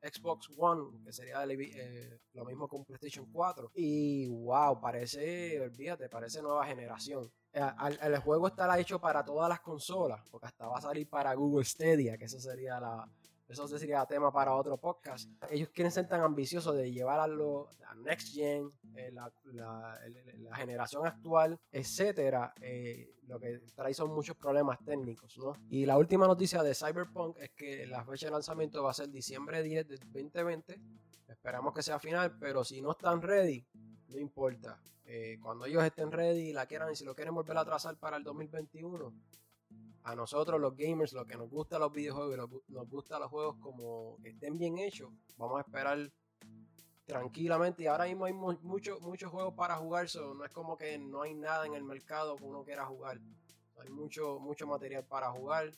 Xbox 0.00 0.48
One, 0.56 1.04
que 1.04 1.12
sería 1.12 1.44
eh, 1.44 2.20
lo 2.34 2.44
mismo 2.44 2.68
con 2.68 2.84
PlayStation 2.84 3.26
4. 3.32 3.72
Y 3.74 4.28
wow, 4.28 4.80
parece, 4.80 5.60
olvídate, 5.60 6.08
parece 6.08 6.40
nueva 6.40 6.64
generación. 6.66 7.28
Eh, 7.52 7.60
el, 8.02 8.18
juego 8.18 8.46
estará 8.46 8.78
hecho 8.78 9.00
para 9.00 9.24
todas 9.24 9.48
las 9.48 9.60
consolas, 9.60 10.22
porque 10.30 10.46
hasta 10.46 10.68
va 10.68 10.78
a 10.78 10.82
salir 10.82 11.08
para 11.08 11.34
Google 11.34 11.64
Stadia, 11.64 12.16
que 12.16 12.26
eso 12.26 12.38
sería 12.38 12.78
la, 12.78 13.08
eso 13.48 13.66
sería 13.66 14.04
tema 14.04 14.30
para 14.30 14.54
otro 14.54 14.76
podcast. 14.76 15.30
Ellos 15.50 15.70
quieren 15.70 15.90
ser 15.90 16.06
tan 16.06 16.20
ambiciosos 16.20 16.76
de 16.76 16.92
llevar 16.92 17.18
a, 17.20 17.94
Next 17.96 18.34
Gen, 18.34 18.70
eh, 18.94 19.10
la, 19.10 19.32
generación 20.54 21.06
actual, 21.06 21.58
etcétera. 21.72 22.52
Eh, 22.60 23.14
lo 23.26 23.40
que 23.40 23.60
trae 23.74 23.94
son 23.94 24.14
muchos 24.14 24.36
problemas 24.36 24.78
técnicos, 24.84 25.38
¿no? 25.38 25.54
Y 25.70 25.86
la 25.86 25.96
última 25.96 26.26
noticia 26.26 26.62
de 26.62 26.74
Cyberpunk 26.74 27.38
es 27.38 27.50
que 27.50 27.86
la 27.86 28.04
fecha 28.04 28.26
de 28.26 28.32
lanzamiento 28.32 28.82
va 28.82 28.90
a 28.90 28.94
ser 28.94 29.08
diciembre 29.08 29.62
10 29.62 29.88
de 29.88 29.96
2020. 29.96 30.80
Esperamos 31.28 31.72
que 31.72 31.82
sea 31.82 31.98
final, 31.98 32.36
pero 32.38 32.64
si 32.64 32.82
no 32.82 32.90
están 32.92 33.22
ready, 33.22 33.66
no 34.08 34.18
importa. 34.18 34.78
Eh, 35.04 35.38
cuando 35.42 35.64
ellos 35.64 35.82
estén 35.84 36.12
ready 36.12 36.50
y 36.50 36.52
la 36.52 36.66
quieran 36.66 36.92
y 36.92 36.96
si 36.96 37.04
lo 37.04 37.14
quieren 37.14 37.34
volver 37.34 37.56
a 37.56 37.64
trazar 37.64 37.96
para 37.96 38.18
el 38.18 38.24
2021, 38.24 39.14
a 40.08 40.14
nosotros 40.14 40.58
los 40.58 40.74
gamers, 40.74 41.12
los 41.12 41.26
que 41.26 41.36
nos 41.36 41.50
gustan 41.50 41.80
los 41.80 41.92
videojuegos 41.92 42.62
nos 42.68 42.88
gustan 42.88 43.20
los 43.20 43.30
juegos 43.30 43.56
como 43.60 44.16
que 44.22 44.30
estén 44.30 44.56
bien 44.56 44.78
hechos, 44.78 45.10
vamos 45.36 45.58
a 45.58 45.60
esperar 45.60 46.10
tranquilamente. 47.04 47.82
Y 47.82 47.86
ahora 47.86 48.06
mismo 48.06 48.24
hay 48.24 48.32
muchos 48.32 49.00
muchos 49.02 49.30
juegos 49.30 49.52
para 49.54 49.76
jugar, 49.76 50.06
no 50.34 50.44
es 50.44 50.50
como 50.50 50.78
que 50.78 50.98
no 50.98 51.22
hay 51.22 51.34
nada 51.34 51.66
en 51.66 51.74
el 51.74 51.84
mercado 51.84 52.36
que 52.36 52.44
uno 52.44 52.64
quiera 52.64 52.86
jugar. 52.86 53.20
Hay 53.80 53.90
mucho, 53.90 54.38
mucho 54.40 54.66
material 54.66 55.04
para 55.04 55.30
jugar 55.30 55.72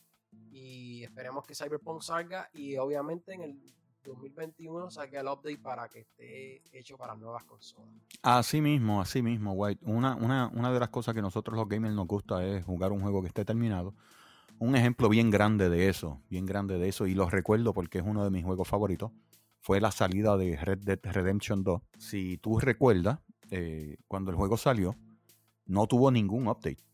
y 0.53 1.03
esperemos 1.03 1.45
que 1.45 1.55
Cyberpunk 1.55 2.03
salga 2.03 2.49
y 2.53 2.77
obviamente 2.77 3.35
en 3.35 3.43
el 3.43 3.61
2021 4.05 4.91
salga 4.91 5.21
el 5.21 5.27
update 5.27 5.59
para 5.59 5.89
que 5.89 6.01
esté 6.01 6.63
hecho 6.73 6.97
para 6.97 7.17
nuevas 7.17 7.45
consolas. 7.45 7.93
Así 8.23 8.61
mismo, 8.61 9.01
así 9.01 9.23
mismo, 9.23 9.53
White. 9.53 9.85
Una, 9.85 10.15
una, 10.15 10.49
una 10.55 10.73
de 10.73 10.81
las 10.81 10.89
cosas 10.89 11.15
que 11.15 11.21
nosotros 11.21 11.57
los 11.57 11.69
gamers 11.69 11.95
nos 11.95 12.07
gusta 12.07 12.45
es 12.47 12.65
jugar 12.65 12.93
un 12.93 13.03
juego 13.03 13.21
que 13.23 13.29
esté 13.29 13.45
terminado 13.45 13.93
un 14.61 14.77
ejemplo 14.77 15.09
bien 15.09 15.31
grande 15.31 15.69
de 15.71 15.89
eso, 15.89 16.21
bien 16.29 16.45
grande 16.45 16.79
de 16.79 16.89
eso, 16.89 17.07
y 17.07 17.15
lo 17.15 17.29
recuerdo 17.29 17.73
porque 17.73 17.99
es 17.99 18.05
uno 18.07 18.23
de 18.23 18.31
mis 18.31 18.45
juegos 18.45 18.69
favoritos, 18.69 19.11
fue 19.59 19.81
la 19.81 19.91
salida 19.91 20.37
de 20.37 20.57
Red 20.57 20.81
Dead 20.81 21.01
Redemption 21.03 21.65
2. 21.65 21.81
Si 21.99 22.37
tú 22.39 22.61
recuerdas, 22.61 23.21
eh, 23.51 23.97
cuando 24.07 24.31
el 24.31 24.37
juego 24.37 24.59
salió, 24.59 24.97
no 25.65 25.87
tuvo 25.87 26.11
ningún 26.11 26.47
update. 26.47 26.85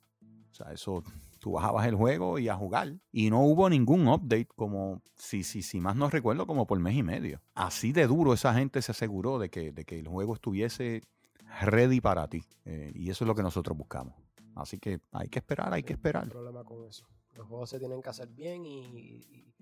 O 0.50 0.54
sea, 0.54 0.72
eso, 0.72 1.02
tú 1.40 1.52
bajabas 1.52 1.86
el 1.86 1.96
juego 1.96 2.38
y 2.38 2.48
a 2.48 2.54
jugar. 2.54 2.94
Y 3.10 3.30
no 3.30 3.42
hubo 3.42 3.68
ningún 3.68 4.06
update 4.06 4.48
como, 4.54 5.02
si, 5.16 5.42
si, 5.42 5.62
si 5.62 5.80
más 5.80 5.96
no 5.96 6.08
recuerdo, 6.08 6.46
como 6.46 6.68
por 6.68 6.78
mes 6.78 6.94
y 6.94 7.02
medio. 7.02 7.42
Así 7.54 7.92
de 7.92 8.06
duro 8.06 8.32
esa 8.32 8.54
gente 8.54 8.80
se 8.80 8.92
aseguró 8.92 9.40
de 9.40 9.50
que, 9.50 9.72
de 9.72 9.84
que 9.84 9.98
el 9.98 10.06
juego 10.06 10.34
estuviese 10.34 11.02
ready 11.62 12.00
para 12.00 12.28
ti. 12.28 12.44
Eh, 12.64 12.92
y 12.94 13.10
eso 13.10 13.24
es 13.24 13.28
lo 13.28 13.34
que 13.34 13.42
nosotros 13.42 13.76
buscamos. 13.76 14.14
Así 14.54 14.78
que 14.78 15.00
hay 15.10 15.28
que 15.28 15.40
esperar, 15.40 15.74
hay 15.74 15.82
que 15.82 15.94
esperar. 15.94 16.28
problema 16.28 16.62
con 16.62 16.84
eso. 16.86 17.04
Los 17.36 17.46
juegos 17.46 17.70
se 17.70 17.78
tienen 17.78 18.02
que 18.02 18.08
hacer 18.08 18.28
bien 18.28 18.64
y, 18.64 19.52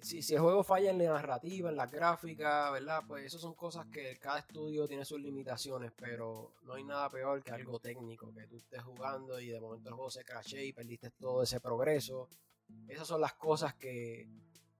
si, 0.00 0.34
el 0.34 0.40
juego 0.40 0.62
falla 0.62 0.90
en 0.90 0.98
la 0.98 1.14
narrativa, 1.14 1.70
en 1.70 1.76
la 1.76 1.86
gráfica, 1.86 2.70
¿verdad? 2.70 3.02
Pues 3.06 3.24
eso 3.24 3.38
son 3.38 3.54
cosas 3.54 3.86
que 3.86 4.18
cada 4.18 4.40
estudio 4.40 4.86
tiene 4.86 5.04
sus 5.04 5.18
limitaciones, 5.20 5.92
pero 5.96 6.52
no 6.62 6.74
hay 6.74 6.84
nada 6.84 7.08
peor 7.08 7.42
que 7.42 7.52
algo 7.52 7.78
técnico, 7.78 8.32
que 8.34 8.46
tú 8.46 8.56
estés 8.56 8.82
jugando 8.82 9.40
y 9.40 9.48
de 9.48 9.60
momento 9.60 9.88
el 9.88 9.94
juego 9.94 10.10
se 10.10 10.24
crashe 10.24 10.64
y 10.64 10.72
perdiste 10.74 11.10
todo 11.10 11.42
ese 11.42 11.58
progreso. 11.60 12.28
Esas 12.86 13.08
son 13.08 13.20
las 13.22 13.34
cosas 13.34 13.74
que 13.74 14.28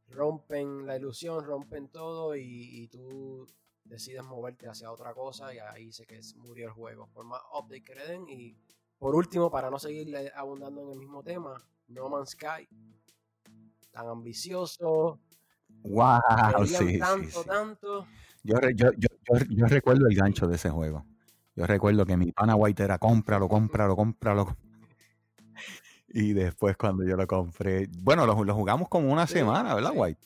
rompen 0.08 0.86
la 0.86 0.96
ilusión, 0.96 1.44
rompen 1.44 1.88
todo 1.88 2.36
y, 2.36 2.88
tú 2.88 3.46
decides 3.84 4.24
moverte 4.24 4.68
hacia 4.68 4.90
otra 4.90 5.14
cosa 5.14 5.54
y 5.54 5.58
ahí 5.58 5.92
sé 5.92 6.06
que 6.06 6.20
murió 6.36 6.66
el 6.66 6.72
juego. 6.72 7.08
Por 7.12 7.24
más 7.24 7.40
update 7.52 7.82
que 7.82 7.94
le 7.94 8.06
den 8.06 8.28
y 8.28 8.56
por 8.98 9.14
último, 9.14 9.50
para 9.50 9.70
no 9.70 9.78
seguir 9.78 10.14
abundando 10.34 10.82
en 10.82 10.90
el 10.90 10.98
mismo 10.98 11.22
tema, 11.22 11.62
no 11.88 12.08
Man's 12.08 12.30
Sky. 12.30 12.68
Tan 13.92 14.08
ambicioso. 14.08 15.20
Wow, 15.84 16.20
sí, 16.66 16.98
tanto, 16.98 17.44
tanto. 17.44 18.06
Yo, 18.42 18.56
yo, 18.74 18.90
yo, 18.96 19.08
yo, 19.50 19.66
recuerdo 19.66 20.06
el 20.06 20.16
gancho 20.16 20.46
de 20.46 20.56
ese 20.56 20.70
juego. 20.70 21.04
Yo 21.54 21.66
recuerdo 21.66 22.04
que 22.04 22.16
mi 22.16 22.32
pana 22.32 22.56
White 22.56 22.82
era 22.82 22.98
cómpralo, 22.98 23.48
cómpralo, 23.48 23.94
cómpralo. 23.94 24.56
Y 26.08 26.32
después 26.32 26.76
cuando 26.76 27.04
yo 27.04 27.16
lo 27.16 27.26
compré, 27.26 27.88
bueno, 27.98 28.26
lo, 28.26 28.44
lo 28.44 28.54
jugamos 28.54 28.88
como 28.88 29.12
una 29.12 29.26
semana, 29.26 29.74
¿verdad, 29.74 29.92
White? 29.94 30.20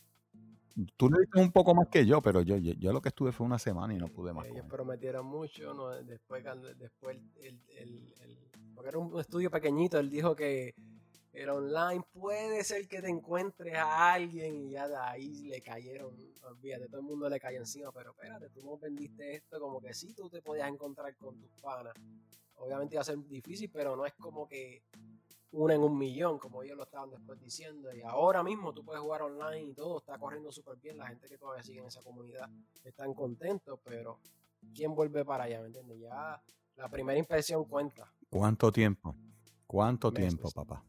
Tú 0.96 1.10
le 1.10 1.20
diste 1.20 1.40
un 1.40 1.50
poco 1.50 1.74
más 1.74 1.88
que 1.88 2.06
yo, 2.06 2.22
pero 2.22 2.42
yo, 2.42 2.56
yo, 2.56 2.92
lo 2.92 3.00
que 3.00 3.08
estuve 3.08 3.32
fue 3.32 3.46
una 3.46 3.58
semana 3.58 3.94
y 3.94 3.98
no 3.98 4.08
pude 4.08 4.32
más. 4.32 4.46
Ellos 4.46 4.66
prometieron 4.68 5.26
mucho, 5.26 5.74
¿no? 5.74 5.88
después, 5.88 6.44
después 6.78 7.16
el, 7.40 7.60
el, 7.76 8.14
el, 8.20 8.38
porque 8.74 8.90
era 8.90 8.98
un 8.98 9.18
estudio 9.18 9.50
pequeñito, 9.50 9.98
él 9.98 10.08
dijo 10.08 10.36
que 10.36 10.74
el 11.32 11.48
online 11.50 12.04
puede 12.12 12.64
ser 12.64 12.88
que 12.88 13.00
te 13.00 13.08
encuentres 13.08 13.74
a 13.74 14.12
alguien 14.12 14.56
y 14.56 14.70
ya 14.70 14.88
de 14.88 14.96
ahí 14.96 15.44
le 15.44 15.60
cayeron, 15.60 16.16
olvídate, 16.42 16.88
todo 16.88 17.00
el 17.00 17.06
mundo 17.06 17.28
le 17.28 17.38
cayó 17.38 17.58
encima, 17.58 17.92
pero 17.92 18.10
espérate, 18.10 18.48
tú 18.50 18.62
no 18.64 18.78
vendiste 18.78 19.36
esto 19.36 19.60
como 19.60 19.80
que 19.80 19.94
sí, 19.94 20.14
tú 20.14 20.28
te 20.28 20.42
podías 20.42 20.68
encontrar 20.68 21.14
con 21.16 21.38
tus 21.38 21.50
panas. 21.60 21.94
Obviamente 22.56 22.96
iba 22.96 23.02
a 23.02 23.04
ser 23.04 23.18
difícil, 23.28 23.70
pero 23.72 23.94
no 23.94 24.04
es 24.04 24.14
como 24.14 24.48
que 24.48 24.82
una 25.52 25.74
en 25.74 25.82
un 25.82 25.96
millón, 25.96 26.38
como 26.38 26.62
ellos 26.62 26.76
lo 26.76 26.82
estaban 26.82 27.10
después 27.10 27.38
diciendo. 27.40 27.94
Y 27.94 28.02
ahora 28.02 28.42
mismo 28.42 28.72
tú 28.72 28.84
puedes 28.84 29.00
jugar 29.00 29.22
online 29.22 29.62
y 29.62 29.74
todo 29.74 29.98
está 29.98 30.18
corriendo 30.18 30.50
súper 30.50 30.76
bien. 30.76 30.98
La 30.98 31.06
gente 31.06 31.28
que 31.28 31.38
todavía 31.38 31.62
sigue 31.62 31.80
en 31.80 31.86
esa 31.86 32.02
comunidad 32.02 32.48
están 32.84 33.14
contentos, 33.14 33.78
pero 33.84 34.18
¿quién 34.74 34.94
vuelve 34.94 35.24
para 35.24 35.44
allá? 35.44 35.60
¿Me 35.60 35.66
entiendes? 35.66 36.00
Ya 36.00 36.42
la 36.76 36.88
primera 36.88 37.18
impresión 37.18 37.64
cuenta. 37.64 38.12
¿Cuánto 38.28 38.72
tiempo? 38.72 39.14
¿Cuánto 39.66 40.12
tiempo, 40.12 40.50
papá? 40.50 40.84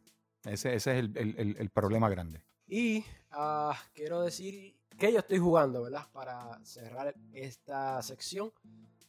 Ese, 0.45 0.75
ese 0.75 0.99
es 0.99 1.05
el, 1.15 1.69
problema 1.69 2.09
grande. 2.09 2.43
Y 2.67 3.03
ah, 3.31 3.77
quiero 3.93 4.21
decir 4.21 4.75
que 4.97 5.11
yo 5.11 5.19
estoy 5.19 5.39
jugando, 5.39 5.83
¿verdad? 5.83 6.07
Para 6.11 6.63
cerrar 6.63 7.13
esta 7.33 8.01
sección. 8.01 8.51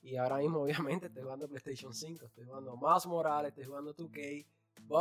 Y 0.03 0.17
ahora 0.17 0.39
mismo, 0.39 0.59
obviamente, 0.63 1.07
estoy 1.07 1.23
jugando 1.23 1.49
PlayStation 1.49 1.95
5, 1.95 2.27
estoy 2.27 2.45
jugando 2.45 2.77
Más 2.77 3.07
Morales, 3.07 3.51
estoy 3.51 3.65
jugando 3.65 3.95
2K, 3.95 4.47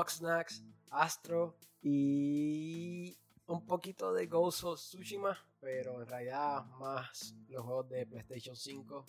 Snacks, 0.08 0.64
Astro 0.92 1.56
y 1.82 3.18
un 3.48 3.66
poquito 3.66 4.14
de 4.14 4.28
Ghost 4.28 4.64
of 4.64 4.80
Tsushima, 4.80 5.38
pero 5.60 6.02
en 6.02 6.08
realidad 6.08 6.66
más 6.80 7.36
los 7.48 7.64
juegos 7.64 7.90
de 7.90 8.06
PlayStation 8.06 8.56
5. 8.56 9.06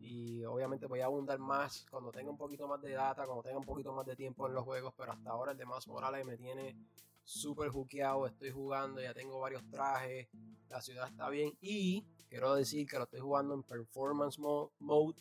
Y 0.00 0.44
obviamente 0.44 0.86
voy 0.86 1.00
a 1.00 1.06
abundar 1.06 1.38
más 1.38 1.86
cuando 1.90 2.12
tenga 2.12 2.30
un 2.30 2.36
poquito 2.36 2.68
más 2.68 2.80
de 2.82 2.92
data, 2.92 3.26
cuando 3.26 3.42
tenga 3.42 3.58
un 3.58 3.64
poquito 3.64 3.92
más 3.92 4.06
de 4.06 4.16
tiempo 4.16 4.46
en 4.46 4.54
los 4.54 4.64
juegos, 4.64 4.94
pero 4.96 5.12
hasta 5.12 5.30
ahora 5.30 5.52
el 5.52 5.58
de 5.58 5.66
Más 5.66 5.86
Morales 5.88 6.24
me 6.24 6.36
tiene 6.36 6.76
súper 7.24 7.70
jukeado, 7.70 8.26
estoy 8.26 8.50
jugando, 8.50 9.00
ya 9.00 9.14
tengo 9.14 9.40
varios 9.40 9.68
trajes, 9.70 10.28
la 10.68 10.80
ciudad 10.80 11.08
está 11.08 11.28
bien 11.30 11.56
y 11.60 12.04
quiero 12.28 12.54
decir 12.54 12.86
que 12.86 12.98
lo 12.98 13.04
estoy 13.04 13.20
jugando 13.20 13.54
en 13.54 13.62
Performance 13.62 14.38
Mode 14.38 15.16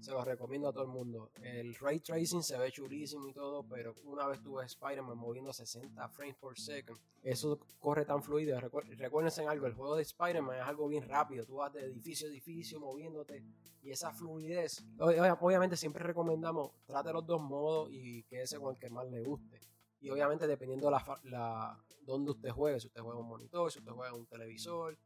se 0.00 0.10
lo 0.10 0.24
recomiendo 0.24 0.68
a 0.68 0.72
todo 0.72 0.84
el 0.84 0.90
mundo. 0.90 1.30
El 1.42 1.74
ray 1.74 2.00
tracing 2.00 2.42
se 2.42 2.58
ve 2.58 2.70
chulísimo 2.70 3.28
y 3.28 3.32
todo, 3.32 3.64
pero 3.64 3.94
una 4.04 4.26
vez 4.26 4.40
tuve 4.42 4.64
Spider-Man 4.64 5.16
moviendo 5.16 5.52
60 5.52 6.08
frames 6.08 6.36
por 6.36 6.58
second, 6.58 6.98
eso 7.22 7.58
corre 7.78 8.04
tan 8.04 8.22
fluido. 8.22 8.58
recuérdense 8.60 9.42
en 9.42 9.48
algo, 9.48 9.66
el 9.66 9.74
juego 9.74 9.96
de 9.96 10.02
Spider-Man 10.02 10.58
es 10.58 10.62
algo 10.62 10.88
bien 10.88 11.08
rápido. 11.08 11.44
Tú 11.44 11.56
vas 11.56 11.72
de 11.72 11.80
edificio 11.80 12.28
a 12.28 12.30
edificio 12.30 12.78
moviéndote 12.78 13.44
y 13.82 13.90
esa 13.90 14.12
fluidez. 14.12 14.84
Obviamente 14.98 15.76
siempre 15.76 16.04
recomendamos 16.04 16.72
trate 16.86 17.12
los 17.12 17.26
dos 17.26 17.40
modos 17.40 17.88
y 17.90 18.22
quédese 18.24 18.58
con 18.58 18.74
el 18.74 18.80
que 18.80 18.90
más 18.90 19.08
le 19.08 19.22
guste. 19.22 19.60
Y 20.00 20.10
obviamente 20.10 20.46
dependiendo 20.46 20.90
la, 20.90 21.20
la 21.24 21.84
donde 22.02 22.30
usted 22.30 22.50
juegue, 22.50 22.80
si 22.80 22.86
usted 22.86 23.00
juega 23.00 23.18
un 23.18 23.28
monitor, 23.28 23.70
si 23.70 23.80
usted 23.80 23.92
juega 23.92 24.14
un 24.14 24.26
televisor, 24.26 24.96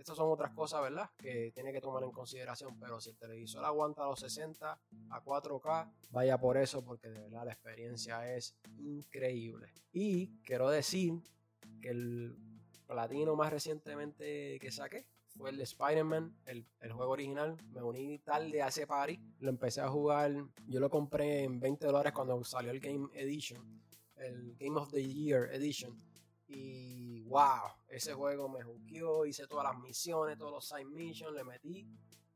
estas 0.00 0.16
son 0.16 0.30
otras 0.30 0.52
cosas, 0.52 0.82
¿verdad? 0.82 1.10
Que 1.16 1.52
tiene 1.52 1.72
que 1.72 1.80
tomar 1.80 2.02
en 2.02 2.10
consideración. 2.10 2.78
Pero 2.80 3.00
si 3.00 3.10
el 3.10 3.16
televisor 3.16 3.64
aguanta 3.64 4.04
los 4.04 4.20
60 4.20 4.80
a 5.10 5.24
4K, 5.24 5.92
vaya 6.10 6.38
por 6.38 6.56
eso, 6.56 6.82
porque 6.82 7.08
de 7.08 7.20
verdad 7.20 7.44
la 7.44 7.52
experiencia 7.52 8.34
es 8.34 8.56
increíble. 8.78 9.72
Y 9.92 10.40
quiero 10.42 10.70
decir 10.70 11.14
que 11.80 11.90
el 11.90 12.36
platino 12.86 13.36
más 13.36 13.52
recientemente 13.52 14.58
que 14.58 14.72
saqué 14.72 15.06
fue 15.36 15.50
el 15.50 15.56
de 15.56 15.64
Spider-Man, 15.64 16.34
el, 16.46 16.66
juego 16.92 17.12
original. 17.12 17.56
Me 17.72 17.82
uní 17.82 18.18
tarde 18.18 18.62
a 18.62 18.68
ese 18.68 18.86
party. 18.86 19.18
Lo 19.40 19.50
empecé 19.50 19.80
a 19.80 19.88
jugar. 19.88 20.32
Yo 20.66 20.80
lo 20.80 20.90
compré 20.90 21.44
en 21.44 21.60
20 21.60 21.86
dólares 21.86 22.12
cuando 22.12 22.42
salió 22.44 22.70
el 22.70 22.80
Game 22.80 23.08
Edition. 23.14 23.80
El 24.16 24.56
Game 24.58 24.78
of 24.78 24.90
the 24.90 25.02
Year 25.02 25.48
Edition. 25.54 25.96
Y 26.48 26.99
wow, 27.30 27.70
ese 27.88 28.12
juego 28.12 28.48
me 28.48 28.62
juqueó, 28.62 29.24
hice 29.24 29.46
todas 29.46 29.72
las 29.72 29.80
misiones, 29.80 30.36
todos 30.36 30.50
los 30.50 30.66
side 30.66 30.84
missions, 30.84 31.32
le 31.32 31.44
metí. 31.44 31.86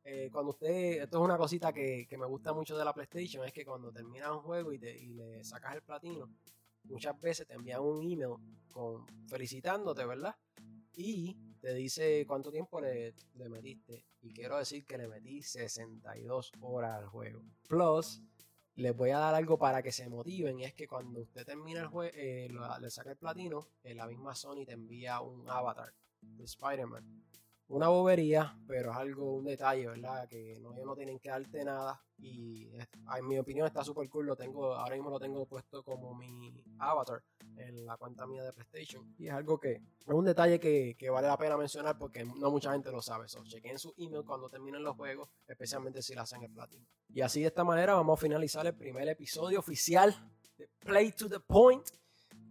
Eh, 0.05 0.31
cuando 0.33 0.51
usted, 0.51 1.03
esto 1.03 1.19
es 1.19 1.25
una 1.25 1.37
cosita 1.37 1.73
que, 1.73 2.07
me 2.17 2.27
gusta 2.27 2.53
mucho 2.53 2.79
de 2.79 2.85
la 2.85 2.95
PlayStation, 2.95 3.45
es 3.45 3.53
que 3.53 3.65
cuando 3.65 3.91
terminas 3.91 4.31
un 4.31 4.43
juego 4.43 4.73
y, 4.73 4.79
te, 4.79 4.95
le 4.95 5.43
sacas 5.43 5.75
el 5.75 5.83
platino, 5.83 6.31
muchas 6.85 7.21
veces 7.21 7.47
te 7.47 7.55
envían 7.55 7.81
un 7.81 8.03
email 8.03 8.37
con, 8.71 9.05
felicitándote, 9.27 10.05
¿verdad? 10.07 10.37
Y 10.95 11.37
te 11.61 11.75
dice 11.75 12.25
cuánto 12.25 12.53
tiempo 12.53 12.81
le, 12.81 13.15
le 13.35 13.49
metiste. 13.49 14.07
Y 14.23 14.33
quiero 14.33 14.59
decir 14.59 14.87
que 14.87 14.97
le 14.97 15.09
metí 15.09 15.43
62 15.43 16.53
horas 16.61 16.99
al 16.99 17.09
juego. 17.09 17.43
Plus, 17.67 18.23
les 18.77 18.97
voy 18.97 19.11
a 19.11 19.19
dar 19.19 19.35
algo 19.35 19.59
para 19.59 19.83
que 19.83 19.93
se 19.93 20.09
motiven. 20.09 20.59
Y 20.61 20.65
es 20.65 20.75
que 20.75 20.87
cuando 20.87 21.21
usted 21.21 21.45
termina 21.45 21.81
el 21.81 21.87
juego, 21.87 22.13
eh, 22.15 22.49
le 22.81 22.91
saca 22.91 23.11
el 23.11 23.17
platino, 23.17 23.69
en 23.83 23.97
la 23.97 24.07
misma 24.07 24.35
Sony 24.35 24.65
te 24.67 24.73
envía 24.73 25.21
un 25.21 25.49
avatar 25.49 25.93
de 26.21 26.45
Spider-Man. 26.45 27.25
Una 27.69 27.89
bobería, 27.89 28.57
pero 28.67 28.91
es 28.91 28.97
algo, 28.97 29.37
un 29.37 29.45
detalle, 29.45 29.87
¿verdad? 29.87 30.29
Que 30.29 30.57
ellos 30.57 30.75
no 30.85 30.95
tienen 30.95 31.19
que 31.19 31.31
darte 31.31 31.65
nada. 31.65 32.01
Y 32.19 32.71
en 33.17 33.29
mi 33.29 33.39
opinión 33.39 33.67
está 33.67 33.83
súper 33.83 34.09
cool. 34.11 34.27
Lo 34.27 34.37
tengo, 34.37 34.75
ahora 34.75 34.95
mismo 34.95 35.11
lo 35.11 35.19
tengo 35.19 35.47
puesto 35.47 35.83
como 35.83 36.15
mi 36.15 36.63
avatar 36.79 37.23
en 37.57 37.87
la 37.87 37.97
cuenta 37.97 38.27
mía 38.27 38.43
de 38.43 38.53
PlayStation. 38.53 39.15
Y 39.19 39.29
es 39.29 39.33
algo 39.33 39.59
que 39.59 39.73
es 39.73 40.07
un 40.07 40.25
detalle 40.25 40.61
que, 40.61 41.11
vale 41.11 41.27
la 41.27 41.39
pena 41.39 41.57
mencionar 41.57 41.97
porque 41.97 42.25
no 42.25 42.51
mucha 42.51 42.73
gente 42.73 42.91
lo 42.91 43.01
sabe. 43.01 43.29
So, 43.29 43.43
chequen 43.45 43.79
su 43.79 43.95
email 43.97 44.25
cuando 44.25 44.49
terminen 44.51 44.83
los 44.83 44.95
juegos, 44.97 45.31
especialmente 45.47 46.03
si 46.03 46.15
la 46.15 46.23
hacen 46.23 46.43
el 46.43 46.51
platino. 46.51 46.87
Y 47.09 47.23
así 47.23 47.41
de 47.41 47.47
esta 47.47 47.65
manera 47.65 47.95
vamos 47.95 48.19
a 48.19 48.23
finalizar 48.23 48.67
el 48.67 48.75
primer 48.75 49.09
episodio 49.09 49.59
oficial 49.59 50.15
de 50.59 50.69
Play 50.81 51.13
to 51.13 51.29
the 51.29 51.41
Point 51.41 51.89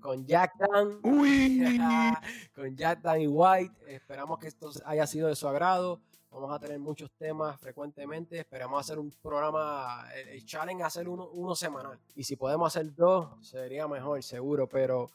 con 0.04 0.26
Jack 0.26 0.52
Dan. 0.58 1.02
con 2.54 2.76
Jack 2.76 3.02
Dan 3.02 3.22
y 3.22 3.28
White. 3.28 3.74
Esperamos 3.88 4.38
que 4.38 4.48
esto 4.48 4.70
haya 4.86 5.08
sido 5.08 5.30
de 5.30 5.36
su 5.36 5.48
agrado. 5.48 6.02
Vamos 6.30 6.52
a 6.54 6.60
tener 6.60 6.78
muchos 6.78 7.10
temas 7.14 7.58
frecuentemente. 7.60 8.40
Esperamos 8.40 8.82
hacer 8.82 9.00
un 9.00 9.12
programa, 9.12 10.06
el, 10.14 10.46
challenge 10.46 10.84
hacer 10.84 11.08
uno, 11.08 11.30
uno, 11.30 11.56
semanal. 11.56 11.98
Y 12.16 12.26
si 12.26 12.36
podemos 12.36 12.68
hacer 12.68 12.94
dos, 12.94 13.30
sería 13.48 13.88
mejor, 13.88 14.22
seguro. 14.24 14.68
Pero 14.68 15.10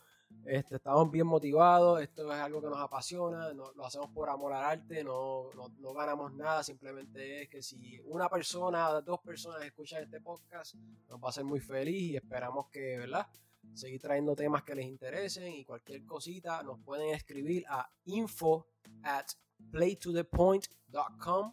este, 0.47 0.77
estamos 0.77 1.11
bien 1.11 1.27
motivados. 1.27 2.01
Esto 2.01 2.33
es 2.33 2.39
algo 2.39 2.63
que 2.63 2.69
nos 2.69 2.79
apasiona. 2.79 3.53
lo 3.53 3.85
hacemos 3.85 4.09
por 4.11 4.31
amor 4.31 4.55
al 4.55 4.65
arte. 4.65 5.05
No, 5.05 5.51
no, 5.55 5.69
no, 5.81 5.93
ganamos 5.93 6.33
nada. 6.33 6.63
Simplemente 6.63 7.43
es 7.43 7.49
que 7.51 7.61
si 7.61 8.01
una 8.07 8.31
persona, 8.31 8.89
dos 9.03 9.21
personas 9.21 9.63
escuchan 9.65 10.05
este 10.05 10.21
podcast, 10.23 10.77
nos 11.11 11.21
va 11.21 11.27
a 11.27 11.29
hacer 11.29 11.45
muy 11.45 11.61
feliz 11.61 12.13
y 12.13 12.17
esperamos 12.17 12.69
que, 12.69 12.97
¿verdad? 12.97 13.27
Seguir 13.75 14.01
trayendo 14.01 14.35
temas 14.35 14.63
que 14.63 14.75
les 14.75 14.87
interesen 14.87 15.53
y 15.53 15.65
cualquier 15.65 16.05
cosita 16.05 16.63
nos 16.63 16.81
pueden 16.81 17.15
escribir 17.15 17.65
a 17.69 17.89
info 18.05 18.67
at 19.03 19.27
playtothepoint.com 19.71 21.53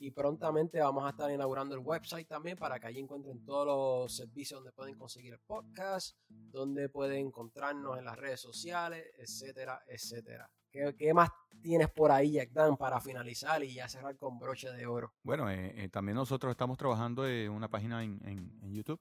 y 0.00 0.10
prontamente 0.10 0.80
vamos 0.80 1.04
a 1.06 1.10
estar 1.10 1.30
inaugurando 1.30 1.74
el 1.74 1.80
website 1.80 2.28
también 2.28 2.58
para 2.58 2.78
que 2.78 2.88
allí 2.88 3.00
encuentren 3.00 3.44
todos 3.44 3.66
los 3.66 4.14
servicios 4.14 4.58
donde 4.60 4.72
pueden 4.72 4.96
conseguir 4.96 5.32
el 5.32 5.40
podcast, 5.40 6.16
donde 6.28 6.88
pueden 6.88 7.28
encontrarnos 7.28 7.98
en 7.98 8.04
las 8.04 8.18
redes 8.18 8.40
sociales, 8.40 9.06
etcétera, 9.16 9.82
etcétera. 9.86 10.50
¿Qué, 10.70 11.14
más 11.14 11.30
tienes 11.62 11.88
por 11.88 12.10
ahí, 12.10 12.32
Jack 12.32 12.50
Dan, 12.50 12.76
para 12.76 13.00
finalizar 13.00 13.62
y 13.62 13.74
ya 13.74 13.88
cerrar 13.88 14.16
con 14.16 14.38
broche 14.40 14.70
de 14.72 14.86
oro? 14.86 15.14
Bueno, 15.22 15.48
eh, 15.48 15.72
eh, 15.76 15.88
también 15.88 16.16
nosotros 16.16 16.50
estamos 16.50 16.76
trabajando 16.76 17.26
en 17.26 17.50
una 17.52 17.68
página 17.68 18.02
en, 18.02 18.20
en 18.24 18.74
YouTube 18.74 19.00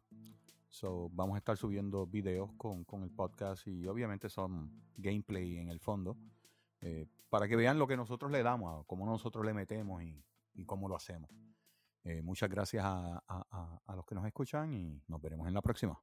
So, 0.73 1.07
vamos 1.13 1.35
a 1.35 1.37
estar 1.37 1.55
subiendo 1.55 2.07
videos 2.07 2.49
con, 2.57 2.83
el 3.03 3.11
podcast 3.11 3.67
y 3.67 3.85
obviamente 3.85 4.27
son 4.27 4.71
gameplay 4.97 5.59
en 5.59 5.69
el 5.69 5.79
fondo 5.79 6.17
eh, 6.81 7.05
para 7.29 7.47
que 7.47 7.55
vean 7.55 7.77
lo 7.77 7.85
que 7.85 7.95
nosotros 7.95 8.31
le 8.31 8.41
damos, 8.41 8.83
cómo 8.87 9.05
nosotros 9.05 9.45
le 9.45 9.53
metemos 9.53 10.01
y, 10.01 10.65
cómo 10.65 10.89
lo 10.89 10.95
hacemos. 10.95 11.29
Eh, 12.03 12.23
muchas 12.23 12.49
gracias 12.49 12.83
a, 12.83 13.79
a 13.85 13.95
los 13.95 14.03
que 14.07 14.15
nos 14.15 14.25
escuchan 14.25 14.73
y 14.73 14.99
nos 15.07 15.21
veremos 15.21 15.47
en 15.47 15.53
la 15.53 15.61
próxima. 15.61 16.01